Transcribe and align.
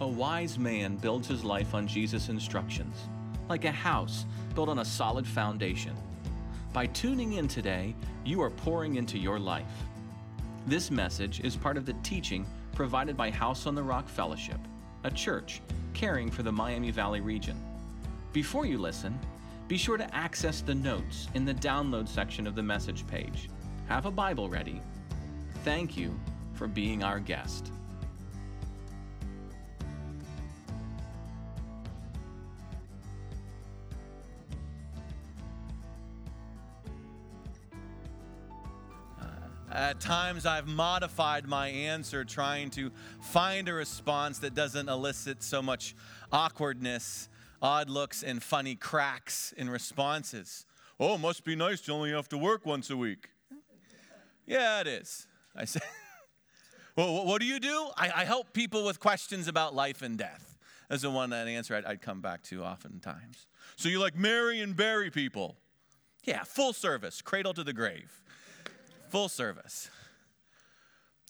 A 0.00 0.06
wise 0.06 0.60
man 0.60 0.94
builds 0.94 1.26
his 1.26 1.42
life 1.42 1.74
on 1.74 1.88
Jesus' 1.88 2.28
instructions, 2.28 2.94
like 3.48 3.64
a 3.64 3.72
house 3.72 4.26
built 4.54 4.68
on 4.68 4.78
a 4.78 4.84
solid 4.84 5.26
foundation. 5.26 5.92
By 6.72 6.86
tuning 6.86 7.32
in 7.32 7.48
today, 7.48 7.96
you 8.24 8.40
are 8.40 8.50
pouring 8.50 8.94
into 8.94 9.18
your 9.18 9.40
life. 9.40 9.64
This 10.68 10.92
message 10.92 11.40
is 11.40 11.56
part 11.56 11.76
of 11.76 11.84
the 11.84 11.94
teaching 12.04 12.46
provided 12.76 13.16
by 13.16 13.28
House 13.28 13.66
on 13.66 13.74
the 13.74 13.82
Rock 13.82 14.08
Fellowship, 14.08 14.60
a 15.02 15.10
church 15.10 15.62
caring 15.94 16.30
for 16.30 16.44
the 16.44 16.52
Miami 16.52 16.92
Valley 16.92 17.20
region. 17.20 17.60
Before 18.32 18.64
you 18.64 18.78
listen, 18.78 19.18
be 19.66 19.76
sure 19.76 19.96
to 19.96 20.14
access 20.14 20.60
the 20.60 20.76
notes 20.76 21.26
in 21.34 21.44
the 21.44 21.54
download 21.54 22.06
section 22.06 22.46
of 22.46 22.54
the 22.54 22.62
message 22.62 23.04
page. 23.08 23.50
Have 23.88 24.06
a 24.06 24.12
Bible 24.12 24.48
ready. 24.48 24.80
Thank 25.64 25.96
you 25.96 26.16
for 26.52 26.68
being 26.68 27.02
our 27.02 27.18
guest. 27.18 27.72
At 39.78 40.00
times, 40.00 40.44
I've 40.44 40.66
modified 40.66 41.46
my 41.46 41.68
answer 41.68 42.24
trying 42.24 42.70
to 42.70 42.90
find 43.20 43.68
a 43.68 43.72
response 43.72 44.40
that 44.40 44.52
doesn't 44.52 44.88
elicit 44.88 45.40
so 45.40 45.62
much 45.62 45.94
awkwardness, 46.32 47.28
odd 47.62 47.88
looks, 47.88 48.24
and 48.24 48.42
funny 48.42 48.74
cracks 48.74 49.54
in 49.56 49.70
responses. 49.70 50.66
Oh, 50.98 51.16
must 51.16 51.44
be 51.44 51.54
nice 51.54 51.80
to 51.82 51.92
only 51.92 52.10
have 52.10 52.28
to 52.30 52.38
work 52.38 52.66
once 52.66 52.90
a 52.90 52.96
week. 52.96 53.28
yeah, 54.46 54.80
it 54.80 54.88
is. 54.88 55.28
I 55.54 55.64
say, 55.64 55.78
well, 56.96 57.24
what 57.24 57.40
do 57.40 57.46
you 57.46 57.60
do? 57.60 57.88
I, 57.96 58.10
I, 58.16 58.24
help 58.24 58.52
people 58.52 58.84
with 58.84 58.98
questions 58.98 59.46
about 59.46 59.76
life 59.76 60.02
and 60.02 60.18
death. 60.18 60.58
That's 60.88 61.02
the 61.02 61.10
one 61.10 61.30
that 61.30 61.46
answer 61.46 61.76
I'd, 61.76 61.84
I'd 61.84 62.02
come 62.02 62.20
back 62.20 62.42
to 62.44 62.64
oftentimes. 62.64 63.46
So 63.76 63.88
you 63.88 64.00
like 64.00 64.16
marry 64.16 64.58
and 64.58 64.74
bury 64.74 65.12
people? 65.12 65.56
Yeah, 66.24 66.42
full 66.42 66.72
service, 66.72 67.22
cradle 67.22 67.54
to 67.54 67.62
the 67.62 67.72
grave 67.72 68.20
full 69.10 69.28
service. 69.28 69.90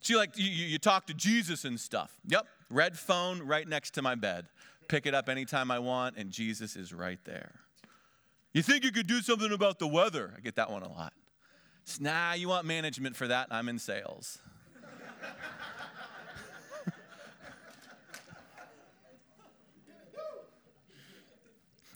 You 0.04 0.16
like 0.16 0.38
you, 0.38 0.48
you 0.48 0.78
talk 0.78 1.06
to 1.08 1.14
Jesus 1.14 1.64
and 1.64 1.78
stuff. 1.78 2.14
Yep, 2.26 2.46
red 2.70 2.98
phone 2.98 3.42
right 3.42 3.68
next 3.68 3.92
to 3.94 4.02
my 4.02 4.14
bed. 4.14 4.46
Pick 4.88 5.04
it 5.04 5.14
up 5.14 5.28
anytime 5.28 5.70
I 5.70 5.80
want, 5.80 6.16
and 6.16 6.30
Jesus 6.30 6.76
is 6.76 6.94
right 6.94 7.18
there. 7.24 7.52
You 8.54 8.62
think 8.62 8.84
you 8.84 8.92
could 8.92 9.06
do 9.06 9.20
something 9.20 9.52
about 9.52 9.78
the 9.78 9.86
weather? 9.86 10.32
I 10.36 10.40
get 10.40 10.56
that 10.56 10.70
one 10.70 10.82
a 10.82 10.88
lot. 10.88 11.12
nah, 12.00 12.32
you 12.32 12.48
want 12.48 12.66
management 12.66 13.16
for 13.16 13.28
that? 13.28 13.48
I'm 13.50 13.68
in 13.68 13.78
sales. 13.78 14.38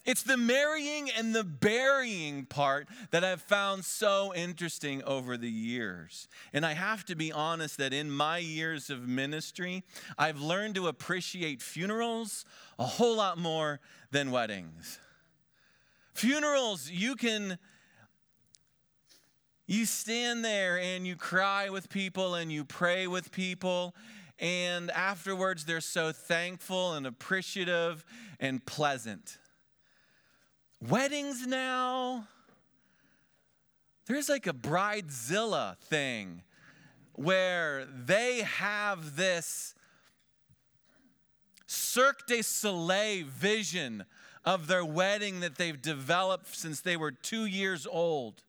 It's 0.04 0.24
the 0.24 0.36
marrying 0.36 1.10
and 1.16 1.32
the 1.34 1.44
burying 1.44 2.44
part 2.46 2.88
that 3.12 3.22
I've 3.22 3.40
found 3.40 3.84
so 3.84 4.34
interesting 4.34 5.02
over 5.04 5.36
the 5.36 5.50
years. 5.50 6.26
And 6.52 6.66
I 6.66 6.72
have 6.72 7.04
to 7.04 7.14
be 7.14 7.30
honest 7.30 7.78
that 7.78 7.92
in 7.92 8.10
my 8.10 8.38
years 8.38 8.90
of 8.90 9.06
ministry, 9.06 9.84
I've 10.18 10.40
learned 10.40 10.74
to 10.74 10.88
appreciate 10.88 11.62
funerals 11.62 12.44
a 12.80 12.84
whole 12.84 13.16
lot 13.16 13.38
more 13.38 13.78
than 14.10 14.32
weddings. 14.32 14.98
Funerals, 16.14 16.90
you 16.90 17.14
can 17.14 17.58
you 19.66 19.86
stand 19.86 20.44
there 20.44 20.78
and 20.78 21.06
you 21.06 21.14
cry 21.14 21.70
with 21.70 21.88
people 21.88 22.34
and 22.34 22.52
you 22.52 22.64
pray 22.64 23.06
with 23.06 23.30
people 23.30 23.94
and 24.38 24.90
afterwards 24.90 25.64
they're 25.64 25.80
so 25.80 26.10
thankful 26.10 26.94
and 26.94 27.06
appreciative 27.06 28.04
and 28.40 28.66
pleasant. 28.66 29.38
Weddings 30.88 31.46
now, 31.46 32.26
there's 34.06 34.28
like 34.28 34.48
a 34.48 34.52
bridezilla 34.52 35.78
thing 35.78 36.42
where 37.12 37.84
they 37.84 38.40
have 38.40 39.14
this 39.14 39.76
Cirque 41.68 42.26
du 42.26 42.42
Soleil 42.42 43.24
vision 43.26 44.04
of 44.44 44.66
their 44.66 44.84
wedding 44.84 45.38
that 45.38 45.56
they've 45.56 45.80
developed 45.80 46.56
since 46.56 46.80
they 46.80 46.96
were 46.96 47.12
two 47.12 47.46
years 47.46 47.86
old 47.86 48.42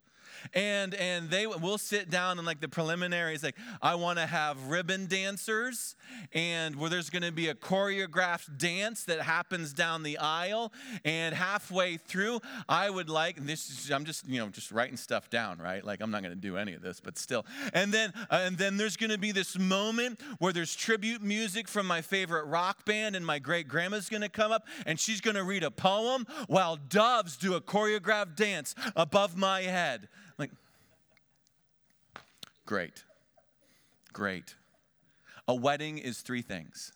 and 0.53 0.93
and 0.95 1.29
they 1.29 1.47
will 1.47 1.77
sit 1.77 2.09
down 2.09 2.37
and 2.37 2.45
like 2.45 2.59
the 2.59 2.67
preliminaries 2.67 3.43
like 3.43 3.55
i 3.81 3.95
want 3.95 4.19
to 4.19 4.25
have 4.25 4.67
ribbon 4.67 5.05
dancers 5.05 5.95
and 6.33 6.75
where 6.75 6.89
there's 6.89 7.09
going 7.09 7.23
to 7.23 7.31
be 7.31 7.49
a 7.49 7.55
choreographed 7.55 8.57
dance 8.57 9.03
that 9.05 9.21
happens 9.21 9.73
down 9.73 10.03
the 10.03 10.17
aisle. 10.17 10.71
And 11.05 11.35
halfway 11.35 11.97
through 11.97 12.41
i 12.67 12.89
would 12.89 13.09
like 13.09 13.37
and 13.37 13.47
this 13.47 13.69
is, 13.69 13.91
i'm 13.91 14.05
just 14.05 14.27
you 14.27 14.39
know 14.39 14.49
just 14.49 14.71
writing 14.71 14.97
stuff 14.97 15.29
down 15.29 15.59
right? 15.59 15.83
Like 15.83 16.01
i'm 16.01 16.11
not 16.11 16.21
going 16.21 16.33
to 16.33 16.39
do 16.39 16.57
any 16.57 16.73
of 16.73 16.81
this 16.81 16.99
but 16.99 17.17
still. 17.17 17.45
And 17.73 17.91
then 17.91 18.13
uh, 18.29 18.41
and 18.43 18.57
then 18.57 18.77
there's 18.77 18.97
going 18.97 19.11
to 19.11 19.17
be 19.17 19.31
this 19.31 19.57
moment 19.57 20.21
where 20.39 20.53
there's 20.53 20.75
tribute 20.75 21.21
music 21.21 21.67
from 21.67 21.87
my 21.87 22.01
favorite 22.01 22.45
rock 22.45 22.85
band 22.85 23.15
and 23.15 23.25
my 23.25 23.39
great 23.39 23.67
grandma's 23.67 24.09
going 24.09 24.21
to 24.21 24.29
come 24.29 24.51
up 24.51 24.67
and 24.85 24.99
she's 24.99 25.21
going 25.21 25.35
to 25.35 25.43
read 25.43 25.63
a 25.63 25.71
poem 25.71 26.25
while 26.47 26.75
doves 26.75 27.37
do 27.37 27.55
a 27.55 27.61
choreographed 27.61 28.35
dance 28.35 28.75
above 28.95 29.35
my 29.35 29.61
head 29.61 30.07
Great. 32.65 33.03
Great. 34.13 34.55
A 35.47 35.55
wedding 35.55 35.97
is 35.97 36.21
three 36.21 36.41
things. 36.41 36.93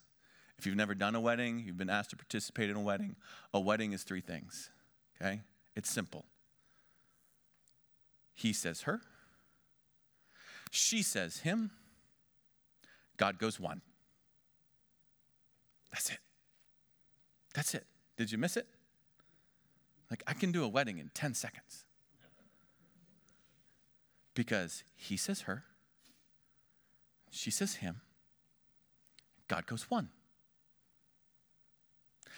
If 0.57 0.65
you've 0.65 0.75
never 0.75 0.95
done 0.95 1.15
a 1.15 1.19
wedding, 1.19 1.63
you've 1.65 1.77
been 1.77 1.89
asked 1.89 2.11
to 2.11 2.15
participate 2.15 2.69
in 2.69 2.75
a 2.75 2.81
wedding, 2.81 3.15
a 3.53 3.59
wedding 3.59 3.91
is 3.91 4.03
three 4.03 4.21
things. 4.21 4.69
Okay? 5.21 5.41
It's 5.75 5.89
simple. 5.89 6.25
He 8.33 8.53
says 8.53 8.81
her, 8.81 9.01
she 10.71 11.01
says 11.01 11.39
him, 11.39 11.71
God 13.17 13.39
goes 13.39 13.59
one. 13.59 13.81
That's 15.91 16.11
it. 16.11 16.19
That's 17.55 17.73
it. 17.73 17.85
Did 18.17 18.31
you 18.31 18.37
miss 18.37 18.57
it? 18.57 18.67
Like, 20.11 20.23
I 20.27 20.33
can 20.33 20.51
do 20.51 20.63
a 20.63 20.67
wedding 20.67 20.99
in 20.99 21.09
10 21.13 21.33
seconds 21.33 21.86
because 24.37 24.83
he 24.95 25.17
says 25.17 25.41
her, 25.41 25.63
she 27.31 27.49
says 27.49 27.77
him, 27.77 28.01
God 29.47 29.65
goes 29.65 29.89
one. 29.89 30.09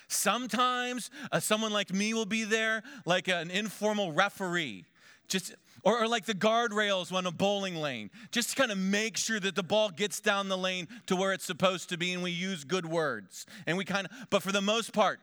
Sometimes 0.08 1.12
uh, 1.30 1.42
someone 1.42 1.74
like 1.74 1.94
me 1.94 2.14
will 2.14 2.26
be 2.26 2.46
there, 2.46 2.84
like 3.06 3.28
an 3.28 3.52
informal 3.52 4.14
referee, 4.14 4.86
just 5.28 5.54
or, 5.84 6.02
or 6.02 6.08
like 6.08 6.26
the 6.26 6.34
guardrails 6.34 7.12
on 7.12 7.26
a 7.26 7.32
bowling 7.32 7.76
lane, 7.76 8.12
just 8.31 8.52
to 8.52 8.56
kind 8.56 8.72
of 8.72 8.78
make 8.78 9.18
sure 9.18 9.42
that 9.42 9.56
the 9.56 9.64
ball 9.64 9.90
gets 9.90 10.22
down 10.22 10.48
the 10.48 10.58
lane 10.58 10.88
to 11.08 11.18
where 11.18 11.34
it's 11.34 11.46
supposed 11.46 11.90
to 11.90 11.98
be, 11.98 12.14
and 12.14 12.24
we 12.24 12.31
use 12.31 12.64
good 12.64 12.86
words. 12.86 13.46
And 13.68 13.78
we 13.78 13.84
kind 13.84 14.08
of, 14.08 14.30
but 14.30 14.42
for 14.42 14.54
the 14.54 14.62
most 14.62 14.94
part, 14.94 15.20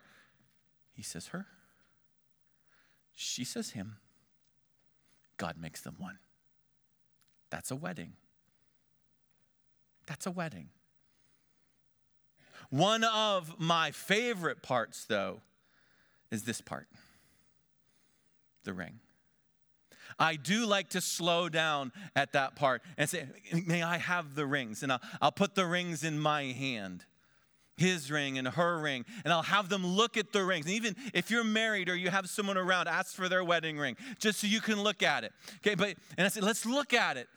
he 0.92 1.02
says 1.02 1.28
her, 1.28 1.46
she 3.14 3.44
says 3.44 3.70
him, 3.70 3.96
God 5.38 5.56
makes 5.58 5.80
them 5.80 5.94
one. 5.98 6.18
That's 7.50 7.70
a 7.70 7.76
wedding. 7.76 8.12
That's 10.06 10.26
a 10.26 10.30
wedding. 10.30 10.68
One 12.70 13.04
of 13.04 13.58
my 13.58 13.90
favorite 13.90 14.62
parts, 14.62 15.04
though, 15.04 15.40
is 16.30 16.44
this 16.44 16.60
part 16.60 16.88
the 18.64 18.72
ring. 18.72 18.98
I 20.18 20.34
do 20.36 20.66
like 20.66 20.90
to 20.90 21.00
slow 21.00 21.48
down 21.48 21.92
at 22.16 22.32
that 22.32 22.56
part 22.56 22.82
and 22.96 23.08
say, 23.08 23.26
May 23.66 23.82
I 23.82 23.98
have 23.98 24.34
the 24.34 24.46
rings? 24.46 24.82
And 24.82 24.90
I'll, 24.92 25.00
I'll 25.22 25.32
put 25.32 25.54
the 25.54 25.66
rings 25.66 26.02
in 26.02 26.18
my 26.18 26.44
hand 26.44 27.04
his 27.76 28.10
ring 28.10 28.38
and 28.38 28.48
her 28.48 28.78
ring, 28.78 29.04
and 29.24 29.32
I'll 29.32 29.42
have 29.42 29.68
them 29.68 29.86
look 29.86 30.16
at 30.16 30.32
the 30.32 30.44
rings. 30.44 30.66
And 30.66 30.74
even 30.74 30.96
if 31.12 31.30
you're 31.30 31.44
married 31.44 31.88
or 31.88 31.94
you 31.94 32.10
have 32.10 32.28
someone 32.28 32.56
around, 32.56 32.88
ask 32.88 33.14
for 33.14 33.28
their 33.28 33.44
wedding 33.44 33.78
ring 33.78 33.96
just 34.18 34.40
so 34.40 34.46
you 34.46 34.60
can 34.60 34.82
look 34.82 35.02
at 35.02 35.24
it. 35.24 35.32
Okay, 35.58 35.74
but 35.74 35.94
and 36.16 36.24
I 36.24 36.28
said, 36.28 36.42
let's 36.42 36.64
look 36.64 36.94
at 36.94 37.16
it. 37.16 37.28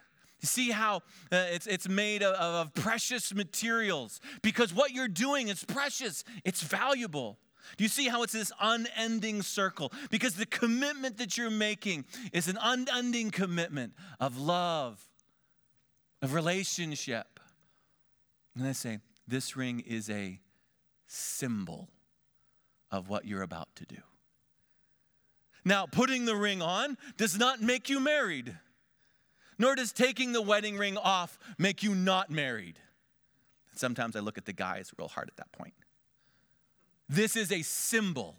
You 0.42 0.48
see 0.48 0.72
how 0.72 0.98
uh, 1.32 1.46
it's, 1.52 1.68
it's 1.68 1.90
made 1.90 2.24
of, 2.24 2.36
of 2.36 2.74
precious 2.74 3.34
materials 3.34 4.22
because 4.42 4.74
what 4.74 4.92
you're 4.92 5.08
doing 5.08 5.50
is 5.50 5.64
precious, 5.64 6.24
it's 6.46 6.62
valuable. 6.62 7.38
Do 7.78 7.84
you 7.84 7.90
see 7.90 8.08
how 8.08 8.24
it's 8.24 8.34
this 8.34 8.52
unending 8.62 9.42
circle? 9.42 9.92
Because 10.10 10.36
the 10.36 10.46
commitment 10.46 11.18
that 11.18 11.38
you're 11.38 11.52
making 11.52 12.06
is 12.32 12.48
an 12.48 12.58
unending 12.62 13.32
commitment 13.32 13.94
of 14.20 14.38
love, 14.40 15.06
of 16.22 16.34
relationship. 16.34 17.40
And 18.56 18.66
I 18.66 18.72
say, 18.72 19.00
this 19.28 19.56
ring 19.56 19.82
is 19.82 20.10
a 20.10 20.40
symbol 21.06 21.90
of 22.92 23.10
what 23.10 23.26
you're 23.26 23.44
about 23.44 23.68
to 23.76 23.86
do. 23.86 23.98
Now, 25.66 25.86
putting 25.86 26.26
the 26.26 26.36
ring 26.36 26.62
on 26.62 26.98
does 27.18 27.38
not 27.38 27.62
make 27.62 27.90
you 27.90 28.00
married 28.00 28.58
nor 29.60 29.76
does 29.76 29.92
taking 29.92 30.32
the 30.32 30.42
wedding 30.42 30.78
ring 30.78 30.98
off 30.98 31.38
make 31.58 31.84
you 31.84 31.94
not 31.94 32.32
married. 32.32 32.80
Sometimes 33.76 34.16
I 34.16 34.22
look 34.22 34.38
at 34.38 34.46
the 34.46 34.54
guys 34.54 34.92
real 34.98 35.10
hard 35.10 35.30
at 35.30 35.38
that 35.38 35.52
point. 35.52 35.74
This 37.08 37.36
is 37.36 37.52
a 37.52 37.62
symbol 37.62 38.38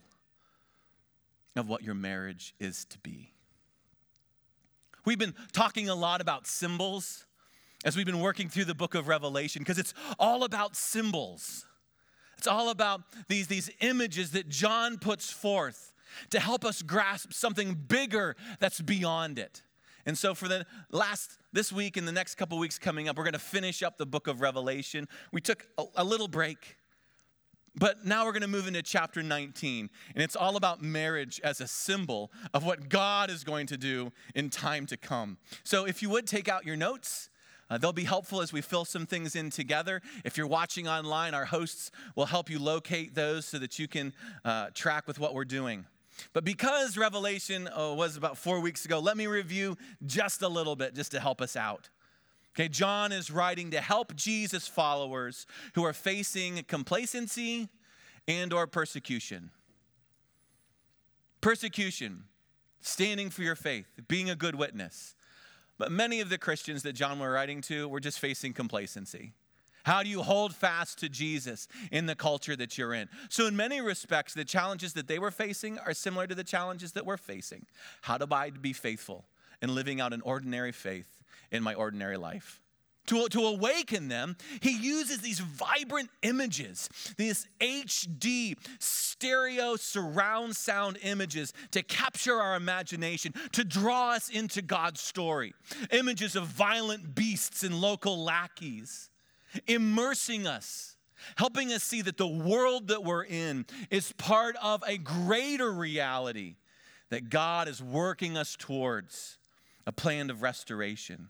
of 1.57 1.69
what 1.69 1.83
your 1.83 1.95
marriage 1.95 2.55
is 2.59 2.85
to 2.87 2.99
be. 2.99 3.33
We've 5.05 5.19
been 5.19 5.35
talking 5.53 5.89
a 5.89 5.95
lot 5.95 6.21
about 6.21 6.47
symbols 6.47 7.27
as 7.85 7.97
we've 7.97 8.07
been 8.07 8.21
working 8.21 8.49
through 8.49 8.67
the 8.67 8.75
book 8.75 8.95
of 8.95 9.09
Revelation 9.09 9.61
because 9.61 9.79
it's 9.79 9.95
all 10.19 10.45
about 10.45 10.77
symbols. 10.77 11.67
It's 12.39 12.47
all 12.47 12.71
about 12.71 13.03
these, 13.29 13.49
these 13.49 13.71
images 13.81 14.33
that 14.33 14.49
John 14.49 14.99
puts 14.99 15.31
forth 15.31 15.93
to 16.31 16.41
help 16.41 16.65
us 16.65 16.83
grasp 16.83 17.33
something 17.33 17.75
bigger 17.75 18.37
that's 18.59 18.81
beyond 18.81 19.39
it. 19.39 19.63
And 20.11 20.19
so 20.19 20.35
for 20.35 20.49
the 20.49 20.67
last 20.91 21.39
this 21.53 21.73
week 21.73 21.97
and 21.97 22.07
the 22.07 22.11
next 22.11 22.35
couple 22.35 22.59
weeks 22.59 22.81
coming 22.81 23.09
up, 23.09 23.17
we're 23.17 23.23
going 23.23 23.33
to 23.33 23.39
finish 23.39 23.81
up 23.81 23.97
the 23.97 24.05
book 24.05 24.27
of 24.27 24.41
Revelation. 24.41 25.07
We 25.31 25.41
took 25.41 25.69
a, 25.79 25.85
a 25.99 26.05
little 26.05 26.27
break 26.27 26.79
but 27.77 28.05
now 28.05 28.25
we're 28.25 28.33
going 28.33 28.43
to 28.43 28.49
move 28.49 28.67
into 28.67 28.83
chapter 28.83 29.23
19, 29.23 29.89
and 30.13 30.25
it's 30.25 30.35
all 30.35 30.57
about 30.57 30.83
marriage 30.83 31.41
as 31.45 31.61
a 31.61 31.69
symbol 31.69 32.33
of 32.53 32.65
what 32.65 32.89
God 32.89 33.31
is 33.31 33.45
going 33.45 33.69
to 33.69 33.77
do 33.77 34.11
in 34.35 34.51
time 34.51 34.87
to 34.87 34.97
come. 34.97 35.39
So 35.63 35.87
if 35.87 36.03
you 36.03 36.11
would 36.11 36.27
take 36.27 36.49
out 36.49 36.67
your 36.67 36.75
notes, 36.75 37.31
uh, 37.71 37.79
they'll 37.79 37.93
be 37.93 38.03
helpful 38.03 38.43
as 38.43 38.53
we 38.53 38.61
fill 38.61 38.85
some 38.85 39.07
things 39.07 39.37
in 39.37 39.51
together. 39.51 40.03
If 40.25 40.37
you're 40.37 40.49
watching 40.49 40.89
online, 40.89 41.33
our 41.33 41.45
hosts 41.45 41.93
will 42.17 42.27
help 42.27 42.51
you 42.51 42.59
locate 42.59 43.15
those 43.15 43.47
so 43.47 43.61
that 43.61 43.79
you 43.79 43.87
can 43.87 44.15
uh, 44.45 44.71
track 44.75 45.07
with 45.07 45.21
what 45.21 45.33
we're 45.33 45.45
doing. 45.45 45.87
But 46.33 46.45
because 46.45 46.97
Revelation 46.97 47.69
uh, 47.69 47.95
was 47.95 48.17
about 48.17 48.37
four 48.37 48.61
weeks 48.61 48.85
ago, 48.85 48.99
let 48.99 49.17
me 49.17 49.27
review 49.27 49.77
just 50.07 50.43
a 50.43 50.49
little 50.49 50.77
bit 50.77 50.95
just 50.95 51.13
to 51.13 51.21
help 51.21 51.41
us 51.41 51.57
out. 51.57 51.89
Okay, 52.55 52.69
John 52.69 53.13
is 53.13 53.31
writing 53.31 53.71
to 53.71 53.81
help 53.81 54.15
Jesus 54.17 54.67
followers 54.67 55.47
who 55.75 55.85
are 55.85 55.93
facing 55.93 56.63
complacency 56.65 57.69
and 58.27 58.53
or 58.53 58.67
persecution. 58.67 59.51
Persecution, 61.41 62.25
standing 62.81 63.31
for 63.31 63.43
your 63.43 63.57
faith, 63.57 63.87
being 64.09 64.29
a 64.29 64.35
good 64.35 64.57
witness. 64.57 65.15
But 65.79 65.91
many 65.91 66.21
of 66.21 66.29
the 66.29 66.39
Christians 66.39 66.83
that 66.83 66.93
John 66.93 67.19
were 67.19 67.31
writing 67.31 67.63
to 67.63 67.89
were 67.89 68.01
just 68.01 68.19
facing 68.19 68.53
complacency. 68.53 69.33
How 69.85 70.03
do 70.03 70.09
you 70.09 70.23
hold 70.23 70.55
fast 70.55 70.99
to 71.01 71.09
Jesus 71.09 71.69
in 71.91 72.07
the 72.07 72.15
culture 72.15 72.57
that 72.57 72.77
you're 72.77 72.95
in? 72.95 73.09
So, 73.29 73.47
in 73.47 73.57
many 73.57 73.81
respects, 73.81 74.35
the 74.35 74.45
challenges 74.45 74.93
that 74.95 75.09
they 75.09 75.19
were 75.19 75.31
facing 75.31 75.79
are 75.79 75.95
similar 75.95 76.27
to 76.27 76.35
the 76.35 76.45
challenges 76.45 76.93
that 76.93 77.07
we're 77.07 77.17
facing. 77.17 77.67
How 78.03 78.19
to 78.19 78.27
I 78.35 78.51
be 78.51 78.73
faithful 78.73 79.27
in 79.61 79.75
living 79.75 80.01
out 80.01 80.13
an 80.13 80.23
ordinary 80.23 80.73
faith 80.73 81.21
in 81.51 81.63
my 81.63 81.75
ordinary 81.75 82.17
life. 82.17 82.61
To, 83.07 83.29
to 83.29 83.41
awaken 83.41 84.09
them, 84.09 84.37
he 84.61 84.71
uses 84.71 85.19
these 85.19 85.41
vibrant 85.41 86.11
images, 86.23 86.89
these 87.17 87.49
HD 87.61 88.57
stereo 88.79 89.75
surround 89.77 90.55
sound 90.55 90.97
images 91.03 91.53
to 91.73 91.83
capture 91.83 92.37
our 92.41 92.55
imagination, 92.55 93.35
to 93.53 93.65
draw 93.65 94.13
us 94.13 94.29
into 94.29 94.63
God's 94.63 95.01
story. 95.01 95.55
Images 95.91 96.37
of 96.37 96.47
violent 96.47 97.15
beasts 97.15 97.65
and 97.65 97.81
local 97.81 98.23
lackeys, 98.23 99.10
immersing 99.67 100.47
us, 100.47 100.97
helping 101.37 101.73
us 101.73 101.83
see 101.83 102.03
that 102.03 102.17
the 102.17 102.27
world 102.27 102.89
that 102.89 103.05
we're 103.05 103.25
in 103.25 103.67
is 103.91 104.13
part 104.13 104.57
of 104.63 104.83
a 104.87 104.99
greater 104.99 105.71
reality 105.71 106.57
that 107.11 107.29
God 107.29 107.69
is 107.69 107.83
working 107.83 108.37
us 108.37 108.57
towards 108.57 109.39
a 109.87 109.93
plan 109.93 110.31
of 110.31 110.43
restoration. 110.43 111.29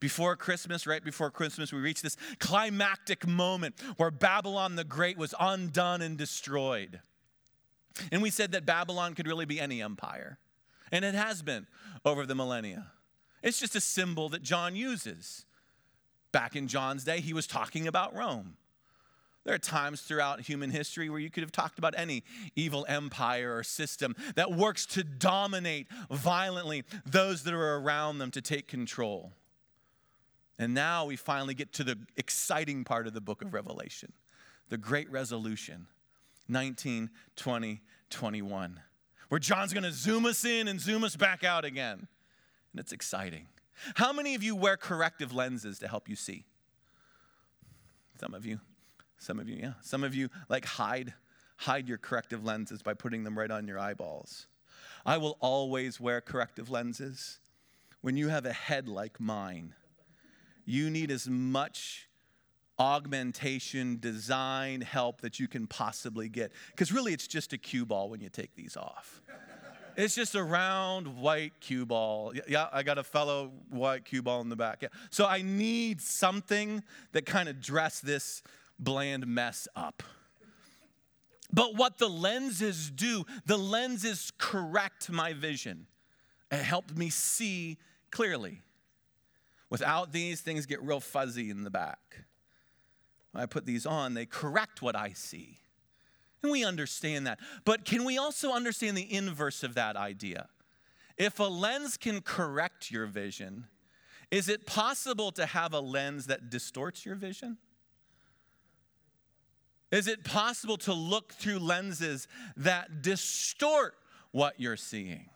Before 0.00 0.36
Christmas, 0.36 0.86
right 0.86 1.02
before 1.02 1.30
Christmas, 1.30 1.72
we 1.72 1.80
reach 1.80 2.02
this 2.02 2.16
climactic 2.38 3.26
moment 3.26 3.74
where 3.96 4.10
Babylon 4.10 4.76
the 4.76 4.84
Great 4.84 5.16
was 5.16 5.34
undone 5.40 6.02
and 6.02 6.18
destroyed. 6.18 7.00
And 8.12 8.20
we 8.20 8.30
said 8.30 8.52
that 8.52 8.66
Babylon 8.66 9.14
could 9.14 9.26
really 9.26 9.46
be 9.46 9.60
any 9.60 9.80
empire. 9.80 10.38
And 10.92 11.04
it 11.04 11.14
has 11.14 11.42
been 11.42 11.66
over 12.04 12.26
the 12.26 12.34
millennia. 12.34 12.88
It's 13.42 13.60
just 13.60 13.76
a 13.76 13.80
symbol 13.80 14.28
that 14.30 14.42
John 14.42 14.76
uses. 14.76 15.46
Back 16.34 16.56
in 16.56 16.66
John's 16.66 17.04
day, 17.04 17.20
he 17.20 17.32
was 17.32 17.46
talking 17.46 17.86
about 17.86 18.12
Rome. 18.12 18.56
There 19.44 19.54
are 19.54 19.58
times 19.58 20.00
throughout 20.00 20.40
human 20.40 20.70
history 20.70 21.08
where 21.08 21.20
you 21.20 21.30
could 21.30 21.44
have 21.44 21.52
talked 21.52 21.78
about 21.78 21.94
any 21.96 22.24
evil 22.56 22.84
empire 22.88 23.56
or 23.56 23.62
system 23.62 24.16
that 24.34 24.50
works 24.50 24.84
to 24.86 25.04
dominate 25.04 25.86
violently 26.10 26.82
those 27.06 27.44
that 27.44 27.54
are 27.54 27.76
around 27.76 28.18
them 28.18 28.32
to 28.32 28.42
take 28.42 28.66
control. 28.66 29.30
And 30.58 30.74
now 30.74 31.04
we 31.04 31.14
finally 31.14 31.54
get 31.54 31.72
to 31.74 31.84
the 31.84 32.00
exciting 32.16 32.82
part 32.82 33.06
of 33.06 33.14
the 33.14 33.20
book 33.20 33.40
of 33.40 33.54
Revelation 33.54 34.12
the 34.70 34.76
great 34.76 35.08
resolution 35.12 35.86
19, 36.48 37.10
20, 37.36 37.80
21, 38.10 38.80
where 39.28 39.38
John's 39.38 39.72
going 39.72 39.84
to 39.84 39.92
zoom 39.92 40.26
us 40.26 40.44
in 40.44 40.66
and 40.66 40.80
zoom 40.80 41.04
us 41.04 41.14
back 41.14 41.44
out 41.44 41.64
again. 41.64 42.08
And 42.72 42.80
it's 42.80 42.90
exciting. 42.90 43.46
How 43.94 44.12
many 44.12 44.34
of 44.34 44.42
you 44.42 44.56
wear 44.56 44.76
corrective 44.76 45.34
lenses 45.34 45.78
to 45.80 45.88
help 45.88 46.08
you 46.08 46.16
see? 46.16 46.44
Some 48.18 48.34
of 48.34 48.46
you. 48.46 48.60
Some 49.18 49.38
of 49.40 49.48
you, 49.48 49.56
yeah. 49.56 49.72
Some 49.80 50.04
of 50.04 50.14
you 50.14 50.28
like 50.48 50.64
hide 50.64 51.14
hide 51.56 51.88
your 51.88 51.98
corrective 51.98 52.44
lenses 52.44 52.82
by 52.82 52.94
putting 52.94 53.24
them 53.24 53.38
right 53.38 53.50
on 53.50 53.66
your 53.66 53.78
eyeballs. 53.78 54.46
I 55.06 55.18
will 55.18 55.36
always 55.40 56.00
wear 56.00 56.20
corrective 56.20 56.70
lenses. 56.70 57.38
When 58.00 58.16
you 58.16 58.28
have 58.28 58.44
a 58.44 58.52
head 58.52 58.88
like 58.88 59.20
mine, 59.20 59.74
you 60.64 60.90
need 60.90 61.10
as 61.10 61.28
much 61.28 62.08
augmentation, 62.78 63.98
design 64.00 64.80
help 64.80 65.20
that 65.20 65.38
you 65.38 65.46
can 65.46 65.66
possibly 65.66 66.28
get. 66.28 66.52
Because 66.70 66.92
really, 66.92 67.12
it's 67.12 67.26
just 67.26 67.52
a 67.52 67.58
cue 67.58 67.86
ball 67.86 68.10
when 68.10 68.20
you 68.20 68.28
take 68.28 68.54
these 68.56 68.76
off. 68.76 69.22
It's 69.96 70.14
just 70.14 70.34
a 70.34 70.42
round 70.42 71.16
white 71.16 71.52
cue 71.60 71.86
ball. 71.86 72.32
Yeah, 72.48 72.68
I 72.72 72.82
got 72.82 72.98
a 72.98 73.04
fellow 73.04 73.52
white 73.70 74.04
cue 74.04 74.22
ball 74.22 74.40
in 74.40 74.48
the 74.48 74.56
back. 74.56 74.82
Yeah. 74.82 74.88
So 75.10 75.26
I 75.26 75.42
need 75.42 76.00
something 76.00 76.82
that 77.12 77.26
kind 77.26 77.48
of 77.48 77.60
dress 77.60 78.00
this 78.00 78.42
bland 78.78 79.26
mess 79.26 79.68
up. 79.76 80.02
But 81.52 81.76
what 81.76 81.98
the 81.98 82.08
lenses 82.08 82.90
do, 82.90 83.24
the 83.46 83.56
lenses 83.56 84.32
correct 84.38 85.10
my 85.10 85.32
vision. 85.32 85.86
It 86.50 86.62
helped 86.62 86.96
me 86.96 87.10
see 87.10 87.78
clearly. 88.10 88.62
Without 89.70 90.12
these, 90.12 90.40
things 90.40 90.66
get 90.66 90.82
real 90.82 91.00
fuzzy 91.00 91.50
in 91.50 91.64
the 91.64 91.70
back. 91.70 92.24
When 93.32 93.42
I 93.42 93.46
put 93.46 93.66
these 93.66 93.86
on, 93.86 94.14
they 94.14 94.26
correct 94.26 94.82
what 94.82 94.94
I 94.94 95.12
see. 95.12 95.58
And 96.44 96.52
we 96.52 96.62
understand 96.62 97.26
that. 97.26 97.40
But 97.64 97.86
can 97.86 98.04
we 98.04 98.18
also 98.18 98.52
understand 98.52 98.98
the 98.98 99.10
inverse 99.10 99.62
of 99.62 99.76
that 99.76 99.96
idea? 99.96 100.48
If 101.16 101.40
a 101.40 101.44
lens 101.44 101.96
can 101.96 102.20
correct 102.20 102.90
your 102.90 103.06
vision, 103.06 103.66
is 104.30 104.50
it 104.50 104.66
possible 104.66 105.32
to 105.32 105.46
have 105.46 105.72
a 105.72 105.80
lens 105.80 106.26
that 106.26 106.50
distorts 106.50 107.06
your 107.06 107.14
vision? 107.14 107.56
Is 109.90 110.06
it 110.06 110.22
possible 110.22 110.76
to 110.78 110.92
look 110.92 111.32
through 111.32 111.60
lenses 111.60 112.28
that 112.58 113.00
distort 113.00 113.94
what 114.30 114.60
you're 114.60 114.76
seeing? 114.76 115.30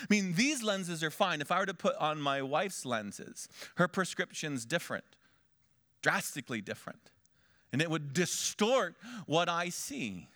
I 0.00 0.06
mean, 0.08 0.32
these 0.32 0.62
lenses 0.62 1.04
are 1.04 1.10
fine. 1.10 1.42
If 1.42 1.52
I 1.52 1.58
were 1.58 1.66
to 1.66 1.74
put 1.74 1.94
on 1.96 2.18
my 2.22 2.40
wife's 2.40 2.86
lenses, 2.86 3.50
her 3.74 3.86
prescription's 3.86 4.64
different, 4.64 5.04
drastically 6.00 6.62
different, 6.62 7.10
and 7.70 7.82
it 7.82 7.90
would 7.90 8.14
distort 8.14 8.94
what 9.26 9.50
I 9.50 9.68
see. 9.68 10.28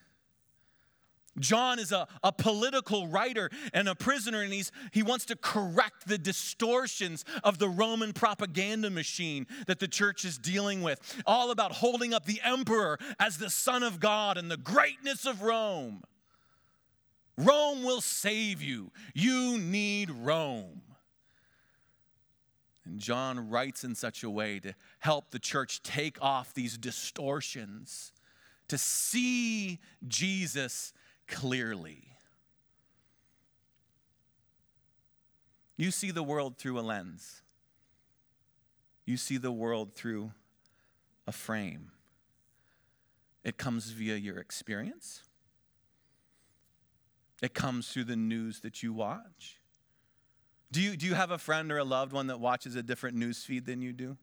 John 1.39 1.79
is 1.79 1.93
a, 1.93 2.07
a 2.23 2.33
political 2.33 3.07
writer 3.09 3.51
and 3.73 3.89
a 3.89 3.95
prisoner, 3.95 4.43
and 4.43 4.53
he's, 4.53 4.73
he 4.93 5.03
wants 5.03 5.25
to 5.27 5.37
correct 5.37 6.07
the 6.07 6.19
distortions 6.19 7.25
of 7.45 7.59
the 7.59 7.69
Roman 7.69 8.13
propaganda 8.13 8.91
machine 8.91 9.47
that 9.67 9.79
the 9.79 9.89
church 9.89 10.25
is 10.25 10.39
dealing 10.39 10.83
with, 10.83 11.23
all 11.27 11.51
about 11.51 11.73
holding 11.73 12.15
up 12.15 12.25
the 12.25 12.41
emperor 12.45 12.99
as 13.19 13.39
the 13.39 13.51
Son 13.51 13.83
of 13.83 14.01
God 14.01 14.37
and 14.37 14.51
the 14.51 14.57
greatness 14.57 15.27
of 15.27 15.43
Rome. 15.43 16.03
Rome 17.37 17.85
will 17.85 18.01
save 18.01 18.61
you. 18.61 18.91
You 19.15 19.59
need 19.59 20.11
Rome. 20.11 20.83
And 22.85 22.99
John 22.99 23.51
writes 23.51 23.85
in 23.85 23.95
such 23.95 24.25
a 24.25 24.31
way 24.31 24.59
to 24.61 24.75
help 24.99 25.31
the 25.31 25.39
church 25.39 25.83
take 25.83 26.21
off 26.23 26.55
these 26.55 26.79
distortions, 26.79 28.13
to 28.67 28.79
see 28.79 29.79
Jesus 30.07 30.93
clearly. 31.29 32.09
You 35.77 35.93
see 35.93 36.11
the 36.11 36.25
world 36.25 36.59
through 36.59 36.79
a 36.79 36.83
lens, 36.83 37.43
you 39.07 39.17
see 39.17 39.37
the 39.37 39.53
world 39.53 39.95
through 39.95 40.33
a 41.27 41.33
frame. 41.33 41.93
It 43.45 43.57
comes 43.57 43.91
via 43.91 44.17
your 44.17 44.39
experience. 44.39 45.23
It 47.41 47.55
comes 47.55 47.89
through 47.89 48.05
the 48.05 48.17
news 48.17 48.61
that 48.61 48.83
you 48.83 48.93
watch. 48.93 49.61
Do 50.71 50.83
you, 50.83 50.97
do 50.97 51.07
you 51.07 51.15
have 51.15 51.31
a 51.31 51.39
friend 51.39 51.71
or 51.71 51.79
a 51.79 51.85
loved 51.85 52.13
one 52.13 52.27
that 52.27 52.41
watches 52.41 52.75
a 52.75 52.83
different 52.83 53.17
news 53.17 53.45
feed 53.45 53.65
than 53.65 53.81
you 53.81 53.93
do? 53.93 54.19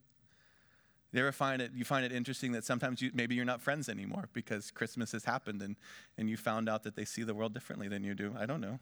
You 1.12 1.22
ever 1.22 1.32
find 1.32 1.62
it, 1.62 1.72
you 1.74 1.86
find 1.86 2.06
it 2.06 2.12
interesting 2.12 2.52
that 2.54 2.66
sometimes 2.66 3.02
you, 3.02 3.10
maybe 3.14 3.36
you're 3.36 3.46
not 3.46 3.62
friends 3.62 3.88
anymore 3.88 4.28
because 4.34 4.70
Christmas 4.70 5.14
has 5.14 5.24
happened 5.24 5.62
and, 5.62 5.78
and 6.18 6.30
you 6.30 6.36
found 6.36 6.68
out 6.68 6.84
that 6.84 6.96
they 6.96 7.06
see 7.06 7.24
the 7.24 7.34
world 7.34 7.54
differently 7.54 7.88
than 7.88 8.04
you 8.04 8.14
do? 8.14 8.36
I 8.38 8.46
don't 8.46 8.60
know. 8.60 8.80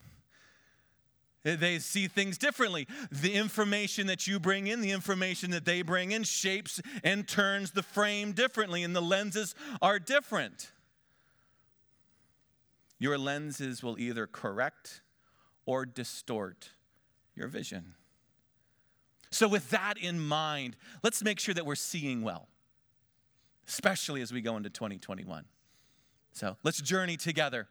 They 1.43 1.79
see 1.79 2.07
things 2.07 2.37
differently. 2.37 2.87
The 3.11 3.33
information 3.33 4.07
that 4.07 4.27
you 4.27 4.39
bring 4.39 4.67
in, 4.67 4.79
the 4.79 4.91
information 4.91 5.51
that 5.51 5.65
they 5.65 5.81
bring 5.81 6.11
in, 6.11 6.23
shapes 6.23 6.81
and 7.03 7.27
turns 7.27 7.71
the 7.71 7.83
frame 7.83 8.31
differently, 8.31 8.81
and 8.81 8.95
the 8.95 9.01
lenses 9.01 9.53
are 9.81 9.99
different. 9.99 10.71
Your 12.97 13.17
lenses 13.17 13.83
will 13.83 13.99
either 13.99 14.25
correct 14.25 15.01
or 15.65 15.85
distort 15.85 16.69
your 17.35 17.49
vision. 17.49 17.95
So, 19.33 19.47
with 19.47 19.71
that 19.71 19.97
in 19.97 20.19
mind, 20.19 20.75
let's 21.01 21.23
make 21.23 21.39
sure 21.39 21.55
that 21.55 21.65
we're 21.65 21.75
seeing 21.75 22.21
well, 22.21 22.47
especially 23.67 24.21
as 24.21 24.31
we 24.31 24.41
go 24.41 24.57
into 24.57 24.69
2021. 24.69 25.45
So, 26.33 26.55
let's 26.63 26.81
journey 26.81 27.17
together. 27.17 27.67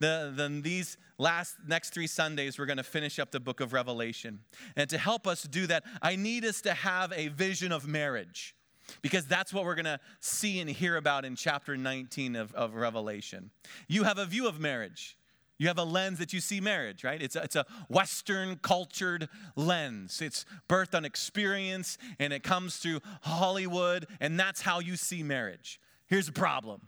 The, 0.00 0.32
then 0.34 0.62
these 0.62 0.96
last 1.18 1.56
next 1.66 1.94
three 1.94 2.06
Sundays, 2.06 2.58
we're 2.58 2.66
going 2.66 2.76
to 2.76 2.82
finish 2.82 3.18
up 3.18 3.30
the 3.30 3.40
book 3.40 3.60
of 3.60 3.72
Revelation. 3.72 4.40
And 4.76 4.88
to 4.90 4.98
help 4.98 5.26
us 5.26 5.42
do 5.42 5.66
that, 5.66 5.82
I 6.02 6.14
need 6.14 6.44
us 6.44 6.60
to 6.62 6.72
have 6.72 7.12
a 7.14 7.28
vision 7.28 7.72
of 7.72 7.88
marriage 7.88 8.54
because 9.02 9.26
that's 9.26 9.52
what 9.52 9.64
we're 9.64 9.74
going 9.74 9.86
to 9.86 10.00
see 10.20 10.60
and 10.60 10.70
hear 10.70 10.96
about 10.96 11.24
in 11.24 11.36
chapter 11.36 11.76
19 11.76 12.36
of, 12.36 12.54
of 12.54 12.74
Revelation. 12.74 13.50
You 13.88 14.04
have 14.04 14.18
a 14.18 14.24
view 14.24 14.46
of 14.46 14.60
marriage. 14.60 15.17
You 15.58 15.66
have 15.66 15.78
a 15.78 15.84
lens 15.84 16.20
that 16.20 16.32
you 16.32 16.40
see 16.40 16.60
marriage, 16.60 17.02
right? 17.02 17.20
It's 17.20 17.34
a, 17.34 17.42
it's 17.42 17.56
a 17.56 17.66
Western 17.88 18.56
cultured 18.56 19.28
lens. 19.56 20.22
It's 20.22 20.46
birthed 20.68 20.94
on 20.94 21.04
experience 21.04 21.98
and 22.20 22.32
it 22.32 22.44
comes 22.44 22.76
through 22.76 23.00
Hollywood, 23.22 24.06
and 24.20 24.38
that's 24.38 24.62
how 24.62 24.78
you 24.78 24.96
see 24.96 25.22
marriage. 25.24 25.80
Here's 26.06 26.26
the 26.26 26.32
problem 26.32 26.82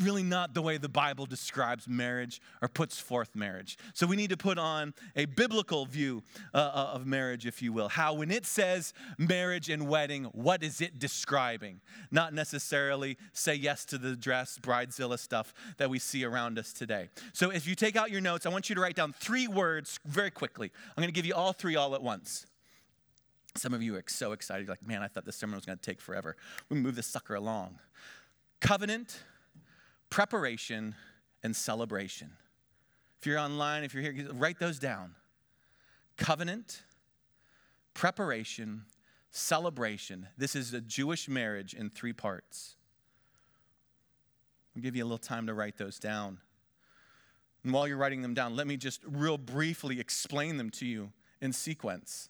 really 0.00 0.22
not 0.22 0.54
the 0.54 0.62
way 0.62 0.78
the 0.78 0.88
Bible 0.88 1.26
describes 1.26 1.88
marriage 1.88 2.40
or 2.62 2.68
puts 2.68 2.98
forth 2.98 3.34
marriage. 3.34 3.78
So 3.94 4.06
we 4.06 4.16
need 4.16 4.30
to 4.30 4.36
put 4.36 4.58
on 4.58 4.94
a 5.14 5.24
biblical 5.24 5.86
view 5.86 6.22
uh, 6.54 6.58
uh, 6.58 6.90
of 6.94 7.06
marriage, 7.06 7.46
if 7.46 7.62
you 7.62 7.72
will. 7.72 7.88
How, 7.88 8.14
when 8.14 8.30
it 8.30 8.46
says 8.46 8.92
marriage 9.18 9.68
and 9.68 9.88
wedding, 9.88 10.24
what 10.32 10.62
is 10.62 10.80
it 10.80 10.98
describing? 10.98 11.80
Not 12.10 12.34
necessarily 12.34 13.16
say 13.32 13.54
yes 13.54 13.84
to 13.86 13.98
the 13.98 14.16
dress, 14.16 14.58
bridezilla 14.58 15.18
stuff 15.18 15.54
that 15.78 15.90
we 15.90 15.98
see 15.98 16.24
around 16.24 16.58
us 16.58 16.72
today. 16.72 17.08
So 17.32 17.50
if 17.50 17.66
you 17.66 17.74
take 17.74 17.96
out 17.96 18.10
your 18.10 18.20
notes, 18.20 18.46
I 18.46 18.48
want 18.50 18.68
you 18.68 18.74
to 18.74 18.80
write 18.80 18.96
down 18.96 19.12
three 19.12 19.48
words 19.48 19.98
very 20.04 20.30
quickly. 20.30 20.70
I'm 20.96 21.02
going 21.02 21.08
to 21.08 21.12
give 21.12 21.26
you 21.26 21.34
all 21.34 21.52
three 21.52 21.76
all 21.76 21.94
at 21.94 22.02
once. 22.02 22.46
Some 23.56 23.72
of 23.72 23.82
you 23.82 23.96
are 23.96 24.04
so 24.06 24.32
excited, 24.32 24.66
You're 24.66 24.72
like, 24.72 24.86
man, 24.86 25.02
I 25.02 25.08
thought 25.08 25.24
this 25.24 25.36
sermon 25.36 25.56
was 25.56 25.64
going 25.64 25.78
to 25.78 25.82
take 25.82 26.00
forever. 26.00 26.36
We 26.68 26.76
move 26.76 26.94
this 26.94 27.06
sucker 27.06 27.34
along. 27.34 27.78
Covenant 28.60 29.22
preparation, 30.10 30.94
and 31.42 31.54
celebration. 31.54 32.32
If 33.20 33.26
you're 33.26 33.38
online, 33.38 33.84
if 33.84 33.94
you're 33.94 34.02
here, 34.02 34.28
write 34.32 34.58
those 34.58 34.78
down. 34.78 35.14
Covenant, 36.16 36.82
preparation, 37.94 38.84
celebration. 39.30 40.26
This 40.36 40.56
is 40.56 40.74
a 40.74 40.80
Jewish 40.80 41.28
marriage 41.28 41.72
in 41.74 41.90
three 41.90 42.12
parts. 42.12 42.76
I'll 44.74 44.82
give 44.82 44.96
you 44.96 45.04
a 45.04 45.06
little 45.06 45.18
time 45.18 45.46
to 45.46 45.54
write 45.54 45.78
those 45.78 45.98
down. 45.98 46.38
And 47.64 47.72
while 47.72 47.88
you're 47.88 47.96
writing 47.96 48.22
them 48.22 48.34
down, 48.34 48.56
let 48.56 48.66
me 48.66 48.76
just 48.76 49.02
real 49.06 49.38
briefly 49.38 50.00
explain 50.00 50.56
them 50.56 50.70
to 50.70 50.86
you 50.86 51.12
in 51.40 51.52
sequence. 51.52 52.28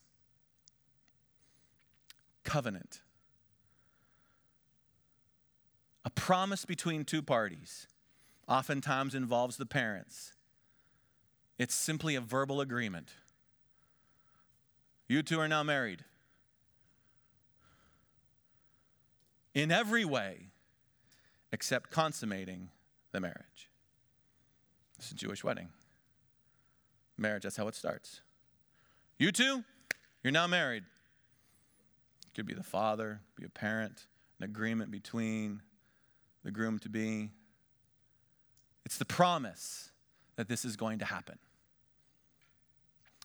Covenant 2.45 3.01
a 6.07 6.11
promise 6.11 6.65
between 6.65 7.05
two 7.05 7.21
parties 7.21 7.89
oftentimes 8.49 9.13
involves 9.13 9.57
the 9.57 9.67
parents. 9.67 10.33
It's 11.59 11.75
simply 11.75 12.15
a 12.15 12.21
verbal 12.21 12.61
agreement. 12.61 13.11
You 15.09 15.25
two 15.25 15.41
are 15.41 15.49
now 15.49 15.65
married. 15.65 16.05
In 19.53 19.73
every 19.73 20.05
way, 20.05 20.51
except 21.51 21.91
consummating 21.91 22.69
the 23.11 23.21
marriage. 23.21 23.69
It's 24.99 25.11
a 25.11 25.15
Jewish 25.15 25.43
wedding. 25.43 25.71
Marriage, 27.19 27.43
that's 27.43 27.57
how 27.57 27.67
it 27.67 27.75
starts. 27.75 28.21
You 29.19 29.33
two, 29.33 29.65
you're 30.23 30.33
now 30.33 30.47
married. 30.47 30.85
It 32.27 32.35
could 32.37 32.47
be 32.47 32.55
the 32.55 32.63
father, 32.63 33.23
be 33.35 33.45
a 33.45 33.49
parent, 33.49 34.07
an 34.39 34.45
agreement 34.45 34.93
between 34.93 35.63
the 36.47 36.53
groom 36.53 36.79
to 36.79 36.89
be. 36.89 37.29
It's 38.85 38.99
the 38.99 39.05
promise 39.05 39.91
that 40.37 40.49
this 40.49 40.65
is 40.65 40.77
going 40.77 41.01
to 41.01 41.05
happen. 41.05 41.39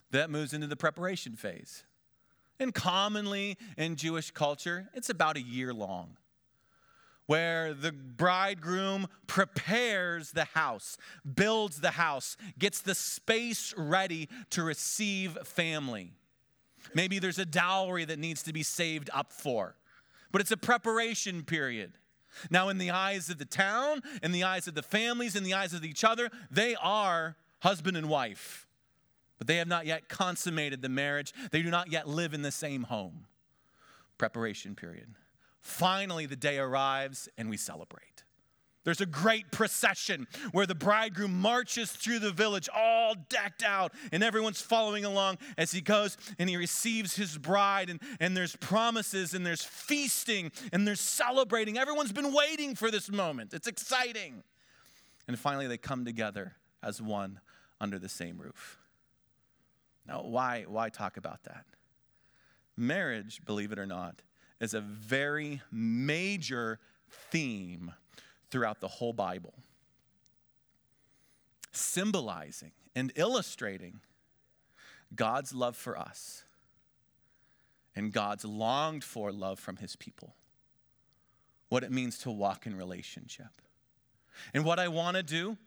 That 0.10 0.32
moves 0.32 0.54
into 0.54 0.66
the 0.66 0.76
preparation 0.76 1.36
phase. 1.36 1.84
And 2.60 2.74
commonly 2.74 3.58
in 3.78 3.96
Jewish 3.96 4.32
culture, 4.32 4.90
it's 4.96 5.12
about 5.12 5.38
a 5.38 5.42
year 5.42 5.72
long, 5.72 6.18
where 7.28 7.76
the 7.76 7.92
bridegroom 7.92 9.06
prepares 9.28 10.32
the 10.32 10.46
house, 10.46 10.98
builds 11.36 11.80
the 11.80 11.92
house, 11.92 12.38
gets 12.58 12.82
the 12.82 12.96
space 12.96 13.72
ready 13.78 14.30
to 14.50 14.64
receive 14.64 15.38
family. 15.44 16.14
Maybe 16.96 17.20
there's 17.20 17.40
a 17.40 17.46
dowry 17.46 18.04
that 18.06 18.18
needs 18.18 18.42
to 18.44 18.54
be 18.54 18.64
saved 18.64 19.12
up 19.14 19.32
for, 19.32 19.76
but 20.32 20.42
it's 20.42 20.52
a 20.52 20.58
preparation 20.58 21.44
period. 21.44 21.94
Now, 22.50 22.70
in 22.70 22.78
the 22.78 22.92
eyes 22.92 23.30
of 23.30 23.38
the 23.38 23.46
town, 23.46 24.02
in 24.24 24.32
the 24.32 24.44
eyes 24.44 24.68
of 24.68 24.76
the 24.76 24.84
families, 24.84 25.36
in 25.36 25.44
the 25.44 25.54
eyes 25.54 25.74
of 25.74 25.84
each 25.84 26.04
other, 26.04 26.30
they 26.50 26.76
are 26.76 27.36
husband 27.60 27.98
and 27.98 28.10
wife. 28.10 28.68
But 29.38 29.48
they 29.48 29.58
have 29.58 29.68
not 29.68 29.86
yet 29.86 30.08
consummated 30.08 30.82
the 30.82 30.90
marriage. 30.90 31.34
They 31.52 31.64
do 31.64 31.72
not 31.72 31.92
yet 31.92 32.08
live 32.08 32.34
in 32.34 32.42
the 32.42 32.52
same 32.52 32.84
home. 32.84 33.26
Preparation 34.18 34.76
period. 34.76 35.16
Finally, 35.62 36.28
the 36.28 36.36
day 36.36 36.60
arrives 36.60 37.28
and 37.38 37.50
we 37.50 37.58
celebrate. 37.58 38.11
There's 38.84 39.02
a 39.02 39.06
great 39.06 39.52
procession 39.52 40.28
where 40.52 40.66
the 40.66 40.74
bridegroom 40.74 41.40
marches 41.40 41.92
through 41.92 42.20
the 42.20 42.32
village 42.32 42.68
all 42.76 43.16
decked 43.30 43.64
out, 43.64 43.94
and 44.12 44.24
everyone's 44.24 44.62
following 44.62 45.06
along 45.06 45.38
as 45.58 45.72
he 45.72 45.82
goes 45.82 46.18
and 46.40 46.50
he 46.50 46.58
receives 46.58 47.16
his 47.16 47.38
bride. 47.38 47.90
And, 47.90 48.02
and 48.20 48.36
there's 48.36 48.56
promises, 48.56 49.34
and 49.34 49.46
there's 49.46 49.64
feasting, 49.64 50.52
and 50.74 50.88
there's 50.88 51.02
celebrating. 51.02 51.78
Everyone's 51.78 52.12
been 52.12 52.34
waiting 52.34 52.76
for 52.76 52.90
this 52.90 53.12
moment. 53.12 53.54
It's 53.54 53.68
exciting. 53.68 54.44
And 55.28 55.38
finally, 55.38 55.68
they 55.68 55.78
come 55.78 56.04
together 56.04 56.56
as 56.82 57.02
one 57.02 57.40
under 57.80 58.00
the 58.00 58.10
same 58.10 58.40
roof. 58.40 58.80
Now, 60.08 60.24
why, 60.24 60.66
why 60.68 60.90
talk 60.90 61.18
about 61.18 61.44
that? 61.44 61.66
Marriage, 62.76 63.42
believe 63.46 63.72
it 63.72 63.78
or 63.78 63.86
not, 63.86 64.24
is 64.60 64.74
a 64.74 64.82
very 64.82 65.62
major 65.72 66.80
theme 67.10 67.94
throughout 68.52 68.82
the 68.82 68.88
whole 68.88 69.14
Bible, 69.14 69.54
symbolizing 71.72 72.72
and 72.96 73.12
illustrating 73.16 74.02
God's 75.16 75.54
love 75.54 75.76
for 75.76 75.98
us 75.98 76.44
and 77.96 78.14
God's 78.14 78.46
longed 78.46 79.04
for 79.04 79.32
love 79.32 79.60
from 79.60 79.78
his 79.78 79.96
people. 79.96 80.36
What 81.70 81.84
it 81.84 81.92
means 81.92 82.18
to 82.20 82.32
walk 82.32 82.66
in 82.66 82.76
relationship. 82.76 83.62
And 84.54 84.66
what 84.66 84.80
I 84.80 84.88
want 84.88 85.18
to 85.18 85.24
do 85.24 85.58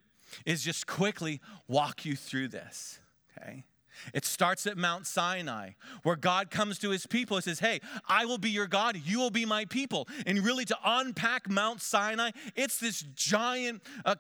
is 0.45 0.63
just 0.63 0.87
quickly 0.87 1.41
walk 1.69 2.05
you 2.05 2.17
through 2.17 2.49
this, 2.49 2.99
okay? 3.39 3.65
It 4.13 4.25
starts 4.25 4.67
at 4.67 4.77
Mount 4.77 5.07
Sinai, 5.07 5.71
where 6.03 6.17
God 6.17 6.51
comes 6.51 6.79
to 6.81 6.91
his 6.91 7.07
people 7.07 7.37
and 7.37 7.45
says, 7.45 7.61
Hey, 7.61 7.81
I 8.09 8.25
will 8.25 8.39
be 8.39 8.51
your 8.51 8.67
God, 8.67 9.01
you 9.05 9.19
will 9.19 9.31
be 9.31 9.45
my 9.45 9.65
people. 9.65 10.09
And 10.27 10.45
really, 10.45 10.65
to 10.67 10.79
unpack 10.85 11.49
Mount 11.49 11.81
Sinai, 11.81 12.31
it's 12.55 12.79
this 12.79 13.03
giant 13.15 13.83
uh, 14.05 14.17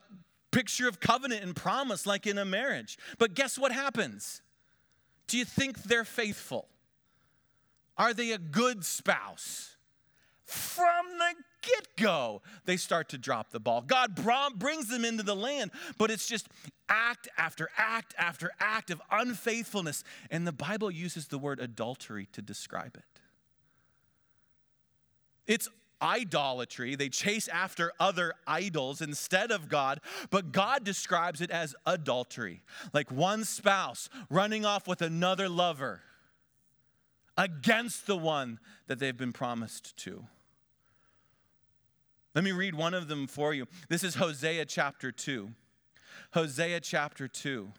picture 0.51 0.89
of 0.89 1.01
covenant 1.01 1.43
and 1.43 1.55
promise, 1.55 2.07
like 2.07 2.27
in 2.27 2.39
a 2.39 2.45
marriage. 2.45 2.99
But 3.19 3.35
guess 3.35 3.59
what 3.59 3.73
happens? 3.73 4.43
Do 5.27 5.39
you 5.39 5.45
think 5.45 5.83
they're 5.83 6.05
faithful? 6.05 6.69
Are 7.97 8.15
they 8.15 8.33
a 8.33 8.39
good 8.39 8.85
spouse? 8.85 9.77
From 10.45 11.07
the 11.19 11.35
get 11.63 11.97
go, 11.97 12.43
they 12.67 12.77
start 12.77 13.09
to 13.11 13.19
drop 13.19 13.51
the 13.51 13.61
ball. 13.61 13.81
God 13.81 14.15
brings 14.59 14.89
them 14.89 15.05
into 15.05 15.23
the 15.23 15.35
land, 15.35 15.71
but 15.97 16.11
it's 16.11 16.27
just 16.27 16.49
act 16.89 17.29
after 17.39 17.69
act 17.77 18.15
after 18.19 18.51
act 18.61 18.91
of 18.91 19.01
unfaithfulness. 19.11 20.05
And 20.31 20.47
the 20.47 20.53
Bible 20.53 20.91
uses 20.91 21.29
the 21.29 21.39
word 21.39 21.61
adultery 21.61 22.29
to 22.33 22.43
describe 22.43 22.97
it. 22.97 23.21
It's 25.47 25.69
idolatry. 26.01 26.97
They 26.97 27.09
chase 27.09 27.49
after 27.49 27.93
other 27.99 28.35
idols 28.47 29.01
instead 29.01 29.51
of 29.51 29.69
God, 29.69 30.01
but 30.31 30.53
God 30.53 30.85
describes 30.85 31.41
it 31.41 31.51
as 31.51 31.75
adultery, 31.87 32.63
like 32.93 33.11
one 33.11 33.45
spouse 33.45 34.09
running 34.29 34.65
off 34.65 34.87
with 34.87 35.03
another 35.03 35.49
lover 35.49 36.03
against 37.37 38.07
the 38.07 38.17
one 38.17 38.59
that 38.87 38.99
they've 38.99 39.17
been 39.17 39.33
promised 39.33 39.97
to. 39.99 40.25
Let 42.35 42.45
me 42.45 42.53
read 42.53 42.75
one 42.75 42.95
of 42.95 43.09
them 43.09 43.27
for 43.27 43.55
you. 43.55 43.67
This 43.89 44.03
is 44.03 44.17
Hosea 44.17 44.65
chapter 44.67 45.13
2. 45.13 45.51
Hosea 46.35 46.81
chapter 46.81 47.29
2. 47.29 47.71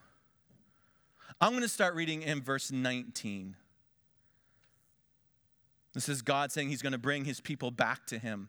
I'm 1.42 1.52
going 1.52 1.62
to 1.62 1.68
start 1.68 1.94
reading 1.94 2.22
in 2.22 2.42
verse 2.42 2.72
19. 2.72 3.58
This 5.94 6.08
is 6.08 6.22
God 6.22 6.54
saying 6.54 6.70
he's 6.70 6.82
going 6.82 6.94
to 6.94 6.98
bring 6.98 7.26
his 7.26 7.42
people 7.42 7.70
back 7.70 8.08
to 8.08 8.18
him 8.18 8.48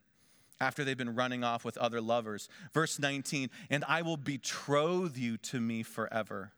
after 0.60 0.84
they've 0.84 0.96
been 0.96 1.16
running 1.16 1.42
off 1.42 1.64
with 1.64 1.76
other 1.78 2.00
lovers. 2.00 2.48
Verse 2.72 3.00
19, 3.00 3.50
and 3.68 3.84
I 3.88 4.02
will 4.02 4.16
betroth 4.16 5.18
you 5.18 5.38
to 5.38 5.60
me 5.60 5.82
forever. 5.82 6.52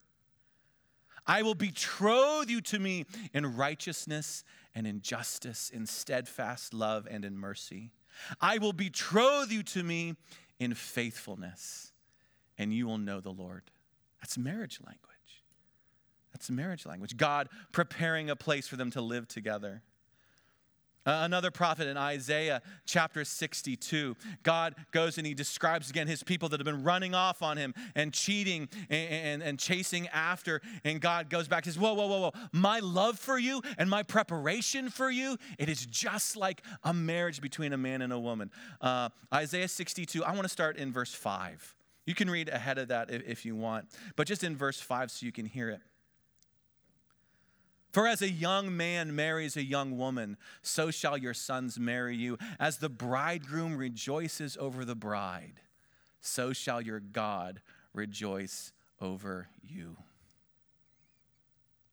I 1.26 1.40
will 1.40 1.55
betroth 1.55 2.50
you 2.50 2.61
to 2.61 2.78
me 2.78 3.07
in 3.33 3.57
righteousness 3.57 4.45
and 4.75 4.87
in 4.87 5.00
justice, 5.00 5.71
in 5.71 5.87
steadfast 5.87 6.75
love 6.75 7.09
and 7.11 7.25
in 7.25 7.38
mercy. 7.38 7.93
I 8.43 8.59
will 8.59 8.75
betroth 8.75 9.50
you 9.50 9.62
to 9.62 9.83
me 9.83 10.17
in 10.61 10.75
faithfulness, 10.75 11.93
and 12.59 12.73
you 12.73 12.87
will 12.87 12.99
know 12.99 13.21
the 13.21 13.31
Lord. 13.31 13.62
That's 14.21 14.37
marriage 14.37 14.81
language. 14.85 15.45
That's 16.33 16.50
marriage 16.50 16.85
language. 16.85 17.17
God 17.17 17.49
preparing 17.73 18.31
a 18.31 18.37
place 18.37 18.69
for 18.69 18.77
them 18.77 18.91
to 18.93 19.00
live 19.00 19.29
together. 19.29 19.83
Another 21.07 21.50
prophet 21.50 21.88
in 21.88 21.97
Isaiah 21.97 22.61
chapter 22.85 23.25
62, 23.25 24.15
God 24.43 24.75
goes 24.91 25.17
and 25.17 25.27
he 25.27 25.33
describes 25.33 25.88
again 25.88 26.07
his 26.07 26.23
people 26.23 26.50
that 26.50 26.61
have 26.61 26.67
been 26.67 26.85
running 26.85 27.15
off 27.15 27.41
on 27.41 27.57
him 27.57 27.73
and 27.95 28.12
cheating 28.12 28.69
and, 28.91 29.11
and, 29.11 29.43
and 29.43 29.59
chasing 29.59 30.07
after. 30.09 30.61
And 30.85 31.00
God 31.00 31.31
goes 31.31 31.49
back 31.49 31.65
and 31.65 31.73
says, 31.73 31.81
Whoa, 31.81 31.95
whoa, 31.95 32.09
whoa, 32.09 32.21
whoa. 32.21 32.33
My 32.53 32.81
love 32.81 33.19
for 33.19 33.38
you 33.38 33.62
and 33.79 33.88
my 33.88 34.03
preparation 34.03 34.91
for 34.91 35.11
you, 35.11 35.38
it 35.59 35.71
is 35.71 35.87
just 35.87 36.37
like 36.37 36.62
a 36.85 36.93
marriage 36.93 37.41
between 37.41 37.73
a 37.73 37.79
man 37.79 38.03
and 38.03 38.12
a 38.12 38.19
woman. 38.19 38.50
Uh, 38.83 39.09
Isaiah 39.33 39.69
62, 39.69 40.23
I 40.23 40.33
want 40.33 40.43
to 40.43 40.50
start 40.50 40.77
in 40.77 40.93
verse 40.93 41.15
5. 41.15 41.75
You 42.09 42.15
can 42.15 42.31
read 42.31 42.49
ahead 42.49 42.79
of 42.79 42.88
that 42.88 43.11
if, 43.11 43.23
if 43.29 43.45
you 43.45 43.55
want, 43.55 43.85
but 44.17 44.27
just 44.27 44.43
in 44.43 44.57
verse 44.57 44.81
5 44.81 45.11
so 45.11 45.27
you 45.27 45.31
can 45.31 45.45
hear 45.45 45.69
it. 45.69 45.83
For 47.93 48.07
as 48.07 48.23
a 48.23 48.31
young 48.31 48.75
man 48.75 49.15
marries 49.15 49.59
a 49.59 49.62
young 49.62 49.99
woman, 49.99 50.38
so 50.62 50.91
shall 50.91 51.19
your 51.19 51.35
sons 51.35 51.79
marry 51.79 52.17
you. 52.17 52.38
As 52.59 52.79
the 52.79 52.88
bridegroom 52.88 53.77
rejoices 53.77 54.57
over 54.59 54.87
the 54.87 54.95
bride, 54.95 55.61
so 56.23 56.55
shall 56.55 56.81
your 56.81 56.99
God 56.99 57.61
rejoice 57.93 58.73
over 59.03 59.49
you. 59.62 59.99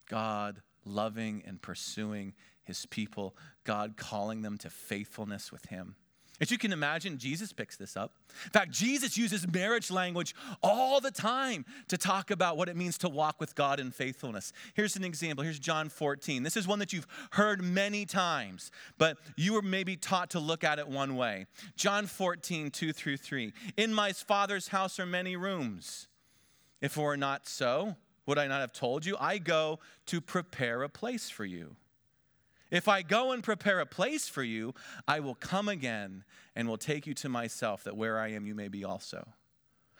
God 0.08 0.62
loving 0.86 1.42
and 1.46 1.60
pursuing 1.60 2.32
his 2.64 2.86
people, 2.86 3.36
God 3.64 3.98
calling 3.98 4.40
them 4.40 4.56
to 4.58 4.70
faithfulness 4.70 5.52
with 5.52 5.66
him. 5.66 5.94
As 6.40 6.50
you 6.50 6.58
can 6.58 6.72
imagine, 6.72 7.16
Jesus 7.16 7.52
picks 7.52 7.76
this 7.76 7.96
up. 7.96 8.12
In 8.44 8.50
fact, 8.50 8.70
Jesus 8.70 9.16
uses 9.16 9.50
marriage 9.50 9.90
language 9.90 10.34
all 10.62 11.00
the 11.00 11.10
time 11.10 11.64
to 11.88 11.96
talk 11.96 12.30
about 12.30 12.56
what 12.56 12.68
it 12.68 12.76
means 12.76 12.98
to 12.98 13.08
walk 13.08 13.40
with 13.40 13.54
God 13.54 13.80
in 13.80 13.90
faithfulness. 13.90 14.52
Here's 14.74 14.96
an 14.96 15.04
example. 15.04 15.44
Here's 15.44 15.58
John 15.58 15.88
14. 15.88 16.42
This 16.42 16.56
is 16.56 16.68
one 16.68 16.78
that 16.80 16.92
you've 16.92 17.06
heard 17.32 17.62
many 17.62 18.04
times, 18.04 18.70
but 18.98 19.16
you 19.36 19.54
were 19.54 19.62
maybe 19.62 19.96
taught 19.96 20.30
to 20.30 20.40
look 20.40 20.62
at 20.62 20.78
it 20.78 20.86
one 20.86 21.16
way. 21.16 21.46
John 21.76 22.06
14, 22.06 22.70
2 22.70 22.92
through 22.92 23.16
3. 23.16 23.52
In 23.76 23.94
my 23.94 24.12
Father's 24.12 24.68
house 24.68 25.00
are 25.00 25.06
many 25.06 25.36
rooms. 25.36 26.08
If 26.82 26.98
it 26.98 27.00
were 27.00 27.16
not 27.16 27.46
so, 27.48 27.96
would 28.26 28.38
I 28.38 28.46
not 28.46 28.60
have 28.60 28.72
told 28.72 29.06
you? 29.06 29.16
I 29.18 29.38
go 29.38 29.78
to 30.06 30.20
prepare 30.20 30.82
a 30.82 30.88
place 30.88 31.30
for 31.30 31.44
you. 31.44 31.76
If 32.70 32.88
I 32.88 33.02
go 33.02 33.32
and 33.32 33.42
prepare 33.42 33.80
a 33.80 33.86
place 33.86 34.28
for 34.28 34.42
you, 34.42 34.74
I 35.06 35.20
will 35.20 35.34
come 35.34 35.68
again 35.68 36.24
and 36.54 36.68
will 36.68 36.78
take 36.78 37.06
you 37.06 37.14
to 37.14 37.28
myself, 37.28 37.84
that 37.84 37.96
where 37.96 38.18
I 38.18 38.32
am, 38.32 38.46
you 38.46 38.54
may 38.54 38.68
be 38.68 38.84
also. 38.84 39.28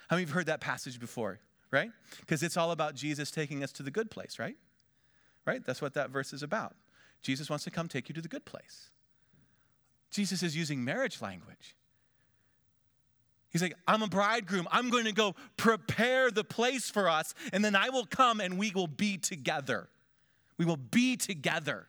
How 0.09 0.17
many 0.17 0.25
of 0.25 0.31
you 0.31 0.35
heard 0.35 0.47
that 0.47 0.61
passage 0.61 0.99
before, 0.99 1.39
right? 1.71 1.91
Because 2.21 2.43
it's 2.43 2.57
all 2.57 2.71
about 2.71 2.95
Jesus 2.95 3.31
taking 3.31 3.63
us 3.63 3.73
to 3.73 3.83
the 3.83 3.91
good 3.91 4.11
place, 4.11 4.39
right? 4.39 4.57
Right? 5.45 5.65
That's 5.65 5.83
what 5.83 5.95
that 5.95 6.11
verse 6.11 6.33
is 6.33 6.43
about. 6.43 6.75
Jesus 7.23 7.49
wants 7.49 7.65
to 7.65 7.71
come 7.71 7.89
take 7.89 8.09
you 8.09 8.15
to 8.15 8.21
the 8.21 8.29
good 8.29 8.45
place. 8.45 8.91
Jesus 10.11 10.43
is 10.43 10.57
using 10.57 10.85
marriage 10.85 11.21
language. 11.21 11.75
He's 13.51 13.63
like, 13.63 13.77
I'm 13.87 14.03
a 14.03 14.09
bridegroom. 14.09 14.69
I'm 14.71 14.91
going 14.91 15.05
to 15.05 15.13
go 15.13 15.35
prepare 15.57 16.31
the 16.31 16.45
place 16.45 16.91
for 16.91 17.09
us, 17.09 17.35
and 17.53 17.65
then 17.65 17.75
I 17.75 17.91
will 17.91 18.07
come 18.07 18.41
and 18.41 18.59
we 18.59 18.71
will 18.75 18.87
be 18.87 19.17
together. 19.17 19.89
We 20.59 20.65
will 20.65 20.77
be 20.77 21.17
together. 21.17 21.87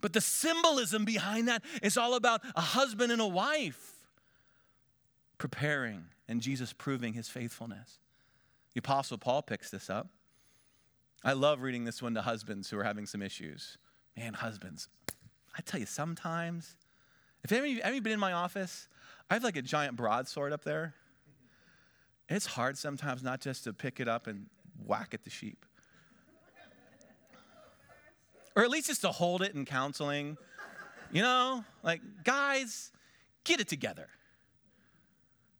But 0.00 0.12
the 0.12 0.20
symbolism 0.20 1.04
behind 1.04 1.48
that 1.48 1.62
is 1.82 1.96
all 1.96 2.14
about 2.14 2.42
a 2.54 2.60
husband 2.60 3.12
and 3.12 3.20
a 3.20 3.26
wife 3.26 3.94
preparing 5.38 6.04
and 6.28 6.40
Jesus 6.40 6.72
proving 6.72 7.14
his 7.14 7.28
faithfulness. 7.28 7.98
The 8.74 8.80
Apostle 8.80 9.18
Paul 9.18 9.42
picks 9.42 9.70
this 9.70 9.90
up. 9.90 10.08
I 11.24 11.32
love 11.32 11.62
reading 11.62 11.84
this 11.84 12.00
one 12.00 12.14
to 12.14 12.22
husbands 12.22 12.70
who 12.70 12.78
are 12.78 12.84
having 12.84 13.06
some 13.06 13.22
issues. 13.22 13.76
Man, 14.16 14.34
husbands, 14.34 14.88
I 15.56 15.62
tell 15.62 15.80
you, 15.80 15.86
sometimes, 15.86 16.76
if 17.42 17.50
any, 17.50 17.82
any 17.82 17.98
been 17.98 18.12
in 18.12 18.20
my 18.20 18.32
office, 18.32 18.88
I 19.28 19.34
have 19.34 19.42
like 19.42 19.56
a 19.56 19.62
giant 19.62 19.96
broadsword 19.96 20.52
up 20.52 20.64
there. 20.64 20.94
It's 22.28 22.46
hard 22.46 22.78
sometimes 22.78 23.22
not 23.22 23.40
just 23.40 23.64
to 23.64 23.72
pick 23.72 24.00
it 24.00 24.06
up 24.06 24.26
and 24.26 24.46
whack 24.84 25.12
at 25.12 25.24
the 25.24 25.30
sheep 25.30 25.64
or 28.58 28.64
at 28.64 28.70
least 28.70 28.88
just 28.88 29.02
to 29.02 29.12
hold 29.12 29.40
it 29.40 29.54
in 29.54 29.64
counseling. 29.64 30.36
You 31.12 31.22
know, 31.22 31.64
like, 31.84 32.00
guys, 32.24 32.90
get 33.44 33.60
it 33.60 33.68
together. 33.68 34.08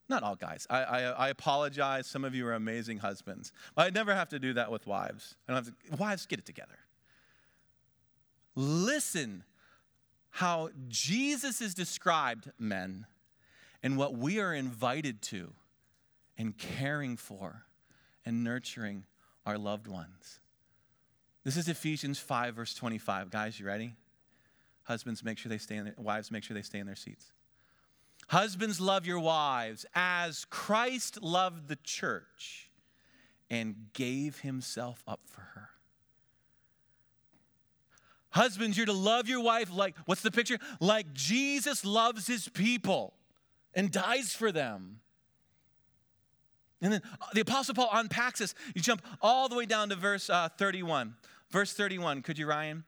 Not 0.08 0.24
all 0.24 0.34
guys. 0.34 0.66
I, 0.68 0.82
I, 0.82 1.00
I, 1.02 1.28
apologize. 1.28 2.08
Some 2.08 2.24
of 2.24 2.34
you 2.34 2.44
are 2.48 2.54
amazing 2.54 2.98
husbands. 2.98 3.52
But 3.76 3.87
I 3.87 3.90
never 3.90 4.12
have 4.16 4.30
to 4.30 4.40
do 4.40 4.52
that 4.54 4.72
with 4.72 4.84
wives. 4.88 5.37
I 5.46 5.52
don't 5.52 5.64
have 5.64 5.74
to, 5.90 5.96
wives, 5.96 6.26
get 6.26 6.40
it 6.40 6.46
together. 6.46 6.76
Listen 8.56 9.44
how 10.30 10.70
Jesus 10.88 11.61
is 11.61 11.74
described, 11.74 12.50
men, 12.58 13.06
and 13.80 13.96
what 13.96 14.16
we 14.16 14.40
are 14.40 14.52
invited 14.52 15.22
to 15.22 15.52
and 16.37 16.58
caring 16.58 17.16
for 17.16 17.62
and 18.26 18.42
nurturing 18.42 19.04
our 19.46 19.56
loved 19.56 19.87
ones. 19.87 20.40
This 21.48 21.56
is 21.56 21.68
Ephesians 21.68 22.18
5, 22.18 22.56
verse 22.56 22.74
25. 22.74 23.30
Guys, 23.30 23.58
you 23.58 23.64
ready? 23.64 23.94
Husbands, 24.82 25.24
make 25.24 25.38
sure 25.38 25.48
they 25.48 25.56
stay 25.56 25.76
in 25.76 25.87
their, 25.87 25.94
wives, 25.96 26.30
make 26.30 26.44
sure 26.44 26.54
they 26.54 26.61
stay 26.61 26.78
in 26.78 26.84
their 26.84 26.94
seats. 26.94 27.32
Husbands, 28.26 28.82
love 28.82 29.06
your 29.06 29.18
wives 29.18 29.87
as 29.94 30.44
Christ 30.50 31.22
loved 31.22 31.68
the 31.68 31.76
church 31.76 32.70
and 33.48 33.87
gave 33.94 34.40
himself 34.40 35.02
up 35.08 35.20
for 35.24 35.40
her. 35.40 35.70
Husbands, 38.28 38.76
you're 38.76 38.84
to 38.84 38.92
love 38.92 39.26
your 39.26 39.40
wife 39.40 39.70
like, 39.72 39.94
what's 40.04 40.20
the 40.20 40.30
picture? 40.30 40.58
Like 40.80 41.14
Jesus 41.14 41.82
loves 41.82 42.26
his 42.26 42.46
people 42.50 43.14
and 43.72 43.90
dies 43.90 44.34
for 44.34 44.52
them. 44.52 45.00
And 46.82 46.92
then 46.92 47.02
the 47.32 47.40
Apostle 47.40 47.74
Paul 47.74 47.88
unpacks 47.90 48.38
this. 48.38 48.54
You 48.74 48.82
jump 48.82 49.00
all 49.22 49.48
the 49.48 49.56
way 49.56 49.64
down 49.64 49.88
to 49.88 49.96
verse 49.96 50.28
uh, 50.28 50.50
31. 50.58 51.14
Verse 51.50 51.72
31, 51.72 52.22
could 52.22 52.38
you, 52.38 52.46
Ryan? 52.46 52.84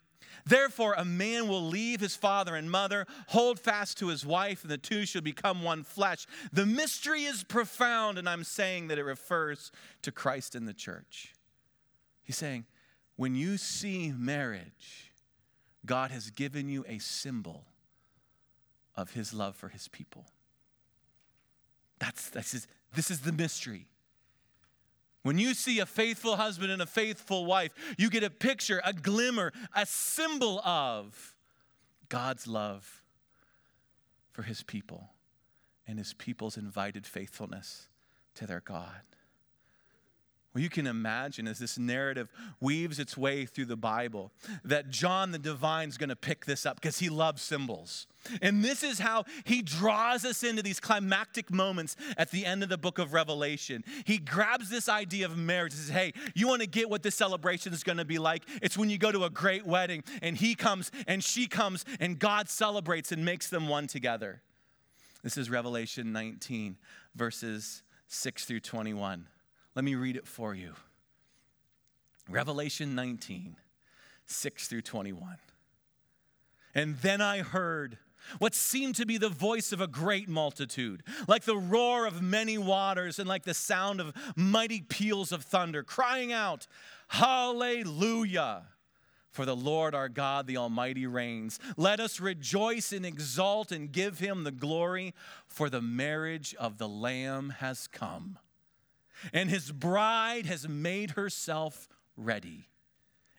Therefore, 0.47 0.95
a 0.97 1.05
man 1.05 1.49
will 1.49 1.63
leave 1.63 2.01
his 2.01 2.17
father 2.17 2.55
and 2.55 2.71
mother, 2.71 3.07
hold 3.29 3.59
fast 3.59 3.99
to 3.99 4.09
his 4.09 4.25
wife, 4.25 4.63
and 4.63 4.71
the 4.71 4.79
two 4.79 5.05
shall 5.05 5.23
become 5.23 5.63
one 5.63 5.83
flesh. 5.83 6.27
The 6.53 6.67
mystery 6.67 7.25
is 7.25 7.45
profound, 7.45 8.19
and 8.19 8.29
I'm 8.29 8.45
saying 8.45 8.89
that 8.89 8.99
it 8.99 9.05
refers 9.05 9.73
to 10.03 10.13
Christ 10.13 10.55
and 10.55 10.67
the 10.67 10.75
church. 10.75 11.35
He's 12.23 12.37
saying, 12.37 12.67
when 13.17 13.35
you 13.35 13.57
see 13.57 14.13
marriage, 14.17 15.13
God 15.85 16.11
has 16.11 16.31
given 16.31 16.69
you 16.69 16.85
a 16.89 16.99
symbol 16.99 17.65
of 18.97 19.13
his 19.13 19.33
love 19.33 19.57
for 19.57 19.69
his 19.69 19.89
people. 19.89 20.27
That's, 21.99 22.31
that's 22.31 22.53
his, 22.53 22.67
this 22.95 23.11
is 23.11 23.21
the 23.21 23.33
mystery. 23.33 23.89
When 25.23 25.39
you 25.39 25.55
see 25.55 25.81
a 25.81 25.87
faithful 25.87 26.37
husband 26.37 26.73
and 26.73 26.81
a 26.81 26.87
faithful 26.87 27.45
wife, 27.45 27.73
you 27.99 28.09
get 28.09 28.25
a 28.25 28.31
picture, 28.31 28.81
a 28.85 28.93
glimmer, 28.93 29.53
a 29.75 29.85
symbol 29.85 30.61
of 30.61 31.35
God's 32.09 32.47
love 32.47 33.03
for 34.33 34.43
his 34.43 34.63
people 34.63 35.11
and 35.87 35.99
his 35.99 36.15
people's 36.15 36.57
invited 36.57 37.07
faithfulness 37.07 37.89
to 38.35 38.47
their 38.47 38.61
God. 38.61 39.03
Well, 40.53 40.63
you 40.63 40.69
can 40.69 40.89
imagine 40.89 41.47
as 41.47 41.61
this 41.61 41.79
narrative 41.79 42.29
weaves 42.61 42.99
its 42.99 43.17
way 43.17 43.47
through 43.47 43.67
the 43.67 43.77
Bible 43.77 44.33
that 44.65 44.91
John 44.91 45.31
the 45.31 45.39
Divine 45.39 45.89
is 45.89 45.97
going 45.97 46.09
to 46.09 46.17
pick 46.17 46.45
this 46.45 46.67
up 46.67 46.75
because 46.75 46.99
he 46.99 47.09
loves 47.09 47.41
symbols. 47.41 48.09
And 48.43 48.65
this 48.65 48.83
is 48.83 48.99
how 48.99 49.27
he 49.45 49.63
draws 49.63 50.25
us 50.25 50.43
into 50.43 50.61
these 50.61 50.81
climactic 50.81 51.53
moments 51.53 51.95
at 52.19 52.33
the 52.33 52.45
end 52.45 52.65
of 52.65 52.69
the 52.69 52.77
book 52.77 52.99
of 52.99 53.13
Revelation. 53.13 53.85
He 54.05 54.19
grabs 54.19 54.69
this 54.71 54.89
idea 54.89 55.27
of 55.27 55.37
marriage 55.37 55.73
and 55.73 55.83
says, 55.83 55.95
Hey, 55.95 56.15
you 56.35 56.49
want 56.49 56.63
to 56.63 56.69
get 56.69 56.91
what 56.91 57.05
this 57.05 57.15
celebration 57.15 57.73
is 57.73 57.85
going 57.85 57.99
to 57.99 58.05
be 58.05 58.19
like? 58.19 58.43
It's 58.61 58.77
when 58.77 58.91
you 58.91 58.99
go 58.99 59.13
to 59.13 59.25
a 59.25 59.31
great 59.31 59.65
wedding 59.65 60.03
and 60.21 60.37
he 60.37 60.57
comes 60.57 60.91
and 61.07 61.23
she 61.23 61.47
comes 61.47 61.85
and 62.01 62.19
God 62.19 62.49
celebrates 62.49 63.13
and 63.13 63.25
makes 63.25 63.49
them 63.49 63.69
one 63.69 63.87
together. 63.87 64.43
This 65.23 65.37
is 65.37 65.49
Revelation 65.49 66.13
19, 66.13 66.77
verses 67.15 67.85
6 68.09 68.47
through 68.47 68.61
21. 68.61 69.27
Let 69.81 69.85
me 69.87 69.95
read 69.95 70.17
it 70.17 70.27
for 70.27 70.55
you. 70.55 70.75
Revelation 72.29 72.95
19, 72.95 73.57
6 74.27 74.69
through 74.69 74.83
21. 74.83 75.39
And 76.75 76.99
then 76.99 77.23
I 77.23 77.39
heard 77.39 77.97
what 78.39 78.55
seemed 78.55 78.97
to 78.97 79.07
be 79.07 79.17
the 79.17 79.31
voice 79.31 79.73
of 79.73 79.81
a 79.81 79.87
great 79.87 80.29
multitude, 80.29 81.03
like 81.27 81.45
the 81.45 81.57
roar 81.57 82.05
of 82.05 82.21
many 82.21 82.59
waters 82.59 83.19
and 83.19 83.27
like 83.27 83.45
the 83.45 83.55
sound 83.55 84.03
of 84.03 84.13
mighty 84.37 84.83
peals 84.83 85.33
of 85.33 85.45
thunder, 85.45 85.83
crying 85.83 86.31
out, 86.31 86.67
Hallelujah! 87.09 88.65
For 89.31 89.47
the 89.47 89.57
Lord 89.57 89.95
our 89.95 90.11
God, 90.11 90.47
the 90.47 90.59
Almighty, 90.59 91.07
reigns. 91.07 91.59
Let 91.79 92.01
us 92.01 92.21
rejoice 92.21 92.93
and 92.93 93.07
exult 93.07 93.73
and 93.73 93.91
give 93.91 94.19
him 94.19 94.45
the 94.45 94.53
glory, 94.53 95.15
for 95.47 95.71
the 95.71 95.81
marriage 95.81 96.55
of 96.57 96.77
the 96.77 96.89
Lamb 96.89 97.55
has 97.61 97.87
come, 97.87 98.37
and 99.33 99.51
his 99.51 99.73
bride 99.73 100.47
has 100.47 100.69
made 100.69 101.13
herself 101.13 101.89
ready. 102.17 102.69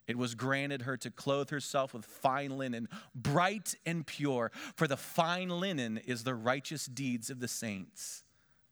It 0.07 0.17
was 0.17 0.35
granted 0.35 0.81
her 0.83 0.97
to 0.97 1.11
clothe 1.11 1.51
herself 1.51 1.93
with 1.93 2.05
fine 2.05 2.57
linen, 2.57 2.89
bright 3.15 3.75
and 3.85 4.05
pure, 4.05 4.51
for 4.75 4.87
the 4.87 4.97
fine 4.97 5.49
linen 5.49 5.97
is 5.97 6.23
the 6.23 6.35
righteous 6.35 6.85
deeds 6.85 7.29
of 7.29 7.39
the 7.39 7.47
saints. 7.47 8.23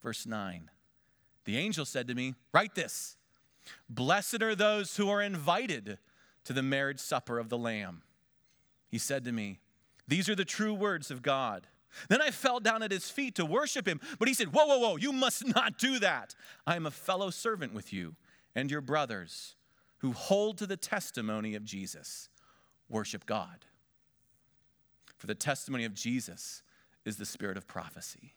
Verse 0.02 0.26
9 0.26 0.70
The 1.46 1.58
angel 1.58 1.86
said 1.86 2.08
to 2.08 2.16
me, 2.16 2.36
Write 2.52 2.76
this 2.76 3.16
Blessed 3.90 4.42
are 4.42 4.56
those 4.56 4.98
who 4.98 5.10
are 5.10 5.22
invited 5.22 5.98
to 6.46 6.54
the 6.54 6.64
marriage 6.64 7.00
supper 7.00 7.40
of 7.40 7.50
the 7.50 7.58
Lamb. 7.58 8.02
He 8.90 8.98
said 8.98 9.24
to 9.26 9.32
me, 9.32 9.60
These 10.08 10.30
are 10.30 10.36
the 10.36 10.46
true 10.46 10.74
words 10.74 11.12
of 11.12 11.22
God. 11.22 11.68
Then 12.08 12.22
I 12.22 12.32
fell 12.32 12.60
down 12.60 12.84
at 12.84 12.92
his 12.92 13.10
feet 13.10 13.36
to 13.36 13.46
worship 13.46 13.88
him, 13.88 14.00
but 14.18 14.28
he 14.28 14.34
said, 14.34 14.54
Whoa, 14.54 14.66
whoa, 14.66 14.78
whoa, 14.78 14.96
you 14.98 15.12
must 15.12 15.46
not 15.56 15.78
do 15.78 16.00
that. 16.00 16.36
I 16.66 16.76
am 16.76 16.86
a 16.86 16.92
fellow 16.92 17.30
servant 17.30 17.74
with 17.74 17.92
you 17.94 18.16
and 18.56 18.70
your 18.70 18.82
brothers 18.82 19.56
who 20.00 20.12
hold 20.12 20.58
to 20.58 20.68
the 20.68 20.78
testimony 20.78 21.56
of 21.56 21.64
Jesus. 21.64 22.30
Worship 22.90 23.26
God. 23.26 23.66
For 25.18 25.28
the 25.28 25.36
testimony 25.36 25.86
of 25.86 25.94
Jesus 25.94 26.64
is 27.06 27.18
the 27.18 27.26
spirit 27.26 27.58
of 27.58 27.68
prophecy. 27.68 28.34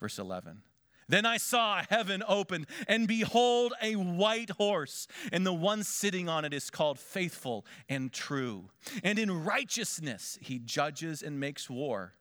Verse 0.00 0.18
11. 0.18 0.62
Then 1.08 1.26
I 1.26 1.36
saw 1.36 1.82
heaven 1.88 2.22
opened, 2.26 2.66
and 2.88 3.06
behold, 3.06 3.74
a 3.82 3.94
white 3.94 4.50
horse, 4.50 5.06
and 5.32 5.46
the 5.46 5.52
one 5.52 5.82
sitting 5.82 6.28
on 6.28 6.44
it 6.44 6.54
is 6.54 6.70
called 6.70 6.98
Faithful 6.98 7.66
and 7.88 8.12
True. 8.12 8.70
And 9.02 9.18
in 9.18 9.44
righteousness 9.44 10.38
he 10.40 10.58
judges 10.58 11.22
and 11.22 11.38
makes 11.38 11.68
war. 11.68 12.14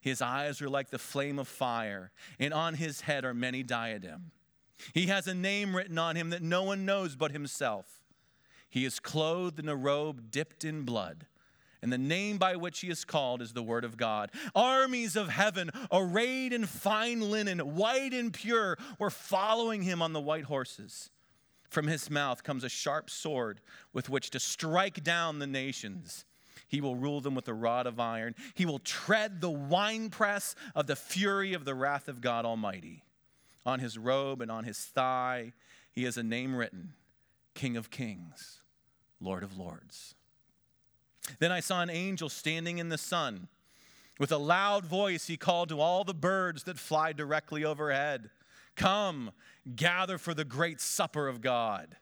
His 0.00 0.22
eyes 0.22 0.62
are 0.62 0.68
like 0.68 0.90
the 0.90 0.98
flame 0.98 1.38
of 1.38 1.48
fire, 1.48 2.12
and 2.38 2.54
on 2.54 2.74
his 2.74 3.02
head 3.02 3.24
are 3.24 3.34
many 3.34 3.62
diadems. 3.62 4.32
He 4.94 5.06
has 5.06 5.26
a 5.26 5.34
name 5.34 5.74
written 5.74 5.98
on 5.98 6.16
him 6.16 6.30
that 6.30 6.42
no 6.42 6.62
one 6.62 6.84
knows 6.84 7.16
but 7.16 7.32
himself. 7.32 8.00
He 8.70 8.84
is 8.84 9.00
clothed 9.00 9.58
in 9.58 9.68
a 9.68 9.74
robe 9.74 10.30
dipped 10.30 10.64
in 10.64 10.82
blood, 10.82 11.26
and 11.82 11.92
the 11.92 11.98
name 11.98 12.38
by 12.38 12.56
which 12.56 12.80
he 12.80 12.90
is 12.90 13.04
called 13.04 13.40
is 13.40 13.52
the 13.52 13.62
Word 13.62 13.84
of 13.84 13.96
God. 13.96 14.30
Armies 14.54 15.16
of 15.16 15.28
heaven, 15.28 15.70
arrayed 15.90 16.52
in 16.52 16.66
fine 16.66 17.20
linen, 17.20 17.58
white 17.76 18.12
and 18.12 18.32
pure, 18.32 18.76
were 18.98 19.10
following 19.10 19.82
him 19.82 20.02
on 20.02 20.12
the 20.12 20.20
white 20.20 20.44
horses. 20.44 21.10
From 21.68 21.86
his 21.86 22.10
mouth 22.10 22.42
comes 22.42 22.64
a 22.64 22.68
sharp 22.68 23.10
sword 23.10 23.60
with 23.92 24.08
which 24.08 24.30
to 24.30 24.40
strike 24.40 25.02
down 25.02 25.38
the 25.38 25.46
nations. 25.46 26.24
He 26.68 26.80
will 26.80 26.96
rule 26.96 27.20
them 27.20 27.34
with 27.34 27.48
a 27.48 27.54
rod 27.54 27.86
of 27.86 27.98
iron. 27.98 28.34
He 28.54 28.66
will 28.66 28.78
tread 28.78 29.40
the 29.40 29.50
winepress 29.50 30.54
of 30.74 30.86
the 30.86 30.96
fury 30.96 31.54
of 31.54 31.64
the 31.64 31.74
wrath 31.74 32.08
of 32.08 32.20
God 32.20 32.44
Almighty. 32.44 33.04
On 33.66 33.80
his 33.80 33.98
robe 33.98 34.40
and 34.40 34.50
on 34.50 34.64
his 34.64 34.78
thigh, 34.78 35.52
he 35.92 36.04
has 36.04 36.16
a 36.16 36.22
name 36.22 36.54
written 36.54 36.92
King 37.54 37.76
of 37.76 37.90
Kings, 37.90 38.60
Lord 39.20 39.42
of 39.42 39.58
Lords. 39.58 40.14
Then 41.38 41.52
I 41.52 41.60
saw 41.60 41.82
an 41.82 41.90
angel 41.90 42.28
standing 42.28 42.78
in 42.78 42.88
the 42.88 42.98
sun. 42.98 43.48
With 44.18 44.32
a 44.32 44.38
loud 44.38 44.84
voice, 44.84 45.26
he 45.26 45.36
called 45.36 45.68
to 45.68 45.80
all 45.80 46.04
the 46.04 46.14
birds 46.14 46.64
that 46.64 46.78
fly 46.78 47.12
directly 47.12 47.64
overhead 47.64 48.30
Come, 48.76 49.32
gather 49.74 50.18
for 50.18 50.34
the 50.34 50.44
great 50.44 50.80
supper 50.80 51.26
of 51.26 51.40
God, 51.40 51.96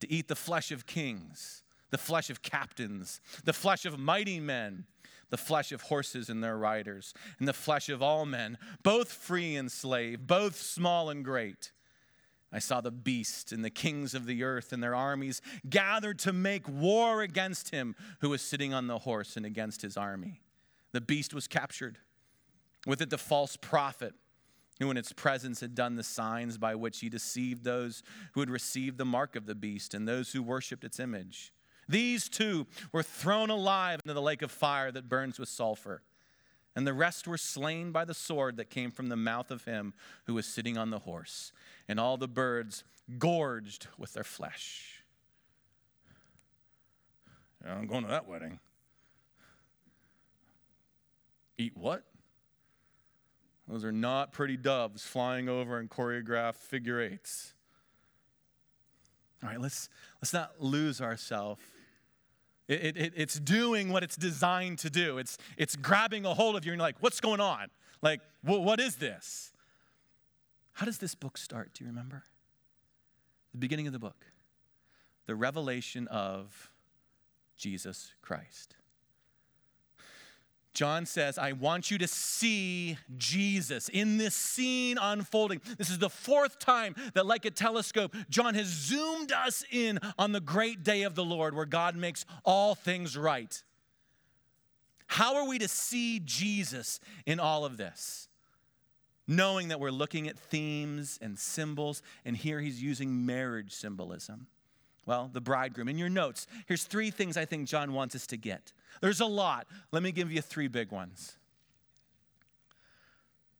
to 0.00 0.10
eat 0.10 0.26
the 0.26 0.34
flesh 0.34 0.72
of 0.72 0.86
kings, 0.86 1.62
the 1.90 1.98
flesh 1.98 2.30
of 2.30 2.42
captains, 2.42 3.20
the 3.44 3.52
flesh 3.52 3.84
of 3.84 3.98
mighty 3.98 4.40
men 4.40 4.86
the 5.30 5.36
flesh 5.36 5.72
of 5.72 5.82
horses 5.82 6.28
and 6.28 6.42
their 6.42 6.56
riders, 6.56 7.12
and 7.38 7.48
the 7.48 7.52
flesh 7.52 7.88
of 7.88 8.02
all 8.02 8.24
men, 8.24 8.58
both 8.82 9.12
free 9.12 9.56
and 9.56 9.70
slave, 9.70 10.26
both 10.26 10.56
small 10.56 11.10
and 11.10 11.24
great. 11.24 11.72
I 12.52 12.60
saw 12.60 12.80
the 12.80 12.92
beast 12.92 13.52
and 13.52 13.64
the 13.64 13.70
kings 13.70 14.14
of 14.14 14.26
the 14.26 14.44
earth 14.44 14.72
and 14.72 14.82
their 14.82 14.94
armies 14.94 15.42
gathered 15.68 16.18
to 16.20 16.32
make 16.32 16.68
war 16.68 17.22
against 17.22 17.70
him 17.70 17.96
who 18.20 18.30
was 18.30 18.40
sitting 18.40 18.72
on 18.72 18.86
the 18.86 19.00
horse 19.00 19.36
and 19.36 19.44
against 19.44 19.82
his 19.82 19.96
army. 19.96 20.42
The 20.92 21.00
beast 21.00 21.34
was 21.34 21.48
captured. 21.48 21.98
With 22.86 23.02
it, 23.02 23.10
the 23.10 23.18
false 23.18 23.56
prophet, 23.56 24.14
who 24.78 24.90
in 24.90 24.96
its 24.96 25.12
presence 25.12 25.60
had 25.60 25.74
done 25.74 25.96
the 25.96 26.04
signs 26.04 26.56
by 26.56 26.76
which 26.76 27.00
he 27.00 27.08
deceived 27.08 27.64
those 27.64 28.04
who 28.32 28.40
had 28.40 28.50
received 28.50 28.96
the 28.96 29.04
mark 29.04 29.34
of 29.34 29.46
the 29.46 29.54
beast 29.54 29.92
and 29.92 30.06
those 30.06 30.32
who 30.32 30.42
worshiped 30.42 30.84
its 30.84 31.00
image. 31.00 31.52
These 31.88 32.28
two 32.28 32.66
were 32.92 33.02
thrown 33.02 33.50
alive 33.50 34.00
into 34.04 34.14
the 34.14 34.22
lake 34.22 34.42
of 34.42 34.50
fire 34.50 34.90
that 34.90 35.08
burns 35.08 35.38
with 35.38 35.48
sulfur. 35.48 36.02
And 36.74 36.86
the 36.86 36.92
rest 36.92 37.26
were 37.26 37.38
slain 37.38 37.90
by 37.90 38.04
the 38.04 38.12
sword 38.12 38.56
that 38.58 38.68
came 38.68 38.90
from 38.90 39.08
the 39.08 39.16
mouth 39.16 39.50
of 39.50 39.64
him 39.64 39.94
who 40.26 40.34
was 40.34 40.46
sitting 40.46 40.76
on 40.76 40.90
the 40.90 40.98
horse, 41.00 41.52
and 41.88 41.98
all 41.98 42.16
the 42.16 42.28
birds 42.28 42.84
gorged 43.18 43.86
with 43.96 44.12
their 44.12 44.24
flesh. 44.24 45.02
I'm 47.66 47.86
going 47.86 48.02
to 48.02 48.10
that 48.10 48.28
wedding. 48.28 48.60
Eat 51.56 51.76
what? 51.76 52.04
Those 53.66 53.84
are 53.84 53.92
not 53.92 54.32
pretty 54.32 54.56
doves 54.56 55.04
flying 55.04 55.48
over 55.48 55.80
in 55.80 55.88
choreographed 55.88 56.56
figure 56.56 57.00
eights. 57.00 57.54
All 59.42 59.48
right, 59.48 59.60
let's, 59.60 59.88
let's 60.20 60.32
not 60.32 60.60
lose 60.60 61.00
ourselves 61.00 61.60
it, 62.68 62.96
it, 62.96 63.12
it's 63.16 63.38
doing 63.38 63.90
what 63.90 64.02
it's 64.02 64.16
designed 64.16 64.78
to 64.80 64.90
do. 64.90 65.18
It's, 65.18 65.38
it's 65.56 65.76
grabbing 65.76 66.24
a 66.26 66.34
hold 66.34 66.56
of 66.56 66.64
you 66.64 66.72
and 66.72 66.78
you're 66.78 66.86
like, 66.86 66.96
what's 67.00 67.20
going 67.20 67.40
on? 67.40 67.68
Like, 68.02 68.20
wh- 68.42 68.60
what 68.60 68.80
is 68.80 68.96
this? 68.96 69.52
How 70.72 70.84
does 70.84 70.98
this 70.98 71.14
book 71.14 71.38
start? 71.38 71.72
Do 71.74 71.84
you 71.84 71.90
remember? 71.90 72.24
The 73.52 73.58
beginning 73.58 73.86
of 73.86 73.92
the 73.92 73.98
book, 73.98 74.26
the 75.26 75.34
revelation 75.34 76.06
of 76.08 76.70
Jesus 77.56 78.12
Christ. 78.20 78.76
John 80.76 81.06
says, 81.06 81.38
I 81.38 81.52
want 81.52 81.90
you 81.90 81.96
to 81.96 82.06
see 82.06 82.98
Jesus 83.16 83.88
in 83.88 84.18
this 84.18 84.34
scene 84.34 84.98
unfolding. 85.00 85.62
This 85.78 85.88
is 85.88 85.98
the 85.98 86.10
fourth 86.10 86.58
time 86.58 86.94
that, 87.14 87.24
like 87.24 87.46
a 87.46 87.50
telescope, 87.50 88.14
John 88.28 88.54
has 88.54 88.66
zoomed 88.66 89.32
us 89.32 89.64
in 89.70 89.98
on 90.18 90.32
the 90.32 90.40
great 90.40 90.82
day 90.82 91.04
of 91.04 91.14
the 91.14 91.24
Lord 91.24 91.56
where 91.56 91.64
God 91.64 91.96
makes 91.96 92.26
all 92.44 92.74
things 92.74 93.16
right. 93.16 93.62
How 95.06 95.36
are 95.36 95.48
we 95.48 95.58
to 95.60 95.68
see 95.68 96.20
Jesus 96.22 97.00
in 97.24 97.40
all 97.40 97.64
of 97.64 97.78
this? 97.78 98.28
Knowing 99.26 99.68
that 99.68 99.80
we're 99.80 99.90
looking 99.90 100.28
at 100.28 100.38
themes 100.38 101.18
and 101.22 101.38
symbols, 101.38 102.02
and 102.26 102.36
here 102.36 102.60
he's 102.60 102.82
using 102.82 103.24
marriage 103.24 103.72
symbolism. 103.72 104.46
Well, 105.06 105.30
the 105.32 105.40
bridegroom. 105.40 105.88
In 105.88 105.98
your 105.98 106.08
notes, 106.08 106.48
here's 106.66 106.82
three 106.84 107.10
things 107.10 107.36
I 107.36 107.44
think 107.44 107.68
John 107.68 107.92
wants 107.92 108.16
us 108.16 108.26
to 108.28 108.36
get. 108.36 108.72
There's 109.00 109.20
a 109.20 109.26
lot. 109.26 109.66
Let 109.92 110.02
me 110.02 110.10
give 110.10 110.32
you 110.32 110.42
three 110.42 110.68
big 110.68 110.90
ones. 110.90 111.36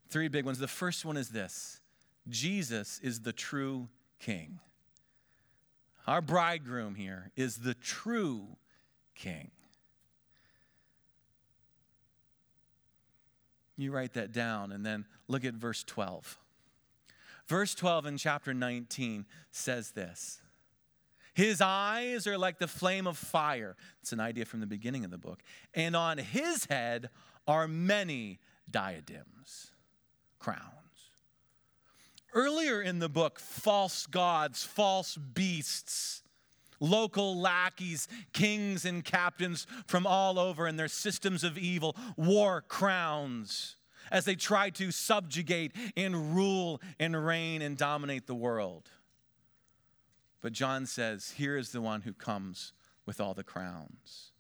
Three 0.09 0.28
big 0.28 0.44
ones. 0.44 0.59
The 0.59 0.68
first 0.68 1.04
one 1.04 1.16
is 1.16 1.28
this 1.28 1.80
Jesus 2.28 2.98
is 3.02 3.20
the 3.20 3.32
true 3.32 3.88
king. 4.18 4.59
Our 6.06 6.20
bridegroom 6.20 6.94
here 6.94 7.30
is 7.37 7.59
the 7.59 7.74
true 7.74 8.46
king. 9.14 9.50
You 13.76 13.92
write 13.92 14.14
that 14.14 14.32
down 14.32 14.72
and 14.72 14.87
then 14.87 15.04
look 15.28 15.44
at 15.44 15.54
verse 15.54 15.85
12. 15.85 16.38
Verse 17.46 17.74
12 17.74 18.06
in 18.06 18.16
chapter 18.16 18.54
19 18.54 19.26
says 19.50 19.92
this 19.92 20.40
his 21.37 21.61
eyes 21.61 22.27
are 22.27 22.38
like 22.38 22.59
the 22.59 22.66
flame 22.66 23.07
of 23.07 23.18
fire. 23.18 23.77
It's 24.01 24.12
an 24.12 24.20
idea 24.20 24.46
from 24.46 24.61
the 24.61 24.66
beginning 24.66 25.05
of 25.05 25.11
the 25.11 25.18
book. 25.18 25.42
And 25.75 25.94
on 25.94 26.16
his 26.16 26.64
head 26.64 27.11
are 27.46 27.68
many 27.68 28.38
diadems, 28.70 29.70
crowns. 30.38 30.62
Earlier 32.33 32.81
in 32.81 33.01
the 33.01 33.11
book, 33.11 33.38
false 33.38 34.07
gods, 34.07 34.64
false 34.64 35.18
beasts, 35.18 36.22
local 36.81 37.38
lackeys, 37.38 38.09
kings, 38.33 38.87
and 38.87 39.05
captains 39.05 39.66
from 39.87 40.07
all 40.07 40.38
over 40.38 40.66
and 40.66 40.79
their 40.79 40.88
systems 40.88 41.44
of 41.44 41.59
evil 41.59 41.94
wore 42.16 42.62
crowns. 42.62 43.77
as 44.11 44.25
they 44.25 44.35
try 44.35 44.70
to 44.70 44.90
subjugate 44.90 45.72
and 45.96 46.35
rule 46.35 46.81
and 46.99 47.27
reign 47.27 47.62
and 47.62 47.77
dominate 47.77 48.27
the 48.27 48.35
world. 48.35 48.88
But 50.40 50.53
John 50.53 50.87
says, 50.87 51.33
Here 51.33 51.57
is 51.57 51.72
the 51.72 51.81
one 51.81 52.03
who 52.03 52.12
comes 52.12 52.72
with 53.05 53.20
all 53.20 53.35
the 53.35 53.44
crowns. 53.44 54.33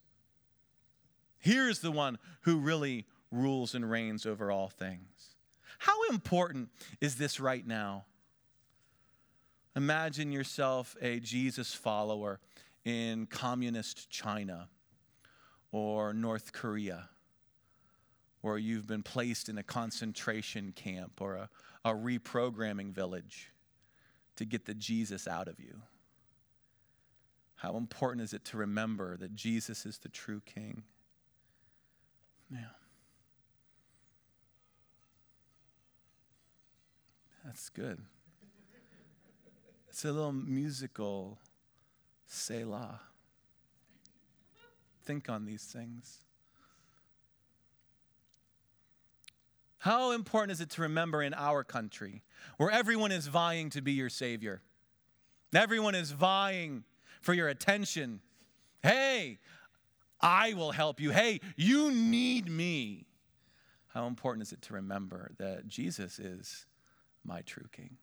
Here 1.38 1.68
is 1.68 1.80
the 1.80 1.92
one 1.92 2.18
who 2.42 2.58
really 2.58 3.06
rules 3.30 3.74
and 3.74 3.88
reigns 3.88 4.26
over 4.26 4.50
all 4.50 4.68
things. 4.68 5.36
How 5.78 6.08
important 6.10 6.70
is 7.00 7.16
this 7.16 7.38
right 7.38 7.66
now? 7.66 8.06
Imagine 9.74 10.32
yourself 10.32 10.96
a 11.02 11.20
Jesus 11.20 11.74
follower 11.74 12.40
in 12.84 13.26
communist 13.26 14.08
China 14.08 14.68
or 15.70 16.14
North 16.14 16.52
Korea, 16.52 17.10
where 18.40 18.56
you've 18.56 18.86
been 18.86 19.02
placed 19.02 19.48
in 19.48 19.58
a 19.58 19.62
concentration 19.62 20.72
camp 20.72 21.20
or 21.20 21.34
a, 21.34 21.50
a 21.84 21.92
reprogramming 21.92 22.92
village 22.92 23.52
to 24.36 24.44
get 24.44 24.66
the 24.66 24.74
Jesus 24.74 25.26
out 25.26 25.48
of 25.48 25.58
you. 25.58 25.82
How 27.56 27.76
important 27.76 28.22
is 28.22 28.32
it 28.32 28.44
to 28.46 28.56
remember 28.56 29.16
that 29.16 29.34
Jesus 29.34 29.86
is 29.86 29.98
the 29.98 30.08
true 30.08 30.42
King? 30.44 30.82
Yeah. 32.50 32.58
That's 37.44 37.68
good. 37.68 38.02
It's 39.88 40.04
a 40.04 40.12
little 40.12 40.32
musical 40.32 41.38
Selah. 42.26 43.00
Think 45.04 45.30
on 45.30 45.46
these 45.46 45.62
things. 45.62 46.18
How 49.78 50.10
important 50.10 50.50
is 50.52 50.60
it 50.60 50.70
to 50.70 50.82
remember 50.82 51.22
in 51.22 51.32
our 51.32 51.62
country 51.62 52.22
where 52.56 52.70
everyone 52.70 53.12
is 53.12 53.26
vying 53.26 53.70
to 53.70 53.82
be 53.82 53.92
your 53.92 54.08
Savior? 54.08 54.62
Everyone 55.54 55.94
is 55.94 56.10
vying 56.10 56.84
for 57.20 57.32
your 57.32 57.48
attention. 57.48 58.20
Hey, 58.82 59.38
I 60.20 60.54
will 60.54 60.72
help 60.72 61.00
you. 61.00 61.10
Hey, 61.10 61.40
you 61.56 61.90
need 61.90 62.48
me. 62.48 63.06
How 63.88 64.06
important 64.06 64.42
is 64.42 64.52
it 64.52 64.62
to 64.62 64.74
remember 64.74 65.30
that 65.38 65.66
Jesus 65.66 66.18
is 66.18 66.66
my 67.24 67.40
true 67.42 67.66
King? 67.72 67.96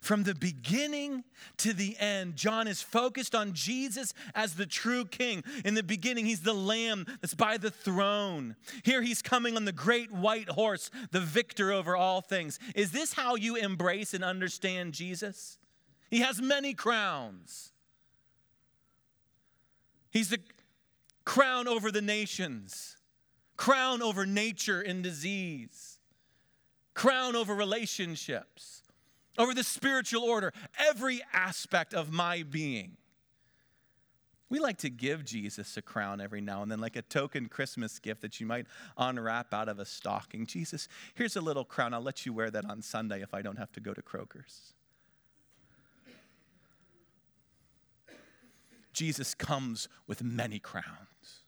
From 0.00 0.22
the 0.22 0.34
beginning 0.34 1.24
to 1.58 1.72
the 1.72 1.96
end, 1.98 2.36
John 2.36 2.66
is 2.66 2.82
focused 2.82 3.34
on 3.34 3.52
Jesus 3.52 4.14
as 4.34 4.54
the 4.54 4.66
true 4.66 5.04
king. 5.04 5.44
In 5.64 5.74
the 5.74 5.82
beginning, 5.82 6.26
he's 6.26 6.40
the 6.40 6.54
lamb 6.54 7.06
that's 7.20 7.34
by 7.34 7.58
the 7.58 7.70
throne. 7.70 8.56
Here, 8.82 9.02
he's 9.02 9.22
coming 9.22 9.56
on 9.56 9.64
the 9.64 9.72
great 9.72 10.10
white 10.10 10.48
horse, 10.48 10.90
the 11.10 11.20
victor 11.20 11.70
over 11.72 11.96
all 11.96 12.20
things. 12.20 12.58
Is 12.74 12.92
this 12.92 13.12
how 13.12 13.34
you 13.36 13.56
embrace 13.56 14.14
and 14.14 14.24
understand 14.24 14.94
Jesus? 14.94 15.58
He 16.10 16.20
has 16.20 16.40
many 16.40 16.74
crowns. 16.74 17.72
He's 20.10 20.30
the 20.30 20.40
crown 21.24 21.66
over 21.66 21.90
the 21.90 22.02
nations, 22.02 22.96
crown 23.56 24.00
over 24.00 24.24
nature 24.24 24.80
and 24.80 25.02
disease, 25.02 25.98
crown 26.94 27.34
over 27.34 27.54
relationships 27.54 28.83
over 29.38 29.54
the 29.54 29.64
spiritual 29.64 30.22
order, 30.22 30.52
every 30.78 31.22
aspect 31.32 31.94
of 31.94 32.12
my 32.12 32.42
being. 32.42 32.96
We 34.50 34.60
like 34.60 34.78
to 34.78 34.90
give 34.90 35.24
Jesus 35.24 35.76
a 35.76 35.82
crown 35.82 36.20
every 36.20 36.40
now 36.40 36.62
and 36.62 36.70
then, 36.70 36.78
like 36.78 36.96
a 36.96 37.02
token 37.02 37.48
Christmas 37.48 37.98
gift 37.98 38.20
that 38.20 38.38
you 38.40 38.46
might 38.46 38.66
unwrap 38.96 39.52
out 39.52 39.68
of 39.68 39.78
a 39.78 39.84
stocking. 39.84 40.46
Jesus, 40.46 40.86
here's 41.14 41.34
a 41.34 41.40
little 41.40 41.64
crown. 41.64 41.94
I'll 41.94 42.02
let 42.02 42.24
you 42.24 42.32
wear 42.32 42.50
that 42.50 42.64
on 42.64 42.82
Sunday 42.82 43.22
if 43.22 43.34
I 43.34 43.42
don't 43.42 43.58
have 43.58 43.72
to 43.72 43.80
go 43.80 43.92
to 43.92 44.02
Kroger's. 44.02 44.74
Jesus 48.92 49.34
comes 49.34 49.88
with 50.06 50.22
many 50.22 50.60
crowns, 50.60 51.42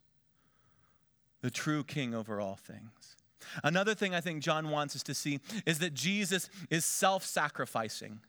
the 1.42 1.50
true 1.50 1.84
king 1.84 2.12
over 2.12 2.40
all 2.40 2.56
things. 2.56 3.16
Another 3.62 3.94
thing 3.94 4.14
I 4.14 4.20
think 4.20 4.42
John 4.42 4.70
wants 4.70 4.96
us 4.96 5.02
to 5.04 5.14
see 5.14 5.40
is 5.64 5.78
that 5.78 5.94
Jesus 5.94 6.48
is 6.70 6.84
self 6.84 7.24
sacrificing. 7.24 8.20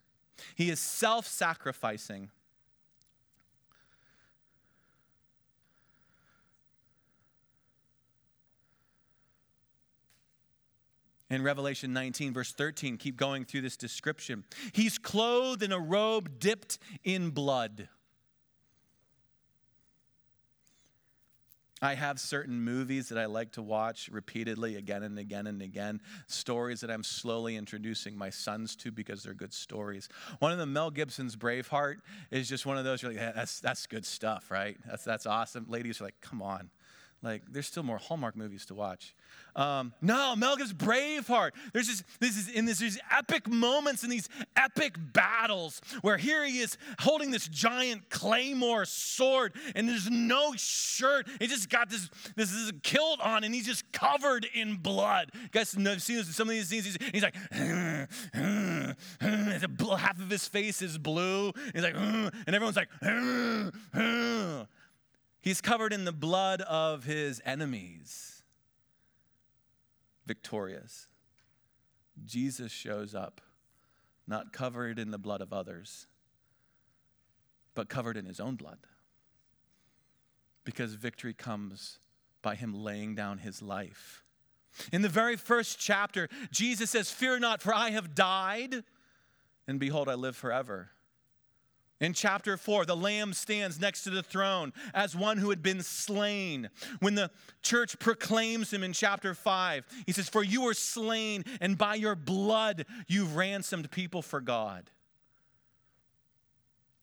He 0.55 0.69
is 0.69 0.79
self 0.79 1.27
sacrificing. 1.27 2.29
In 11.29 11.43
Revelation 11.43 11.91
19, 11.91 12.33
verse 12.33 12.53
13, 12.53 12.95
keep 12.95 13.17
going 13.17 13.43
through 13.43 13.61
this 13.61 13.75
description. 13.75 14.45
He's 14.71 14.97
clothed 14.97 15.61
in 15.61 15.73
a 15.73 15.79
robe 15.79 16.39
dipped 16.39 16.79
in 17.03 17.31
blood. 17.31 17.89
I 21.81 21.93
have 21.93 22.19
certain 22.19 22.61
movies 22.61 23.09
that 23.09 23.17
I 23.17 23.25
like 23.25 23.51
to 23.51 23.61
watch 23.61 24.09
repeatedly 24.11 24.75
again 24.77 25.03
and 25.03 25.19
again 25.19 25.47
and 25.47 25.61
again, 25.61 26.01
stories 26.27 26.81
that 26.81 26.89
I'm 26.89 27.03
slowly 27.03 27.55
introducing 27.55 28.17
my 28.17 28.29
sons 28.29 28.75
to 28.77 28.91
because 28.91 29.23
they're 29.23 29.33
good 29.33 29.53
stories. 29.53 30.09
One 30.39 30.51
of 30.51 30.57
them, 30.57 30.73
Mel 30.73 30.89
Gibson's 30.89 31.35
Braveheart, 31.35 31.97
is 32.31 32.49
just 32.49 32.65
one 32.65 32.77
of 32.77 32.83
those 32.83 33.03
you're 33.03 33.11
like, 33.11 33.35
that's, 33.35 33.59
that's 33.59 33.85
good 33.85 34.05
stuff, 34.05 34.49
right? 34.49 34.77
That's, 34.87 35.03
that's 35.03 35.25
awesome. 35.25 35.65
Ladies 35.69 36.01
are 36.01 36.05
like, 36.05 36.19
come 36.21 36.41
on. 36.41 36.71
Like, 37.23 37.41
there's 37.51 37.67
still 37.67 37.83
more 37.83 37.97
Hallmark 37.97 38.35
movies 38.35 38.65
to 38.67 38.75
watch. 38.75 39.15
Um, 39.55 39.93
no, 40.03 40.35
Mel 40.35 40.55
Gibson's 40.55 40.79
Braveheart. 40.79 41.51
There's 41.73 41.87
just 41.87 42.03
this 42.19 42.37
is 42.37 42.47
in 42.47 42.65
this 42.65 42.77
these 42.77 42.99
epic 43.11 43.47
moments 43.47 44.03
and 44.03 44.11
these 44.11 44.29
epic 44.55 44.95
battles 45.13 45.81
where 46.01 46.17
here 46.17 46.45
he 46.45 46.59
is 46.59 46.77
holding 46.99 47.31
this 47.31 47.47
giant 47.47 48.07
claymore 48.11 48.85
sword 48.85 49.53
and 49.75 49.89
there's 49.89 50.11
no 50.11 50.53
shirt. 50.55 51.27
He 51.39 51.47
just 51.47 51.71
got 51.71 51.89
this 51.89 52.07
this 52.35 52.53
is 52.53 52.69
a 52.69 52.73
kilt 52.73 53.19
on 53.19 53.43
and 53.43 53.55
he's 53.55 53.65
just 53.65 53.91
covered 53.91 54.45
in 54.53 54.75
blood. 54.75 55.31
You 55.33 55.49
guys 55.51 55.73
have 55.73 56.03
seen 56.03 56.23
some 56.23 56.47
of 56.47 56.53
these 56.53 56.67
scenes. 56.67 56.85
He's, 56.85 56.97
he's 57.11 57.23
like, 57.23 57.35
half 59.97 60.19
of 60.19 60.29
his 60.29 60.47
face 60.47 60.83
is 60.83 60.99
blue. 60.99 61.51
He's 61.73 61.83
like, 61.83 61.95
and 61.95 62.31
everyone's 62.47 62.77
like, 62.77 62.89
He's 65.47 65.61
covered 65.61 65.93
in 65.93 66.03
the 66.03 66.11
blood 66.11 66.59
of 66.63 67.05
his 67.05 67.41
enemies, 67.45 68.43
victorious. 70.25 71.07
Jesus 72.25 72.69
shows 72.69 73.15
up, 73.15 73.39
not 74.27 74.51
covered 74.51 74.99
in 74.99 75.09
the 75.09 75.17
blood 75.17 75.39
of 75.39 75.53
others, 75.53 76.05
but 77.75 77.87
covered 77.87 78.17
in 78.17 78.25
his 78.25 78.41
own 78.41 78.55
blood. 78.55 78.79
Because 80.65 80.95
victory 80.95 81.33
comes 81.33 81.99
by 82.41 82.55
him 82.55 82.73
laying 82.73 83.15
down 83.15 83.37
his 83.37 83.61
life. 83.61 84.25
In 84.91 85.01
the 85.01 85.07
very 85.07 85.37
first 85.37 85.79
chapter, 85.79 86.27
Jesus 86.51 86.89
says, 86.89 87.09
Fear 87.09 87.39
not, 87.39 87.61
for 87.61 87.73
I 87.73 87.91
have 87.91 88.13
died, 88.13 88.83
and 89.65 89.79
behold, 89.79 90.09
I 90.09 90.15
live 90.15 90.35
forever. 90.35 90.89
In 91.99 92.13
chapter 92.13 92.57
4, 92.57 92.85
the 92.85 92.95
Lamb 92.95 93.33
stands 93.33 93.79
next 93.79 94.03
to 94.03 94.11
the 94.11 94.21
throne 94.21 94.71
as 94.93 95.15
one 95.15 95.37
who 95.37 95.49
had 95.49 95.63
been 95.63 95.81
slain. 95.81 96.69
When 96.99 97.15
the 97.15 97.31
church 97.63 97.97
proclaims 97.97 98.71
him 98.71 98.83
in 98.83 98.93
chapter 98.93 99.33
5, 99.33 99.85
he 100.05 100.11
says, 100.11 100.29
For 100.29 100.43
you 100.43 100.63
were 100.63 100.75
slain, 100.75 101.43
and 101.59 101.77
by 101.77 101.95
your 101.95 102.15
blood 102.15 102.85
you've 103.07 103.35
ransomed 103.35 103.89
people 103.89 104.21
for 104.21 104.41
God. 104.41 104.91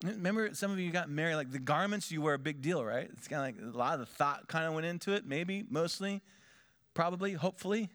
Remember, 0.05 0.55
some 0.55 0.71
of 0.71 0.79
you 0.79 0.91
got 0.91 1.09
married, 1.09 1.37
like 1.37 1.51
the 1.51 1.59
garments 1.59 2.13
you 2.13 2.21
wear 2.21 2.35
a 2.35 2.39
big 2.39 2.61
deal, 2.61 2.85
right? 2.85 3.09
It's 3.17 3.27
kind 3.27 3.57
of 3.57 3.65
like 3.65 3.75
a 3.75 3.77
lot 3.77 3.95
of 3.95 4.01
the 4.01 4.07
thought 4.07 4.47
kind 4.49 4.67
of 4.67 4.75
went 4.75 4.87
into 4.87 5.13
it, 5.13 5.27
maybe, 5.27 5.65
mostly, 5.69 6.21
probably, 6.93 7.33
hopefully. 7.33 7.89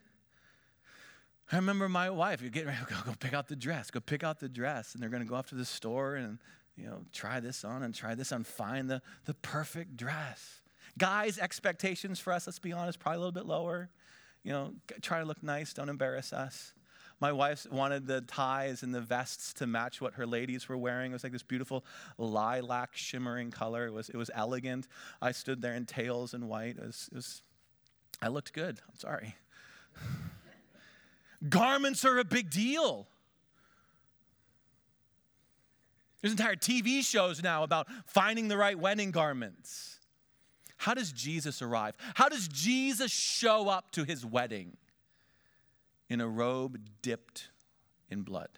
I 1.51 1.55
remember 1.55 1.87
my 1.87 2.09
wife, 2.09 2.41
you 2.41 2.49
get 2.49 2.65
ready, 2.65 2.77
go, 2.89 2.95
go 3.05 3.13
pick 3.19 3.33
out 3.33 3.47
the 3.47 3.55
dress, 3.55 3.89
go 3.89 3.99
pick 3.99 4.23
out 4.23 4.39
the 4.39 4.49
dress. 4.49 4.93
And 4.93 5.01
they're 5.01 5.09
going 5.09 5.23
to 5.23 5.29
go 5.29 5.35
off 5.35 5.47
to 5.49 5.55
the 5.55 5.65
store 5.65 6.15
and 6.15 6.39
you 6.79 6.87
know, 6.87 7.01
try 7.11 7.39
this 7.39 7.63
on 7.63 7.83
and 7.83 7.93
try 7.93 8.15
this 8.15 8.31
on, 8.31 8.43
find 8.43 8.89
the, 8.89 9.01
the 9.25 9.33
perfect 9.33 9.97
dress. 9.97 10.61
Guys' 10.97 11.37
expectations 11.37 12.19
for 12.19 12.33
us, 12.33 12.47
let's 12.47 12.59
be 12.59 12.71
honest, 12.71 12.99
probably 12.99 13.17
a 13.17 13.19
little 13.19 13.31
bit 13.31 13.45
lower. 13.45 13.89
You 14.43 14.51
know, 14.53 14.73
try 15.01 15.19
to 15.19 15.25
look 15.25 15.43
nice, 15.43 15.73
don't 15.73 15.89
embarrass 15.89 16.31
us. 16.33 16.73
My 17.21 17.33
wife 17.33 17.67
wanted 17.69 18.07
the 18.07 18.21
ties 18.21 18.81
and 18.81 18.95
the 18.95 19.01
vests 19.01 19.51
to 19.55 19.67
match 19.67 19.99
what 19.99 20.13
her 20.13 20.25
ladies 20.25 20.69
were 20.69 20.77
wearing. 20.77 21.11
It 21.11 21.15
was 21.15 21.23
like 21.23 21.33
this 21.33 21.43
beautiful 21.43 21.83
lilac 22.17 22.95
shimmering 22.95 23.51
color. 23.51 23.87
It 23.87 23.93
was, 23.93 24.09
it 24.09 24.15
was 24.15 24.31
elegant. 24.33 24.87
I 25.21 25.33
stood 25.33 25.61
there 25.61 25.73
in 25.73 25.85
tails 25.85 26.33
and 26.33 26.47
white. 26.47 26.77
It 26.77 26.85
was, 26.85 27.09
it 27.11 27.15
was 27.15 27.41
I 28.21 28.29
looked 28.29 28.53
good. 28.53 28.79
I'm 28.87 28.97
sorry. 28.97 29.35
Garments 31.49 32.05
are 32.05 32.17
a 32.19 32.25
big 32.25 32.49
deal. 32.49 33.07
There's 36.21 36.33
entire 36.33 36.55
TV 36.55 37.03
shows 37.03 37.41
now 37.41 37.63
about 37.63 37.87
finding 38.05 38.47
the 38.47 38.57
right 38.57 38.77
wedding 38.77 39.11
garments. 39.11 39.99
how 40.77 40.93
does 40.93 41.11
Jesus 41.11 41.61
arrive? 41.61 41.95
How 42.15 42.29
does 42.29 42.47
Jesus 42.47 43.11
show 43.11 43.67
up 43.67 43.91
to 43.91 44.03
his 44.03 44.25
wedding? 44.25 44.77
In 46.09 46.21
a 46.21 46.27
robe 46.27 46.79
dipped 47.01 47.49
in 48.09 48.23
blood. 48.23 48.49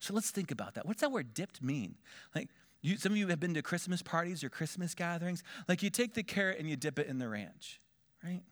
So 0.00 0.14
let's 0.14 0.30
think 0.30 0.50
about 0.50 0.74
that. 0.74 0.86
What's 0.86 1.00
that 1.00 1.12
word 1.12 1.34
dipped 1.34 1.62
mean? 1.62 1.96
Like, 2.34 2.48
you, 2.82 2.96
some 2.96 3.12
of 3.12 3.18
you 3.18 3.26
have 3.28 3.40
been 3.40 3.54
to 3.54 3.62
Christmas 3.62 4.02
parties 4.02 4.44
or 4.44 4.48
Christmas 4.48 4.94
gatherings. 4.94 5.42
Like, 5.68 5.82
you 5.82 5.90
take 5.90 6.14
the 6.14 6.22
carrot 6.22 6.58
and 6.58 6.68
you 6.68 6.76
dip 6.76 6.98
it 6.98 7.06
in 7.06 7.18
the 7.18 7.28
ranch, 7.28 7.80
right? 8.22 8.42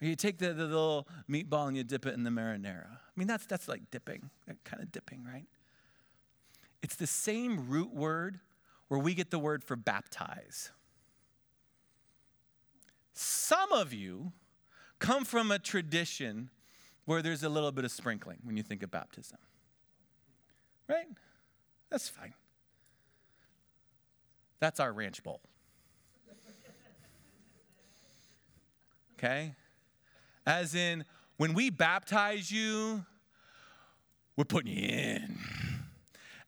Or 0.00 0.06
you 0.06 0.16
take 0.16 0.38
the, 0.38 0.52
the 0.52 0.64
little 0.64 1.08
meatball 1.28 1.68
and 1.68 1.76
you 1.76 1.84
dip 1.84 2.06
it 2.06 2.14
in 2.14 2.22
the 2.22 2.30
marinara. 2.30 2.90
I 2.90 3.16
mean, 3.16 3.28
that's, 3.28 3.46
that's 3.46 3.68
like 3.68 3.90
dipping, 3.90 4.30
that 4.46 4.62
kind 4.64 4.82
of 4.82 4.92
dipping, 4.92 5.24
right? 5.24 5.46
It's 6.84 6.96
the 6.96 7.06
same 7.06 7.70
root 7.70 7.94
word 7.94 8.40
where 8.88 9.00
we 9.00 9.14
get 9.14 9.30
the 9.30 9.38
word 9.38 9.64
for 9.64 9.74
baptize. 9.74 10.70
Some 13.14 13.72
of 13.72 13.94
you 13.94 14.32
come 14.98 15.24
from 15.24 15.50
a 15.50 15.58
tradition 15.58 16.50
where 17.06 17.22
there's 17.22 17.42
a 17.42 17.48
little 17.48 17.72
bit 17.72 17.86
of 17.86 17.90
sprinkling 17.90 18.36
when 18.42 18.58
you 18.58 18.62
think 18.62 18.82
of 18.82 18.90
baptism. 18.90 19.38
Right? 20.86 21.06
That's 21.88 22.10
fine. 22.10 22.34
That's 24.60 24.78
our 24.78 24.92
ranch 24.92 25.22
bowl. 25.22 25.40
Okay? 29.14 29.54
As 30.46 30.74
in, 30.74 31.06
when 31.38 31.54
we 31.54 31.70
baptize 31.70 32.50
you, 32.50 33.06
we're 34.36 34.44
putting 34.44 34.76
you 34.76 34.86
in. 34.86 35.38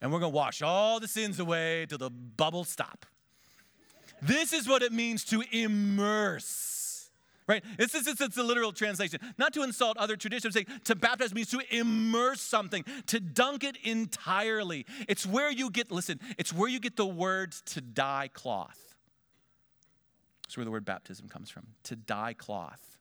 And 0.01 0.11
we're 0.11 0.19
going 0.19 0.31
to 0.31 0.35
wash 0.35 0.61
all 0.61 0.99
the 0.99 1.07
sins 1.07 1.39
away 1.39 1.85
till 1.87 1.97
the 1.97 2.09
bubbles 2.09 2.69
stop. 2.69 3.05
This 4.21 4.53
is 4.53 4.67
what 4.67 4.81
it 4.81 4.91
means 4.91 5.23
to 5.25 5.43
immerse 5.51 6.77
right? 7.47 7.63
It's, 7.79 7.95
it's, 7.95 8.07
it's, 8.07 8.21
it's 8.21 8.37
a 8.37 8.43
literal 8.43 8.71
translation. 8.71 9.19
Not 9.37 9.53
to 9.53 9.63
insult 9.63 9.97
other 9.97 10.15
traditions, 10.17 10.53
saying 10.53 10.67
to 10.83 10.95
baptize 10.95 11.33
means 11.33 11.49
to 11.51 11.61
immerse 11.71 12.41
something, 12.41 12.83
to 13.07 13.19
dunk 13.19 13.63
it 13.63 13.77
entirely. 13.83 14.85
It's 15.07 15.25
where 15.25 15.51
you 15.51 15.69
get, 15.69 15.91
listen, 15.91 16.19
it's 16.37 16.53
where 16.53 16.69
you 16.69 16.79
get 16.79 16.97
the 16.97 17.05
words 17.05 17.61
to 17.67 17.81
dye 17.81 18.29
cloth. 18.33 18.95
That's 20.43 20.57
where 20.57 20.65
the 20.65 20.71
word 20.71 20.85
baptism 20.85 21.27
comes 21.27 21.49
from, 21.49 21.67
to 21.83 21.95
dye 21.95 22.33
cloth. 22.33 22.97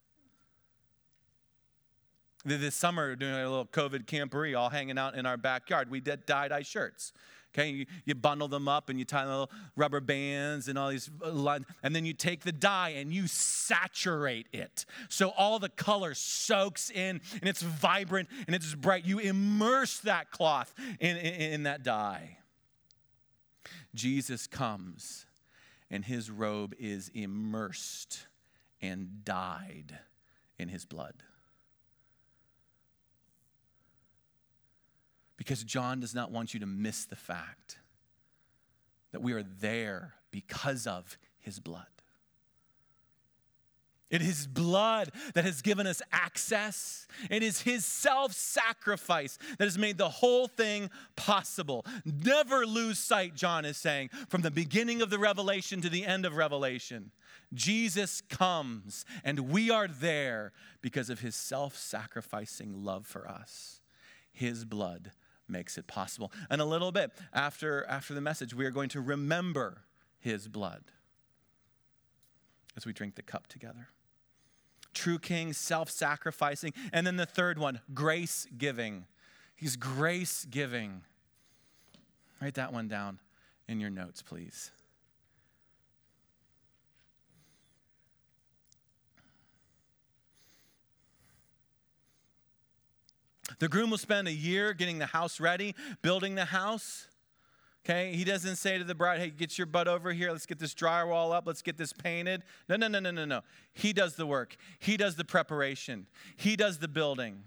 This 2.46 2.76
summer, 2.76 3.16
doing 3.16 3.32
a 3.32 3.38
little 3.38 3.66
COVID 3.66 4.04
camporee, 4.04 4.56
all 4.56 4.70
hanging 4.70 4.98
out 4.98 5.16
in 5.16 5.26
our 5.26 5.36
backyard, 5.36 5.90
we 5.90 5.98
did 6.00 6.26
dye-dye 6.26 6.62
shirts. 6.62 7.12
Okay, 7.52 7.70
you, 7.70 7.86
you, 8.04 8.14
bundle 8.14 8.46
them 8.46 8.68
up 8.68 8.88
and 8.88 8.98
you 8.98 9.04
tie 9.04 9.24
little 9.24 9.50
rubber 9.76 10.00
bands 10.00 10.68
and 10.68 10.78
all 10.78 10.90
these 10.90 11.10
uh, 11.24 11.58
and 11.82 11.96
then 11.96 12.04
you 12.04 12.12
take 12.12 12.42
the 12.42 12.52
dye 12.52 12.90
and 12.90 13.12
you 13.12 13.26
saturate 13.26 14.46
it. 14.52 14.84
So 15.08 15.30
all 15.30 15.58
the 15.58 15.70
color 15.70 16.12
soaks 16.14 16.90
in 16.90 17.20
and 17.32 17.48
it's 17.48 17.62
vibrant 17.62 18.28
and 18.46 18.54
it's 18.54 18.74
bright. 18.74 19.06
You 19.06 19.20
immerse 19.20 19.98
that 20.00 20.30
cloth 20.30 20.72
in, 21.00 21.16
in, 21.16 21.52
in 21.52 21.62
that 21.62 21.82
dye. 21.82 22.36
Jesus 23.94 24.46
comes 24.46 25.24
and 25.90 26.04
his 26.04 26.30
robe 26.30 26.74
is 26.78 27.10
immersed 27.14 28.26
and 28.82 29.24
dyed 29.24 29.98
in 30.58 30.68
his 30.68 30.84
blood. 30.84 31.14
Because 35.36 35.62
John 35.64 36.00
does 36.00 36.14
not 36.14 36.30
want 36.30 36.54
you 36.54 36.60
to 36.60 36.66
miss 36.66 37.04
the 37.04 37.16
fact 37.16 37.78
that 39.12 39.22
we 39.22 39.32
are 39.32 39.42
there 39.42 40.14
because 40.30 40.86
of 40.86 41.18
his 41.38 41.60
blood. 41.60 41.86
It 44.08 44.22
is 44.22 44.46
blood 44.46 45.10
that 45.34 45.44
has 45.44 45.62
given 45.62 45.86
us 45.86 46.00
access. 46.12 47.08
It 47.28 47.42
is 47.42 47.62
his 47.62 47.84
self 47.84 48.32
sacrifice 48.32 49.36
that 49.58 49.64
has 49.64 49.76
made 49.76 49.98
the 49.98 50.08
whole 50.08 50.46
thing 50.46 50.90
possible. 51.16 51.84
Never 52.04 52.64
lose 52.66 53.00
sight, 53.00 53.34
John 53.34 53.64
is 53.64 53.76
saying, 53.76 54.10
from 54.28 54.42
the 54.42 54.50
beginning 54.50 55.02
of 55.02 55.10
the 55.10 55.18
revelation 55.18 55.80
to 55.80 55.88
the 55.88 56.04
end 56.04 56.24
of 56.24 56.36
Revelation. 56.36 57.10
Jesus 57.52 58.20
comes, 58.20 59.04
and 59.24 59.50
we 59.50 59.70
are 59.70 59.88
there 59.88 60.52
because 60.82 61.10
of 61.10 61.20
his 61.20 61.34
self 61.34 61.76
sacrificing 61.76 62.84
love 62.84 63.06
for 63.06 63.28
us. 63.28 63.80
His 64.32 64.64
blood 64.64 65.10
makes 65.48 65.78
it 65.78 65.86
possible. 65.86 66.32
And 66.50 66.60
a 66.60 66.64
little 66.64 66.92
bit 66.92 67.12
after, 67.32 67.84
after 67.86 68.14
the 68.14 68.20
message, 68.20 68.54
we 68.54 68.64
are 68.64 68.70
going 68.70 68.88
to 68.90 69.00
remember 69.00 69.82
his 70.18 70.48
blood 70.48 70.84
as 72.76 72.86
we 72.86 72.92
drink 72.92 73.14
the 73.14 73.22
cup 73.22 73.46
together. 73.46 73.88
True 74.94 75.18
King, 75.18 75.52
self 75.52 75.90
sacrificing. 75.90 76.72
And 76.92 77.06
then 77.06 77.16
the 77.16 77.26
third 77.26 77.58
one, 77.58 77.80
grace 77.92 78.46
giving. 78.56 79.06
He's 79.54 79.76
grace 79.76 80.46
giving. 80.48 81.02
Write 82.40 82.54
that 82.54 82.72
one 82.72 82.88
down 82.88 83.20
in 83.68 83.80
your 83.80 83.90
notes, 83.90 84.22
please. 84.22 84.70
The 93.58 93.68
groom 93.68 93.90
will 93.90 93.98
spend 93.98 94.28
a 94.28 94.32
year 94.32 94.72
getting 94.72 94.98
the 94.98 95.06
house 95.06 95.40
ready, 95.40 95.74
building 96.02 96.34
the 96.34 96.46
house. 96.46 97.08
Okay, 97.84 98.14
he 98.16 98.24
doesn't 98.24 98.56
say 98.56 98.78
to 98.78 98.84
the 98.84 98.96
bride, 98.96 99.20
hey, 99.20 99.30
get 99.30 99.56
your 99.56 99.66
butt 99.66 99.86
over 99.86 100.12
here. 100.12 100.32
Let's 100.32 100.46
get 100.46 100.58
this 100.58 100.74
drywall 100.74 101.32
up. 101.32 101.46
Let's 101.46 101.62
get 101.62 101.76
this 101.76 101.92
painted. 101.92 102.42
No, 102.68 102.74
no, 102.74 102.88
no, 102.88 102.98
no, 102.98 103.12
no, 103.12 103.24
no. 103.24 103.42
He 103.72 103.92
does 103.92 104.16
the 104.16 104.26
work, 104.26 104.56
he 104.78 104.96
does 104.96 105.16
the 105.16 105.24
preparation, 105.24 106.06
he 106.36 106.56
does 106.56 106.78
the 106.78 106.88
building. 106.88 107.44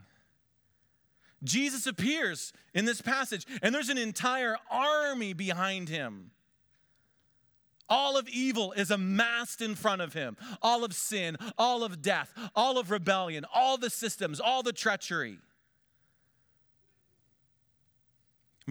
Jesus 1.44 1.88
appears 1.88 2.52
in 2.74 2.86
this 2.86 3.02
passage, 3.02 3.46
and 3.62 3.74
there's 3.74 3.90
an 3.90 3.98
entire 3.98 4.58
army 4.70 5.34
behind 5.34 5.88
him. 5.88 6.32
All 7.88 8.18
of 8.18 8.30
evil 8.30 8.72
is 8.74 8.92
amassed 8.92 9.62
in 9.62 9.76
front 9.76 10.02
of 10.02 10.14
him. 10.14 10.38
All 10.62 10.84
of 10.84 10.94
sin, 10.94 11.38
all 11.58 11.84
of 11.84 12.02
death, 12.02 12.32
all 12.56 12.78
of 12.78 12.92
rebellion, 12.92 13.46
all 13.54 13.78
the 13.78 13.90
systems, 13.90 14.40
all 14.40 14.64
the 14.64 14.74
treachery. 14.74 15.40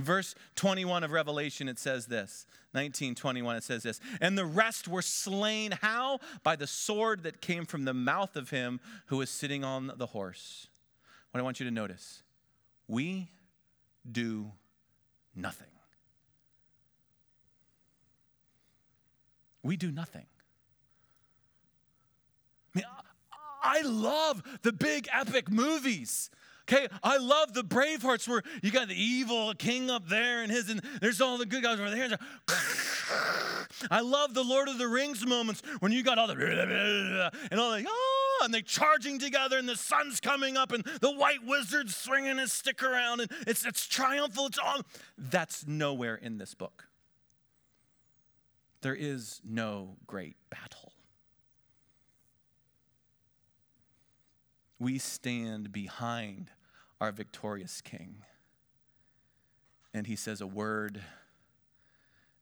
Verse 0.02 0.34
21 0.56 1.04
of 1.04 1.12
Revelation, 1.12 1.68
it 1.68 1.78
says 1.78 2.06
this 2.06 2.46
19, 2.74 3.14
21, 3.14 3.56
it 3.56 3.64
says 3.64 3.82
this. 3.82 4.00
And 4.20 4.36
the 4.36 4.44
rest 4.44 4.88
were 4.88 5.02
slain. 5.02 5.72
How? 5.80 6.20
By 6.42 6.56
the 6.56 6.66
sword 6.66 7.22
that 7.22 7.40
came 7.40 7.64
from 7.64 7.84
the 7.84 7.94
mouth 7.94 8.36
of 8.36 8.50
him 8.50 8.80
who 9.06 9.16
was 9.18 9.30
sitting 9.30 9.64
on 9.64 9.92
the 9.96 10.06
horse. 10.06 10.68
What 11.30 11.40
I 11.40 11.42
want 11.42 11.60
you 11.60 11.66
to 11.66 11.72
notice 11.72 12.22
we 12.86 13.28
do 14.10 14.52
nothing. 15.34 15.68
We 19.62 19.76
do 19.76 19.90
nothing. 19.90 20.26
I 22.74 22.78
mean, 22.78 22.86
I 23.62 23.82
love 23.82 24.42
the 24.62 24.72
big 24.72 25.08
epic 25.12 25.50
movies. 25.50 26.30
Okay, 26.70 26.86
I 27.02 27.16
love 27.16 27.54
the 27.54 27.64
Bravehearts 27.64 28.28
where 28.28 28.42
you 28.62 28.70
got 28.70 28.88
the 28.88 29.02
evil 29.02 29.54
king 29.54 29.88
up 29.88 30.06
there 30.06 30.42
and 30.42 30.52
his, 30.52 30.68
and 30.68 30.82
there's 31.00 31.18
all 31.18 31.38
the 31.38 31.46
good 31.46 31.62
guys 31.62 31.80
over 31.80 31.90
there. 31.90 32.18
I 33.90 34.00
love 34.00 34.34
the 34.34 34.44
Lord 34.44 34.68
of 34.68 34.76
the 34.76 34.86
Rings 34.86 35.24
moments 35.24 35.62
when 35.80 35.92
you 35.92 36.02
got 36.02 36.18
all 36.18 36.26
the 36.26 36.34
and 37.50 37.58
all 37.58 37.70
the 37.70 37.86
oh, 37.88 38.40
and 38.44 38.52
they 38.52 38.60
charging 38.60 39.18
together 39.18 39.56
and 39.56 39.66
the 39.66 39.76
sun's 39.76 40.20
coming 40.20 40.58
up 40.58 40.72
and 40.72 40.84
the 41.00 41.10
white 41.10 41.42
wizard 41.46 41.88
swinging 41.88 42.36
his 42.36 42.52
stick 42.52 42.82
around 42.82 43.20
and 43.20 43.30
it's 43.46 43.64
it's 43.64 43.86
triumphal. 43.86 44.46
It's 44.46 44.58
all 44.58 44.82
that's 45.16 45.66
nowhere 45.66 46.16
in 46.16 46.36
this 46.36 46.54
book. 46.54 46.88
There 48.82 48.94
is 48.94 49.40
no 49.42 49.96
great 50.06 50.36
battle. 50.50 50.92
We 54.78 54.98
stand 54.98 55.72
behind 55.72 56.50
our 57.00 57.12
victorious 57.12 57.80
King. 57.80 58.22
And 59.94 60.06
he 60.06 60.16
says 60.16 60.40
a 60.40 60.46
word, 60.46 61.00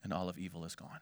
and 0.03 0.13
all 0.13 0.29
of 0.29 0.39
evil 0.39 0.65
is 0.65 0.75
gone. 0.75 1.01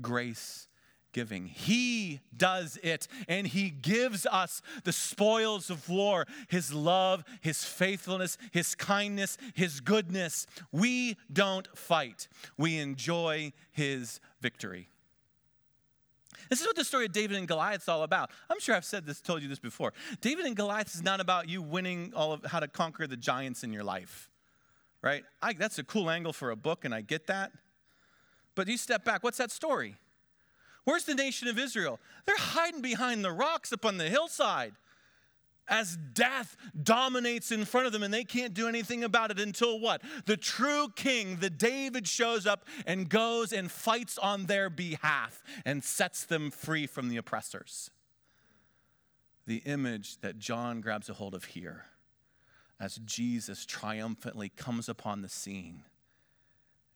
Grace 0.00 0.68
giving. 1.14 1.46
He 1.46 2.20
does 2.36 2.78
it, 2.82 3.08
and 3.26 3.46
He 3.46 3.70
gives 3.70 4.26
us 4.26 4.60
the 4.82 4.92
spoils 4.92 5.70
of 5.70 5.88
war 5.88 6.26
His 6.48 6.74
love, 6.74 7.24
His 7.40 7.64
faithfulness, 7.64 8.36
His 8.50 8.74
kindness, 8.74 9.38
His 9.54 9.80
goodness. 9.80 10.46
We 10.72 11.16
don't 11.32 11.66
fight, 11.74 12.28
we 12.58 12.76
enjoy 12.76 13.54
His 13.72 14.20
victory. 14.42 14.90
This 16.48 16.60
is 16.60 16.66
what 16.66 16.76
the 16.76 16.84
story 16.84 17.06
of 17.06 17.12
David 17.12 17.36
and 17.36 17.48
Goliath 17.48 17.82
is 17.82 17.88
all 17.88 18.02
about. 18.02 18.30
I'm 18.50 18.60
sure 18.60 18.74
I've 18.74 18.84
said 18.84 19.06
this, 19.06 19.20
told 19.20 19.42
you 19.42 19.48
this 19.48 19.58
before. 19.58 19.92
David 20.20 20.46
and 20.46 20.56
Goliath 20.56 20.94
is 20.94 21.02
not 21.02 21.20
about 21.20 21.48
you 21.48 21.62
winning 21.62 22.12
all 22.14 22.32
of 22.32 22.44
how 22.44 22.60
to 22.60 22.68
conquer 22.68 23.06
the 23.06 23.16
giants 23.16 23.64
in 23.64 23.72
your 23.72 23.84
life, 23.84 24.28
right? 25.02 25.24
I, 25.42 25.52
that's 25.52 25.78
a 25.78 25.84
cool 25.84 26.10
angle 26.10 26.32
for 26.32 26.50
a 26.50 26.56
book, 26.56 26.84
and 26.84 26.94
I 26.94 27.00
get 27.00 27.26
that. 27.26 27.52
But 28.54 28.68
you 28.68 28.76
step 28.76 29.04
back, 29.04 29.22
what's 29.24 29.38
that 29.38 29.50
story? 29.50 29.96
Where's 30.84 31.04
the 31.04 31.14
nation 31.14 31.48
of 31.48 31.58
Israel? 31.58 31.98
They're 32.26 32.36
hiding 32.36 32.82
behind 32.82 33.24
the 33.24 33.32
rocks 33.32 33.72
up 33.72 33.84
on 33.84 33.96
the 33.96 34.08
hillside 34.08 34.74
as 35.68 35.96
death 36.12 36.56
dominates 36.82 37.50
in 37.50 37.64
front 37.64 37.86
of 37.86 37.92
them 37.92 38.02
and 38.02 38.12
they 38.12 38.24
can't 38.24 38.54
do 38.54 38.68
anything 38.68 39.04
about 39.04 39.30
it 39.30 39.38
until 39.38 39.78
what? 39.80 40.02
The 40.26 40.36
true 40.36 40.88
king, 40.94 41.36
the 41.36 41.50
David, 41.50 42.06
shows 42.06 42.46
up 42.46 42.66
and 42.86 43.08
goes 43.08 43.52
and 43.52 43.70
fights 43.70 44.18
on 44.18 44.46
their 44.46 44.68
behalf 44.68 45.42
and 45.64 45.82
sets 45.82 46.24
them 46.24 46.50
free 46.50 46.86
from 46.86 47.08
the 47.08 47.16
oppressors. 47.16 47.90
The 49.46 49.62
image 49.64 50.20
that 50.20 50.38
John 50.38 50.80
grabs 50.80 51.08
a 51.08 51.14
hold 51.14 51.34
of 51.34 51.44
here 51.44 51.86
as 52.80 52.96
Jesus 53.04 53.64
triumphantly 53.64 54.48
comes 54.48 54.88
upon 54.88 55.22
the 55.22 55.28
scene 55.28 55.84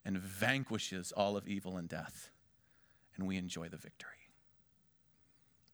and 0.04 0.18
vanquishes 0.18 1.12
all 1.12 1.36
of 1.36 1.46
evil 1.46 1.76
and 1.76 1.88
death, 1.88 2.30
and 3.16 3.26
we 3.26 3.36
enjoy 3.36 3.68
the 3.68 3.76
victory. 3.76 4.10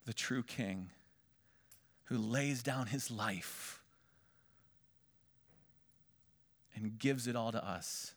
The 0.05 0.13
true 0.13 0.43
king 0.43 0.91
who 2.05 2.17
lays 2.17 2.63
down 2.63 2.87
his 2.87 3.09
life 3.09 3.81
and 6.75 6.99
gives 6.99 7.27
it 7.27 7.35
all 7.35 7.51
to 7.51 7.65
us, 7.65 8.13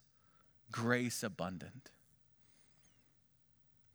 grace 0.70 1.22
abundant. 1.22 1.90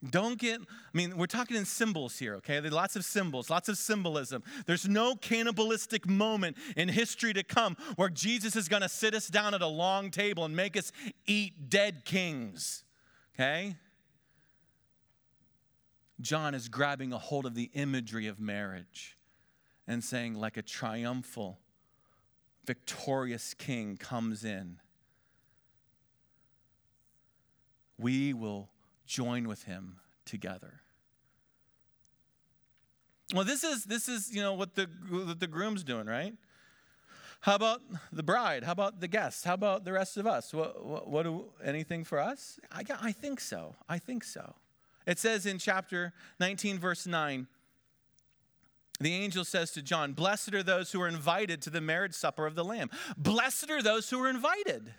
Don't 0.10 0.38
get, 0.38 0.60
I 0.60 0.66
mean, 0.98 1.16
we're 1.16 1.28
talking 1.28 1.56
in 1.56 1.64
symbols 1.64 2.20
here, 2.20 2.36
okay? 2.36 2.60
There's 2.60 2.74
lots 2.74 2.98
of 2.98 3.06
symbols, 3.06 3.50
lots 3.50 3.70
of 3.70 3.78
symbolism. 3.78 4.44
There's 4.66 4.88
no 4.88 5.16
cannibalistic 5.16 6.10
moment 6.10 6.58
in 6.76 6.90
history 6.90 7.32
to 7.34 7.44
come 7.44 7.78
where 7.96 8.10
Jesus 8.10 8.56
is 8.58 8.68
gonna 8.68 8.90
sit 8.90 9.14
us 9.14 9.28
down 9.28 9.54
at 9.54 9.62
a 9.62 9.68
long 9.68 10.12
table 10.12 10.44
and 10.44 10.56
make 10.56 10.76
us 10.76 10.92
eat 11.26 11.70
dead 11.70 12.04
kings, 12.04 12.84
okay? 13.36 13.78
John 16.20 16.54
is 16.54 16.68
grabbing 16.68 17.14
a 17.14 17.18
hold 17.18 17.46
of 17.46 17.56
the 17.56 17.70
imagery 17.74 18.28
of 18.28 18.40
marriage 18.40 19.13
and 19.88 20.04
saying, 20.04 20.36
like 20.36 20.58
a 20.58 20.62
triumphal, 20.62 21.60
victorious 22.66 23.54
king 23.54 23.98
comes 23.98 24.44
in. 24.44 24.80
We 27.98 28.34
will 28.34 28.70
join 29.06 29.48
with 29.48 29.64
him 29.64 29.98
together. 30.26 30.82
Well, 33.34 33.44
this 33.44 33.64
is 33.64 33.86
this 33.86 34.08
is 34.08 34.34
you 34.34 34.42
know 34.42 34.54
what 34.54 34.76
the 34.76 34.88
what 35.10 35.40
the 35.40 35.48
groom's 35.48 35.84
doing, 35.84 36.06
right? 36.06 36.34
How 37.44 37.56
about 37.56 37.82
the 38.14 38.24
bride? 38.24 38.64
How 38.64 38.72
about 38.72 39.02
the 39.02 39.08
guests? 39.10 39.44
How 39.44 39.56
about 39.56 39.84
the 39.84 39.92
rest 39.92 40.16
of 40.16 40.26
us? 40.26 40.54
What, 40.54 40.86
what, 40.86 41.10
what 41.10 41.24
do, 41.24 41.44
anything 41.62 42.06
for 42.06 42.18
us? 42.18 42.58
I, 42.72 42.84
I 43.02 43.12
think 43.12 43.42
so. 43.42 43.76
I 43.90 44.00
think 44.00 44.24
so. 44.24 44.56
It 45.06 45.20
says 45.20 45.46
in 45.46 45.58
chapter 45.58 46.14
19, 46.40 46.80
verse 46.80 47.06
9, 47.06 47.48
the 49.00 49.14
angel 49.14 49.44
says 49.44 49.72
to 49.72 49.82
John, 49.82 50.14
Blessed 50.14 50.54
are 50.54 50.64
those 50.64 50.92
who 50.92 51.02
are 51.02 51.08
invited 51.08 51.62
to 51.64 51.70
the 51.70 51.82
marriage 51.82 52.14
supper 52.14 52.46
of 52.46 52.56
the 52.56 52.64
Lamb. 52.64 52.90
Blessed 53.18 53.70
are 53.70 53.82
those 53.82 54.10
who 54.10 54.24
are 54.24 54.30
invited. 54.30 54.94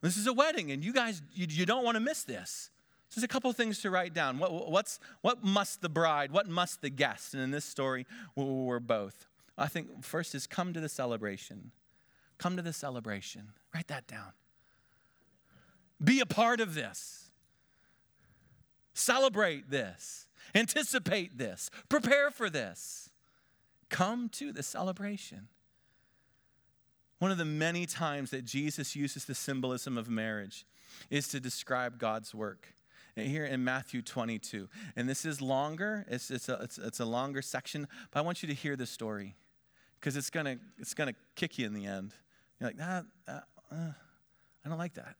This 0.00 0.16
is 0.16 0.26
a 0.26 0.32
wedding, 0.32 0.70
and 0.70 0.84
you 0.84 0.92
guys, 0.92 1.22
you, 1.32 1.46
you 1.48 1.66
don't 1.66 1.84
want 1.84 1.96
to 1.96 2.00
miss 2.00 2.22
this. 2.22 2.70
So 3.08 3.20
there's 3.20 3.24
a 3.24 3.28
couple 3.28 3.52
things 3.52 3.80
to 3.80 3.90
write 3.90 4.14
down. 4.14 4.38
What, 4.38 4.70
what's, 4.70 5.00
what 5.22 5.42
must 5.42 5.80
the 5.80 5.88
bride? 5.88 6.30
What 6.30 6.46
must 6.46 6.82
the 6.82 6.90
guest? 6.90 7.34
And 7.34 7.42
in 7.42 7.50
this 7.50 7.64
story, 7.64 8.06
we're 8.36 8.80
both. 8.80 9.26
I 9.56 9.66
think 9.66 10.04
first 10.04 10.34
is 10.34 10.46
come 10.46 10.72
to 10.72 10.80
the 10.80 10.88
celebration. 10.88 11.72
Come 12.38 12.56
to 12.56 12.62
the 12.62 12.72
celebration. 12.72 13.52
Write 13.74 13.88
that 13.88 14.06
down. 14.06 14.32
Be 16.02 16.20
a 16.20 16.26
part 16.26 16.60
of 16.60 16.74
this. 16.74 17.30
Celebrate 18.94 19.70
this. 19.70 20.27
Anticipate 20.54 21.38
this. 21.38 21.70
Prepare 21.88 22.30
for 22.30 22.50
this. 22.50 23.10
Come 23.88 24.28
to 24.30 24.52
the 24.52 24.62
celebration. 24.62 25.48
One 27.18 27.30
of 27.30 27.38
the 27.38 27.44
many 27.44 27.86
times 27.86 28.30
that 28.30 28.44
Jesus 28.44 28.94
uses 28.94 29.24
the 29.24 29.34
symbolism 29.34 29.98
of 29.98 30.08
marriage 30.08 30.66
is 31.10 31.28
to 31.28 31.40
describe 31.40 31.98
God's 31.98 32.34
work. 32.34 32.74
Here 33.16 33.44
in 33.44 33.64
Matthew 33.64 34.00
22. 34.00 34.68
And 34.94 35.08
this 35.08 35.24
is 35.24 35.42
longer, 35.42 36.06
it's, 36.08 36.30
it's, 36.30 36.48
a, 36.48 36.60
it's, 36.62 36.78
it's 36.78 37.00
a 37.00 37.04
longer 37.04 37.42
section, 37.42 37.88
but 38.12 38.20
I 38.20 38.22
want 38.22 38.44
you 38.44 38.48
to 38.48 38.54
hear 38.54 38.76
this 38.76 38.90
story 38.90 39.34
because 39.98 40.16
it's 40.16 40.30
going 40.30 40.46
to 40.46 40.58
it's 40.78 40.94
gonna 40.94 41.14
kick 41.34 41.58
you 41.58 41.66
in 41.66 41.74
the 41.74 41.84
end. 41.84 42.12
You're 42.60 42.70
like, 42.70 42.80
uh, 42.80 43.02
I 43.72 44.68
don't 44.68 44.78
like 44.78 44.94
that. 44.94 45.16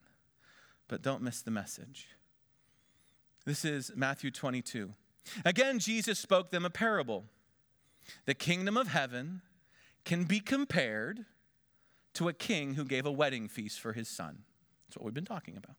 But 0.86 1.02
don't 1.02 1.22
miss 1.22 1.42
the 1.42 1.50
message. 1.50 2.08
This 3.44 3.64
is 3.64 3.92
Matthew 3.94 4.30
22. 4.30 4.92
Again, 5.44 5.78
Jesus 5.78 6.18
spoke 6.18 6.50
them 6.50 6.64
a 6.64 6.70
parable. 6.70 7.24
The 8.24 8.34
kingdom 8.34 8.76
of 8.76 8.88
heaven 8.88 9.42
can 10.04 10.24
be 10.24 10.40
compared 10.40 11.26
to 12.14 12.28
a 12.28 12.32
king 12.32 12.74
who 12.74 12.84
gave 12.84 13.06
a 13.06 13.12
wedding 13.12 13.48
feast 13.48 13.80
for 13.80 13.92
his 13.92 14.08
son. 14.08 14.38
That's 14.86 14.96
what 14.96 15.04
we've 15.04 15.14
been 15.14 15.24
talking 15.24 15.56
about. 15.56 15.76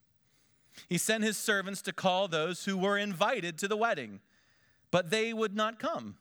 He 0.88 0.98
sent 0.98 1.24
his 1.24 1.38
servants 1.38 1.82
to 1.84 1.94
call 1.94 2.28
those 2.28 2.66
who 2.66 2.78
were 2.78 2.98
invited 2.98 3.58
to 3.58 3.68
the 3.68 3.76
wedding, 3.76 4.20
but 4.92 5.10
they 5.10 5.34
would 5.34 5.56
not 5.56 5.80
come. 5.80 6.16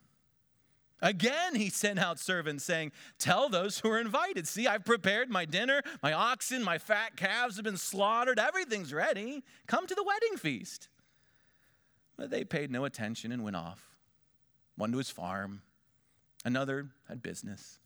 Again, 1.01 1.55
he 1.55 1.71
sent 1.71 1.99
out 1.99 2.19
servants 2.19 2.65
saying, 2.65 2.91
Tell 3.19 3.49
those 3.49 3.79
who 3.79 3.91
are 3.91 4.01
invited, 4.01 4.49
see, 4.49 4.67
I've 4.67 4.85
prepared 4.85 5.31
my 5.31 5.45
dinner, 5.45 5.83
my 6.03 6.13
oxen, 6.13 6.65
my 6.65 6.79
fat 6.79 7.17
calves 7.17 7.57
have 7.57 7.65
been 7.65 7.77
slaughtered, 7.77 8.39
everything's 8.39 8.93
ready. 8.93 9.45
Come 9.67 9.87
to 9.87 9.95
the 9.95 10.03
wedding 10.03 10.37
feast. 10.37 10.89
But 12.19 12.31
they 12.31 12.45
paid 12.45 12.71
no 12.71 12.85
attention 12.85 13.33
and 13.33 13.43
went 13.43 13.57
off. 13.57 13.95
One 14.77 14.93
to 14.93 14.99
his 14.99 15.09
farm, 15.09 15.63
another 16.45 16.91
had 17.09 17.23
business. 17.23 17.79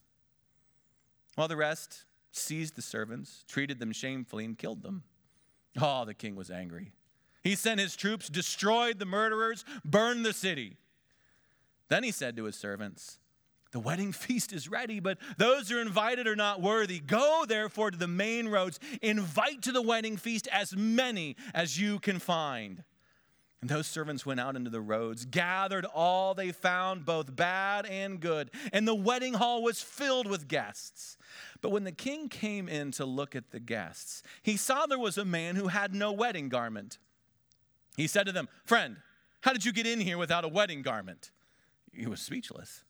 While 1.35 1.47
the 1.47 1.55
rest 1.55 2.03
seized 2.31 2.75
the 2.75 2.81
servants, 2.81 3.45
treated 3.47 3.79
them 3.79 3.91
shamefully, 3.91 4.43
and 4.43 4.57
killed 4.57 4.81
them. 4.83 5.03
Oh, 5.79 6.03
the 6.03 6.13
king 6.13 6.35
was 6.35 6.51
angry. 6.51 6.91
He 7.43 7.55
sent 7.55 7.79
his 7.79 7.95
troops, 7.95 8.29
destroyed 8.29 8.99
the 8.99 9.05
murderers, 9.05 9.65
burned 9.85 10.25
the 10.25 10.33
city. 10.33 10.77
Then 11.89 12.03
he 12.03 12.11
said 12.11 12.35
to 12.37 12.45
his 12.45 12.55
servants, 12.55 13.19
The 13.71 13.79
wedding 13.79 14.11
feast 14.13 14.53
is 14.53 14.69
ready, 14.69 14.99
but 14.99 15.17
those 15.37 15.69
who 15.69 15.77
are 15.77 15.81
invited 15.81 16.27
are 16.27 16.35
not 16.35 16.61
worthy. 16.61 16.99
Go, 16.99 17.45
therefore, 17.47 17.91
to 17.91 17.97
the 17.97 18.07
main 18.07 18.47
roads, 18.47 18.79
invite 19.01 19.61
to 19.63 19.71
the 19.71 19.81
wedding 19.81 20.17
feast 20.17 20.47
as 20.51 20.75
many 20.75 21.35
as 21.53 21.79
you 21.79 21.99
can 21.99 22.19
find. 22.19 22.83
And 23.63 23.69
those 23.69 23.87
servants 23.87 24.25
went 24.25 24.41
out 24.41 24.57
into 24.57 24.69
the 24.69 24.81
roads, 24.81 25.23
gathered 25.23 25.85
all 25.85 26.33
they 26.33 26.51
found, 26.51 27.05
both 27.05 27.33
bad 27.33 27.85
and 27.85 28.19
good, 28.19 28.51
and 28.73 28.85
the 28.85 28.93
wedding 28.93 29.35
hall 29.35 29.63
was 29.63 29.81
filled 29.81 30.27
with 30.27 30.49
guests. 30.49 31.17
But 31.61 31.69
when 31.69 31.85
the 31.85 31.93
king 31.93 32.27
came 32.27 32.67
in 32.67 32.91
to 32.91 33.05
look 33.05 33.37
at 33.37 33.51
the 33.51 33.61
guests, 33.61 34.21
he 34.41 34.57
saw 34.57 34.85
there 34.85 34.99
was 34.99 35.17
a 35.17 35.23
man 35.23 35.55
who 35.55 35.69
had 35.69 35.95
no 35.95 36.11
wedding 36.11 36.49
garment. 36.49 36.97
He 37.95 38.05
said 38.05 38.25
to 38.25 38.33
them, 38.33 38.49
Friend, 38.65 38.97
how 39.39 39.53
did 39.53 39.63
you 39.63 39.71
get 39.71 39.87
in 39.87 40.01
here 40.01 40.17
without 40.17 40.43
a 40.43 40.49
wedding 40.49 40.81
garment? 40.81 41.31
He 41.93 42.05
was 42.05 42.19
speechless. 42.19 42.83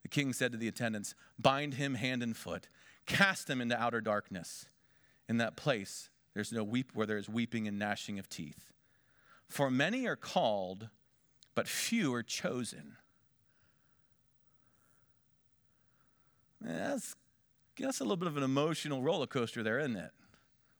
The 0.00 0.08
king 0.08 0.32
said 0.32 0.52
to 0.52 0.58
the 0.58 0.68
attendants, 0.68 1.14
Bind 1.38 1.74
him 1.74 1.96
hand 1.96 2.22
and 2.22 2.34
foot, 2.34 2.70
cast 3.04 3.50
him 3.50 3.60
into 3.60 3.78
outer 3.78 4.00
darkness. 4.00 4.64
In 5.28 5.36
that 5.36 5.54
place, 5.54 6.08
there's 6.32 6.50
no 6.50 6.64
weep 6.64 6.92
where 6.94 7.06
there 7.06 7.18
is 7.18 7.28
weeping 7.28 7.68
and 7.68 7.78
gnashing 7.78 8.18
of 8.18 8.30
teeth. 8.30 8.71
For 9.52 9.70
many 9.70 10.06
are 10.06 10.16
called, 10.16 10.88
but 11.54 11.68
few 11.68 12.14
are 12.14 12.22
chosen. 12.22 12.96
That's, 16.58 17.14
that's 17.78 18.00
a 18.00 18.02
little 18.02 18.16
bit 18.16 18.28
of 18.28 18.38
an 18.38 18.44
emotional 18.44 19.02
roller 19.02 19.26
coaster 19.26 19.62
there, 19.62 19.78
isn't 19.78 19.96
it? 19.96 20.10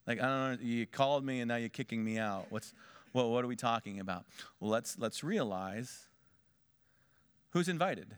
Like, 0.06 0.22
I 0.22 0.22
don't 0.22 0.62
know, 0.62 0.66
you 0.66 0.86
called 0.86 1.22
me 1.22 1.40
and 1.40 1.48
now 1.48 1.56
you're 1.56 1.68
kicking 1.68 2.02
me 2.02 2.16
out. 2.16 2.46
What's, 2.48 2.72
well, 3.12 3.30
what 3.30 3.44
are 3.44 3.46
we 3.46 3.56
talking 3.56 4.00
about? 4.00 4.24
Well, 4.58 4.70
let's, 4.70 4.98
let's 4.98 5.22
realize 5.22 6.06
who's 7.50 7.68
invited. 7.68 8.16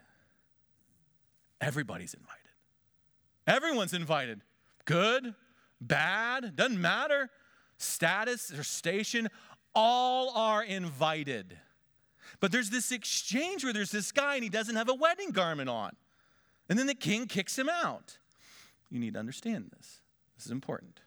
Everybody's 1.60 2.14
invited. 2.14 2.38
Everyone's 3.48 3.92
invited. 3.92 4.42
Good, 4.84 5.34
bad, 5.80 6.54
doesn't 6.54 6.80
matter. 6.80 7.30
Status 7.76 8.52
or 8.52 8.62
station, 8.62 9.28
all 9.74 10.30
are 10.36 10.62
invited. 10.62 11.58
But 12.40 12.52
there's 12.52 12.70
this 12.70 12.92
exchange 12.92 13.64
where 13.64 13.72
there's 13.72 13.90
this 13.90 14.12
guy 14.12 14.34
and 14.34 14.44
he 14.44 14.50
doesn't 14.50 14.76
have 14.76 14.88
a 14.88 14.94
wedding 14.94 15.30
garment 15.30 15.68
on. 15.68 15.96
And 16.68 16.78
then 16.78 16.86
the 16.86 16.94
king 16.94 17.26
kicks 17.26 17.58
him 17.58 17.68
out. 17.68 18.18
You 18.90 18.98
need 18.98 19.14
to 19.14 19.18
understand 19.18 19.70
this. 19.76 20.00
This 20.36 20.46
is 20.46 20.52
important. 20.52 21.00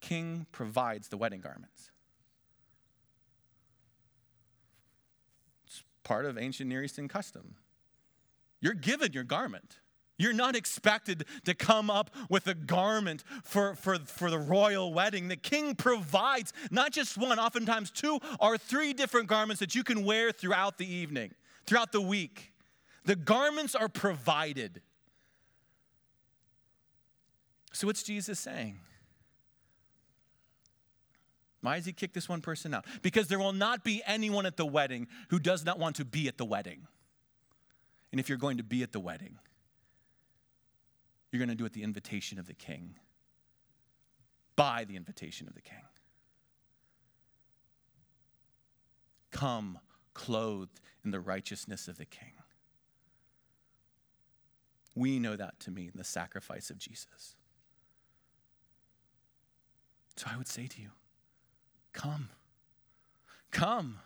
King 0.00 0.46
provides 0.52 1.08
the 1.08 1.16
wedding 1.16 1.40
garments. 1.40 1.90
It's 5.66 5.82
part 6.04 6.26
of 6.26 6.38
ancient 6.38 6.68
Near 6.68 6.84
Eastern 6.84 7.08
custom. 7.08 7.56
You're 8.60 8.74
given 8.74 9.12
your 9.12 9.24
garment. 9.24 9.80
You're 10.18 10.32
not 10.32 10.56
expected 10.56 11.26
to 11.44 11.54
come 11.54 11.90
up 11.90 12.10
with 12.30 12.46
a 12.46 12.54
garment 12.54 13.22
for, 13.44 13.74
for, 13.74 13.98
for 13.98 14.30
the 14.30 14.38
royal 14.38 14.92
wedding. 14.92 15.28
The 15.28 15.36
king 15.36 15.74
provides 15.74 16.52
not 16.70 16.92
just 16.92 17.18
one, 17.18 17.38
oftentimes 17.38 17.90
two 17.90 18.18
or 18.40 18.56
three 18.56 18.92
different 18.94 19.28
garments 19.28 19.60
that 19.60 19.74
you 19.74 19.84
can 19.84 20.04
wear 20.04 20.32
throughout 20.32 20.78
the 20.78 20.90
evening, 20.90 21.32
throughout 21.66 21.92
the 21.92 22.00
week. 22.00 22.52
The 23.04 23.16
garments 23.16 23.74
are 23.74 23.88
provided. 23.88 24.80
So, 27.72 27.86
what's 27.86 28.02
Jesus 28.02 28.40
saying? 28.40 28.78
Why 31.60 31.76
does 31.76 31.84
he 31.84 31.92
kick 31.92 32.12
this 32.12 32.28
one 32.28 32.40
person 32.40 32.72
out? 32.72 32.86
Because 33.02 33.28
there 33.28 33.38
will 33.38 33.52
not 33.52 33.84
be 33.84 34.02
anyone 34.06 34.46
at 34.46 34.56
the 34.56 34.64
wedding 34.64 35.08
who 35.30 35.38
does 35.38 35.64
not 35.64 35.78
want 35.78 35.96
to 35.96 36.04
be 36.04 36.28
at 36.28 36.38
the 36.38 36.44
wedding. 36.44 36.86
And 38.12 38.20
if 38.20 38.28
you're 38.28 38.38
going 38.38 38.58
to 38.58 38.62
be 38.62 38.82
at 38.82 38.92
the 38.92 39.00
wedding, 39.00 39.38
you're 41.36 41.46
going 41.46 41.54
to 41.56 41.60
do 41.60 41.66
it 41.66 41.74
the 41.74 41.82
invitation 41.82 42.38
of 42.38 42.46
the 42.46 42.54
king, 42.54 42.94
by 44.56 44.84
the 44.84 44.96
invitation 44.96 45.46
of 45.46 45.54
the 45.54 45.60
king. 45.60 45.78
Come 49.30 49.78
clothed 50.14 50.80
in 51.04 51.10
the 51.10 51.20
righteousness 51.20 51.88
of 51.88 51.98
the 51.98 52.06
king. 52.06 52.32
We 54.94 55.18
know 55.18 55.36
that 55.36 55.60
to 55.60 55.70
mean 55.70 55.92
the 55.94 56.04
sacrifice 56.04 56.70
of 56.70 56.78
Jesus. 56.78 57.36
So 60.16 60.26
I 60.32 60.38
would 60.38 60.48
say 60.48 60.66
to 60.66 60.80
you, 60.80 60.88
come. 61.92 62.30
Come. 63.50 63.98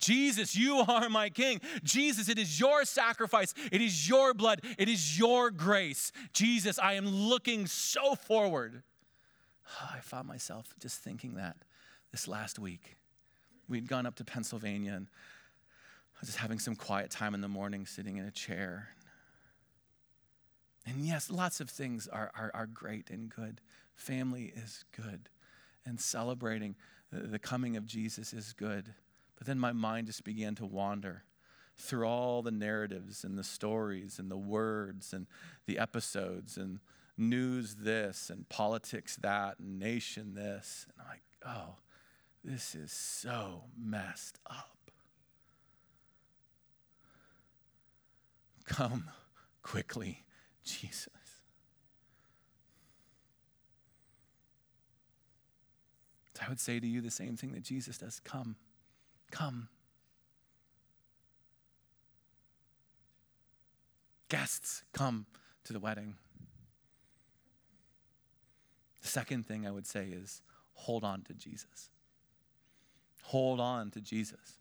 Jesus, 0.00 0.56
you 0.56 0.78
are 0.88 1.08
my 1.08 1.28
king. 1.30 1.60
Jesus, 1.82 2.28
it 2.28 2.38
is 2.38 2.58
your 2.58 2.84
sacrifice. 2.84 3.54
It 3.70 3.80
is 3.80 4.08
your 4.08 4.34
blood. 4.34 4.62
It 4.78 4.88
is 4.88 5.18
your 5.18 5.50
grace. 5.50 6.12
Jesus, 6.32 6.78
I 6.78 6.94
am 6.94 7.06
looking 7.06 7.66
so 7.66 8.14
forward. 8.14 8.82
Ah, 9.68 9.94
I 9.96 10.00
found 10.00 10.26
myself 10.26 10.74
just 10.80 10.98
thinking 11.00 11.34
that 11.34 11.56
this 12.10 12.26
last 12.26 12.58
week. 12.58 12.96
We'd 13.68 13.88
gone 13.88 14.06
up 14.06 14.16
to 14.16 14.24
Pennsylvania 14.24 14.94
and 14.94 15.06
I 15.08 16.20
was 16.20 16.28
just 16.28 16.38
having 16.38 16.58
some 16.58 16.74
quiet 16.74 17.10
time 17.10 17.34
in 17.34 17.40
the 17.40 17.48
morning, 17.48 17.86
sitting 17.86 18.16
in 18.16 18.24
a 18.24 18.30
chair. 18.30 18.88
And 20.86 21.06
yes, 21.06 21.30
lots 21.30 21.60
of 21.60 21.70
things 21.70 22.08
are, 22.08 22.30
are, 22.36 22.50
are 22.52 22.66
great 22.66 23.10
and 23.10 23.30
good. 23.30 23.60
Family 23.94 24.52
is 24.56 24.84
good. 24.96 25.28
And 25.86 26.00
celebrating 26.00 26.74
the 27.12 27.38
coming 27.38 27.76
of 27.76 27.86
Jesus 27.86 28.32
is 28.32 28.52
good. 28.52 28.92
But 29.40 29.46
then 29.46 29.58
my 29.58 29.72
mind 29.72 30.06
just 30.06 30.22
began 30.22 30.54
to 30.56 30.66
wander 30.66 31.24
through 31.78 32.06
all 32.06 32.42
the 32.42 32.50
narratives 32.50 33.24
and 33.24 33.38
the 33.38 33.42
stories 33.42 34.18
and 34.18 34.30
the 34.30 34.36
words 34.36 35.14
and 35.14 35.26
the 35.64 35.78
episodes 35.78 36.58
and 36.58 36.80
news 37.16 37.76
this 37.76 38.28
and 38.28 38.46
politics 38.50 39.16
that 39.22 39.58
and 39.58 39.78
nation 39.78 40.34
this. 40.34 40.86
And 40.86 41.00
I'm 41.00 41.10
like, 41.10 41.22
oh, 41.46 41.76
this 42.44 42.74
is 42.74 42.92
so 42.92 43.64
messed 43.82 44.38
up. 44.44 44.90
Come 48.66 49.08
quickly, 49.62 50.26
Jesus. 50.64 51.08
I 56.42 56.48
would 56.48 56.60
say 56.60 56.78
to 56.78 56.86
you 56.86 57.00
the 57.00 57.10
same 57.10 57.36
thing 57.36 57.52
that 57.52 57.62
Jesus 57.62 57.96
does 57.96 58.20
come. 58.20 58.56
Come. 59.30 59.68
Guests, 64.28 64.84
come 64.92 65.26
to 65.64 65.72
the 65.72 65.80
wedding. 65.80 66.14
The 69.02 69.08
second 69.08 69.46
thing 69.46 69.66
I 69.66 69.70
would 69.70 69.86
say 69.86 70.06
is 70.06 70.42
hold 70.74 71.04
on 71.04 71.22
to 71.22 71.34
Jesus. 71.34 71.90
Hold 73.24 73.60
on 73.60 73.90
to 73.92 74.00
Jesus. 74.00 74.58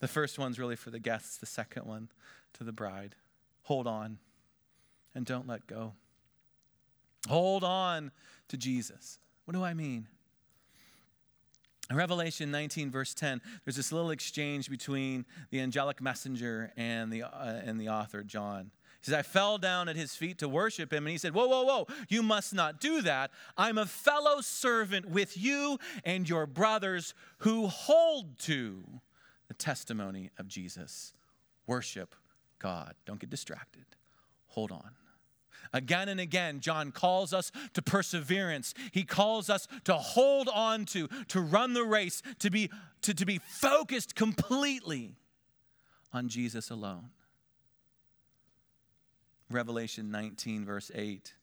The 0.00 0.08
first 0.08 0.38
one's 0.38 0.58
really 0.58 0.76
for 0.76 0.90
the 0.90 0.98
guests, 0.98 1.38
the 1.38 1.46
second 1.46 1.86
one 1.86 2.10
to 2.54 2.64
the 2.64 2.72
bride. 2.72 3.14
Hold 3.62 3.86
on 3.86 4.18
and 5.14 5.24
don't 5.24 5.46
let 5.46 5.66
go. 5.66 5.94
Hold 7.28 7.64
on 7.64 8.12
to 8.48 8.56
Jesus. 8.56 9.18
What 9.44 9.54
do 9.54 9.64
I 9.64 9.74
mean? 9.74 10.08
Revelation 11.92 12.50
19, 12.50 12.90
verse 12.90 13.14
10, 13.14 13.40
there's 13.64 13.76
this 13.76 13.92
little 13.92 14.10
exchange 14.10 14.68
between 14.68 15.24
the 15.50 15.60
angelic 15.60 16.00
messenger 16.00 16.72
and 16.76 17.12
the, 17.12 17.22
uh, 17.22 17.60
and 17.64 17.80
the 17.80 17.88
author, 17.88 18.24
John. 18.24 18.72
He 19.00 19.10
says, 19.10 19.14
I 19.14 19.22
fell 19.22 19.56
down 19.56 19.88
at 19.88 19.94
his 19.94 20.16
feet 20.16 20.38
to 20.38 20.48
worship 20.48 20.92
him, 20.92 21.06
and 21.06 21.12
he 21.12 21.18
said, 21.18 21.32
Whoa, 21.32 21.46
whoa, 21.46 21.62
whoa, 21.62 21.86
you 22.08 22.24
must 22.24 22.52
not 22.52 22.80
do 22.80 23.02
that. 23.02 23.30
I'm 23.56 23.78
a 23.78 23.86
fellow 23.86 24.40
servant 24.40 25.08
with 25.08 25.38
you 25.38 25.78
and 26.04 26.28
your 26.28 26.46
brothers 26.46 27.14
who 27.38 27.68
hold 27.68 28.38
to 28.40 28.82
the 29.46 29.54
testimony 29.54 30.30
of 30.38 30.48
Jesus. 30.48 31.12
Worship 31.68 32.16
God. 32.58 32.94
Don't 33.04 33.20
get 33.20 33.30
distracted. 33.30 33.84
Hold 34.48 34.72
on. 34.72 34.90
Again 35.72 36.08
and 36.08 36.20
again, 36.20 36.60
John 36.60 36.92
calls 36.92 37.32
us 37.32 37.52
to 37.74 37.82
perseverance. 37.82 38.74
He 38.92 39.04
calls 39.04 39.50
us 39.50 39.68
to 39.84 39.94
hold 39.94 40.48
on 40.48 40.84
to, 40.86 41.08
to 41.28 41.40
run 41.40 41.74
the 41.74 41.84
race, 41.84 42.22
to 42.40 42.50
be, 42.50 42.70
to, 43.02 43.14
to 43.14 43.26
be 43.26 43.38
focused 43.38 44.14
completely 44.14 45.16
on 46.12 46.28
Jesus 46.28 46.70
alone. 46.70 47.10
Revelation 49.50 50.10
19, 50.10 50.64
verse 50.64 50.90
8, 50.94 51.34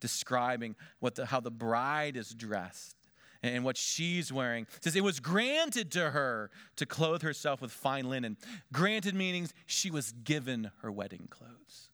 describing 0.00 0.74
what 0.98 1.14
the, 1.14 1.26
how 1.26 1.40
the 1.40 1.50
bride 1.50 2.16
is 2.16 2.30
dressed 2.30 2.96
and 3.42 3.64
what 3.64 3.76
she's 3.76 4.32
wearing. 4.32 4.66
It 4.76 4.84
says, 4.84 4.96
It 4.96 5.04
was 5.04 5.20
granted 5.20 5.90
to 5.92 6.10
her 6.10 6.50
to 6.76 6.86
clothe 6.86 7.22
herself 7.22 7.60
with 7.60 7.72
fine 7.72 8.08
linen. 8.08 8.36
Granted 8.72 9.14
meanings 9.14 9.52
she 9.66 9.90
was 9.90 10.12
given 10.12 10.70
her 10.82 10.90
wedding 10.90 11.26
clothes. 11.30 11.90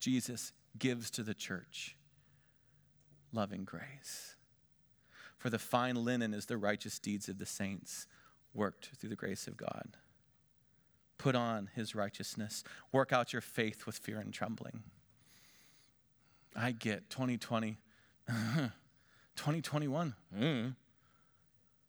Jesus 0.00 0.52
gives 0.78 1.10
to 1.12 1.22
the 1.22 1.34
church 1.34 1.96
loving 3.32 3.64
grace. 3.64 4.36
For 5.36 5.50
the 5.50 5.58
fine 5.58 5.96
linen 5.96 6.32
is 6.32 6.46
the 6.46 6.56
righteous 6.56 6.98
deeds 6.98 7.28
of 7.28 7.38
the 7.38 7.46
saints 7.46 8.06
worked 8.54 8.90
through 8.96 9.10
the 9.10 9.16
grace 9.16 9.46
of 9.46 9.56
God. 9.56 9.96
Put 11.18 11.34
on 11.34 11.70
his 11.74 11.94
righteousness. 11.94 12.64
Work 12.92 13.12
out 13.12 13.32
your 13.32 13.42
faith 13.42 13.86
with 13.86 13.98
fear 13.98 14.18
and 14.18 14.32
trembling. 14.32 14.82
I 16.56 16.72
get 16.72 17.10
2020, 17.10 17.78
2021. 18.26 20.14
Mm. 20.36 20.74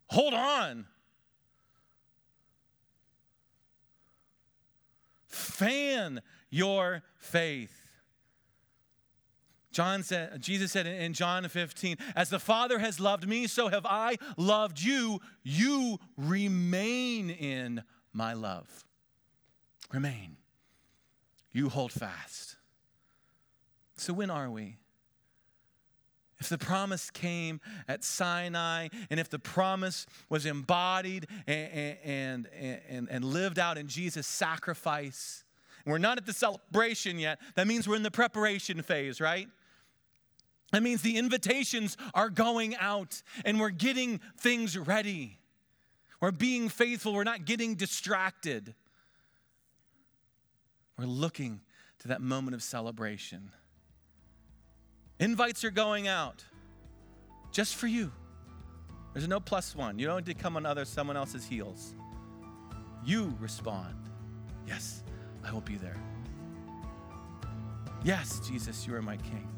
Hold 0.09 0.36
on. 0.36 0.86
Fan 5.27 6.21
your 6.51 7.01
faith. 7.15 7.84
John 9.76 10.03
said, 10.03 10.41
Jesus 10.41 10.71
said 10.71 10.88
in 10.88 11.11
John 11.11 11.45
15, 11.45 11.97
as 12.15 12.30
the 12.30 12.39
Father 12.39 12.80
has 12.80 12.97
loved 12.97 13.28
me, 13.28 13.45
so 13.45 13.67
have 13.67 13.86
I 13.86 14.15
loved 14.38 14.82
you. 14.82 15.19
You 15.43 15.99
remain 16.15 17.30
in 17.30 17.84
my 18.13 18.32
love. 18.32 18.86
Remain. 19.91 20.38
You 21.51 21.67
hold 21.67 21.91
fast. 21.91 22.55
So 23.97 24.13
when 24.13 24.30
are 24.30 24.49
we? 24.49 24.78
If 26.39 26.47
the 26.47 26.57
promise 26.57 27.11
came 27.11 27.59
at 27.86 28.05
Sinai, 28.05 28.88
and 29.09 29.19
if 29.19 29.30
the 29.30 29.39
promise 29.39 30.05
was 30.30 30.45
embodied 30.45 31.28
and, 31.47 31.97
and, 32.01 32.47
and, 32.88 33.09
and, 33.11 33.26
lived 33.26 33.59
out 33.59 33.78
in 33.78 33.89
Jesus' 33.89 34.26
sacrifice, 34.26 35.43
and 35.84 35.91
we're 35.91 35.97
not 35.97 36.17
at 36.17 36.26
the 36.26 36.34
celebration 36.34 37.19
yet, 37.19 37.39
that 37.55 37.67
means 37.67 37.89
we're 37.89 37.97
in 37.97 38.03
the 38.03 38.11
preparation 38.11 38.82
phase, 38.82 39.19
right? 39.19 39.49
That 40.76 40.84
means 40.84 41.01
the 41.01 41.15
invitations 41.15 41.95
are 42.13 42.30
going 42.30 42.76
out 42.76 43.21
and 43.45 43.61
we're 43.61 43.69
getting 43.69 44.19
things 44.38 44.78
ready. 44.78 45.39
We're 46.19 46.32
being 46.32 46.67
faithful, 46.67 47.13
we're 47.13 47.23
not 47.23 47.45
getting 47.45 47.76
distracted. 47.76 48.76
We're 50.97 51.05
looking 51.05 51.61
to 51.99 52.09
that 52.09 52.19
moment 52.19 52.55
of 52.55 52.61
celebration. 52.61 53.51
Invites 55.17 55.63
are 55.63 55.71
going 55.71 56.09
out 56.09 56.43
just 57.53 57.76
for 57.76 57.88
you. 57.88 58.11
There's 59.13 59.30
no 59.30 59.39
plus 59.39 59.78
one. 59.78 59.97
You 59.97 60.07
don't 60.07 60.28
need 60.28 60.38
to 60.38 60.43
come 60.43 60.57
on 60.57 60.65
other 60.65 60.84
someone 60.84 61.15
else's 61.15 61.45
heels. 61.45 61.95
You 63.05 63.34
respond. 63.39 63.95
Yes, 64.67 65.03
I 65.41 65.53
will 65.53 65.61
be 65.61 65.78
there. 65.78 65.95
Yes, 68.03 68.41
Jesus, 68.45 68.86
you 68.86 68.93
are 68.93 69.01
my 69.01 69.15
king 69.15 69.55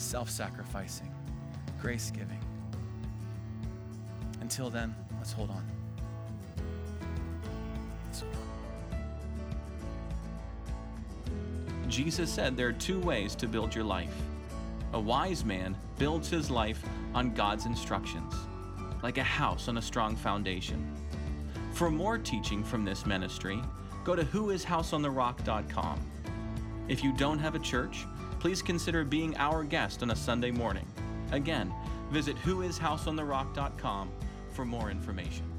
self 0.00 0.30
sacrificing, 0.30 1.12
grace 1.80 2.10
giving. 2.10 2.40
Until 4.40 4.70
then, 4.70 4.94
let's 5.18 5.32
hold 5.32 5.50
on. 5.50 5.64
Jesus 11.88 12.30
said 12.30 12.56
there 12.56 12.68
are 12.68 12.72
two 12.72 13.00
ways 13.00 13.34
to 13.34 13.48
build 13.48 13.74
your 13.74 13.84
life. 13.84 14.14
A 14.92 15.00
wise 15.00 15.44
man 15.44 15.76
builds 15.98 16.28
his 16.28 16.50
life 16.50 16.82
on 17.14 17.34
God's 17.34 17.66
instructions, 17.66 18.34
like 19.02 19.18
a 19.18 19.22
house 19.22 19.68
on 19.68 19.78
a 19.78 19.82
strong 19.82 20.14
foundation. 20.14 20.94
For 21.72 21.90
more 21.90 22.18
teaching 22.18 22.62
from 22.62 22.84
this 22.84 23.06
ministry, 23.06 23.60
go 24.04 24.14
to 24.14 24.22
whoishouseontherock.com. 24.22 26.00
If 26.88 27.02
you 27.02 27.12
don't 27.12 27.38
have 27.38 27.54
a 27.54 27.58
church, 27.58 28.06
please 28.38 28.62
consider 28.62 29.04
being 29.04 29.36
our 29.36 29.64
guest 29.64 30.02
on 30.02 30.10
a 30.10 30.16
Sunday 30.16 30.50
morning. 30.50 30.86
Again, 31.32 31.72
visit 32.10 32.36
whoishouseontherock.com 32.38 34.10
for 34.50 34.64
more 34.64 34.90
information. 34.90 35.57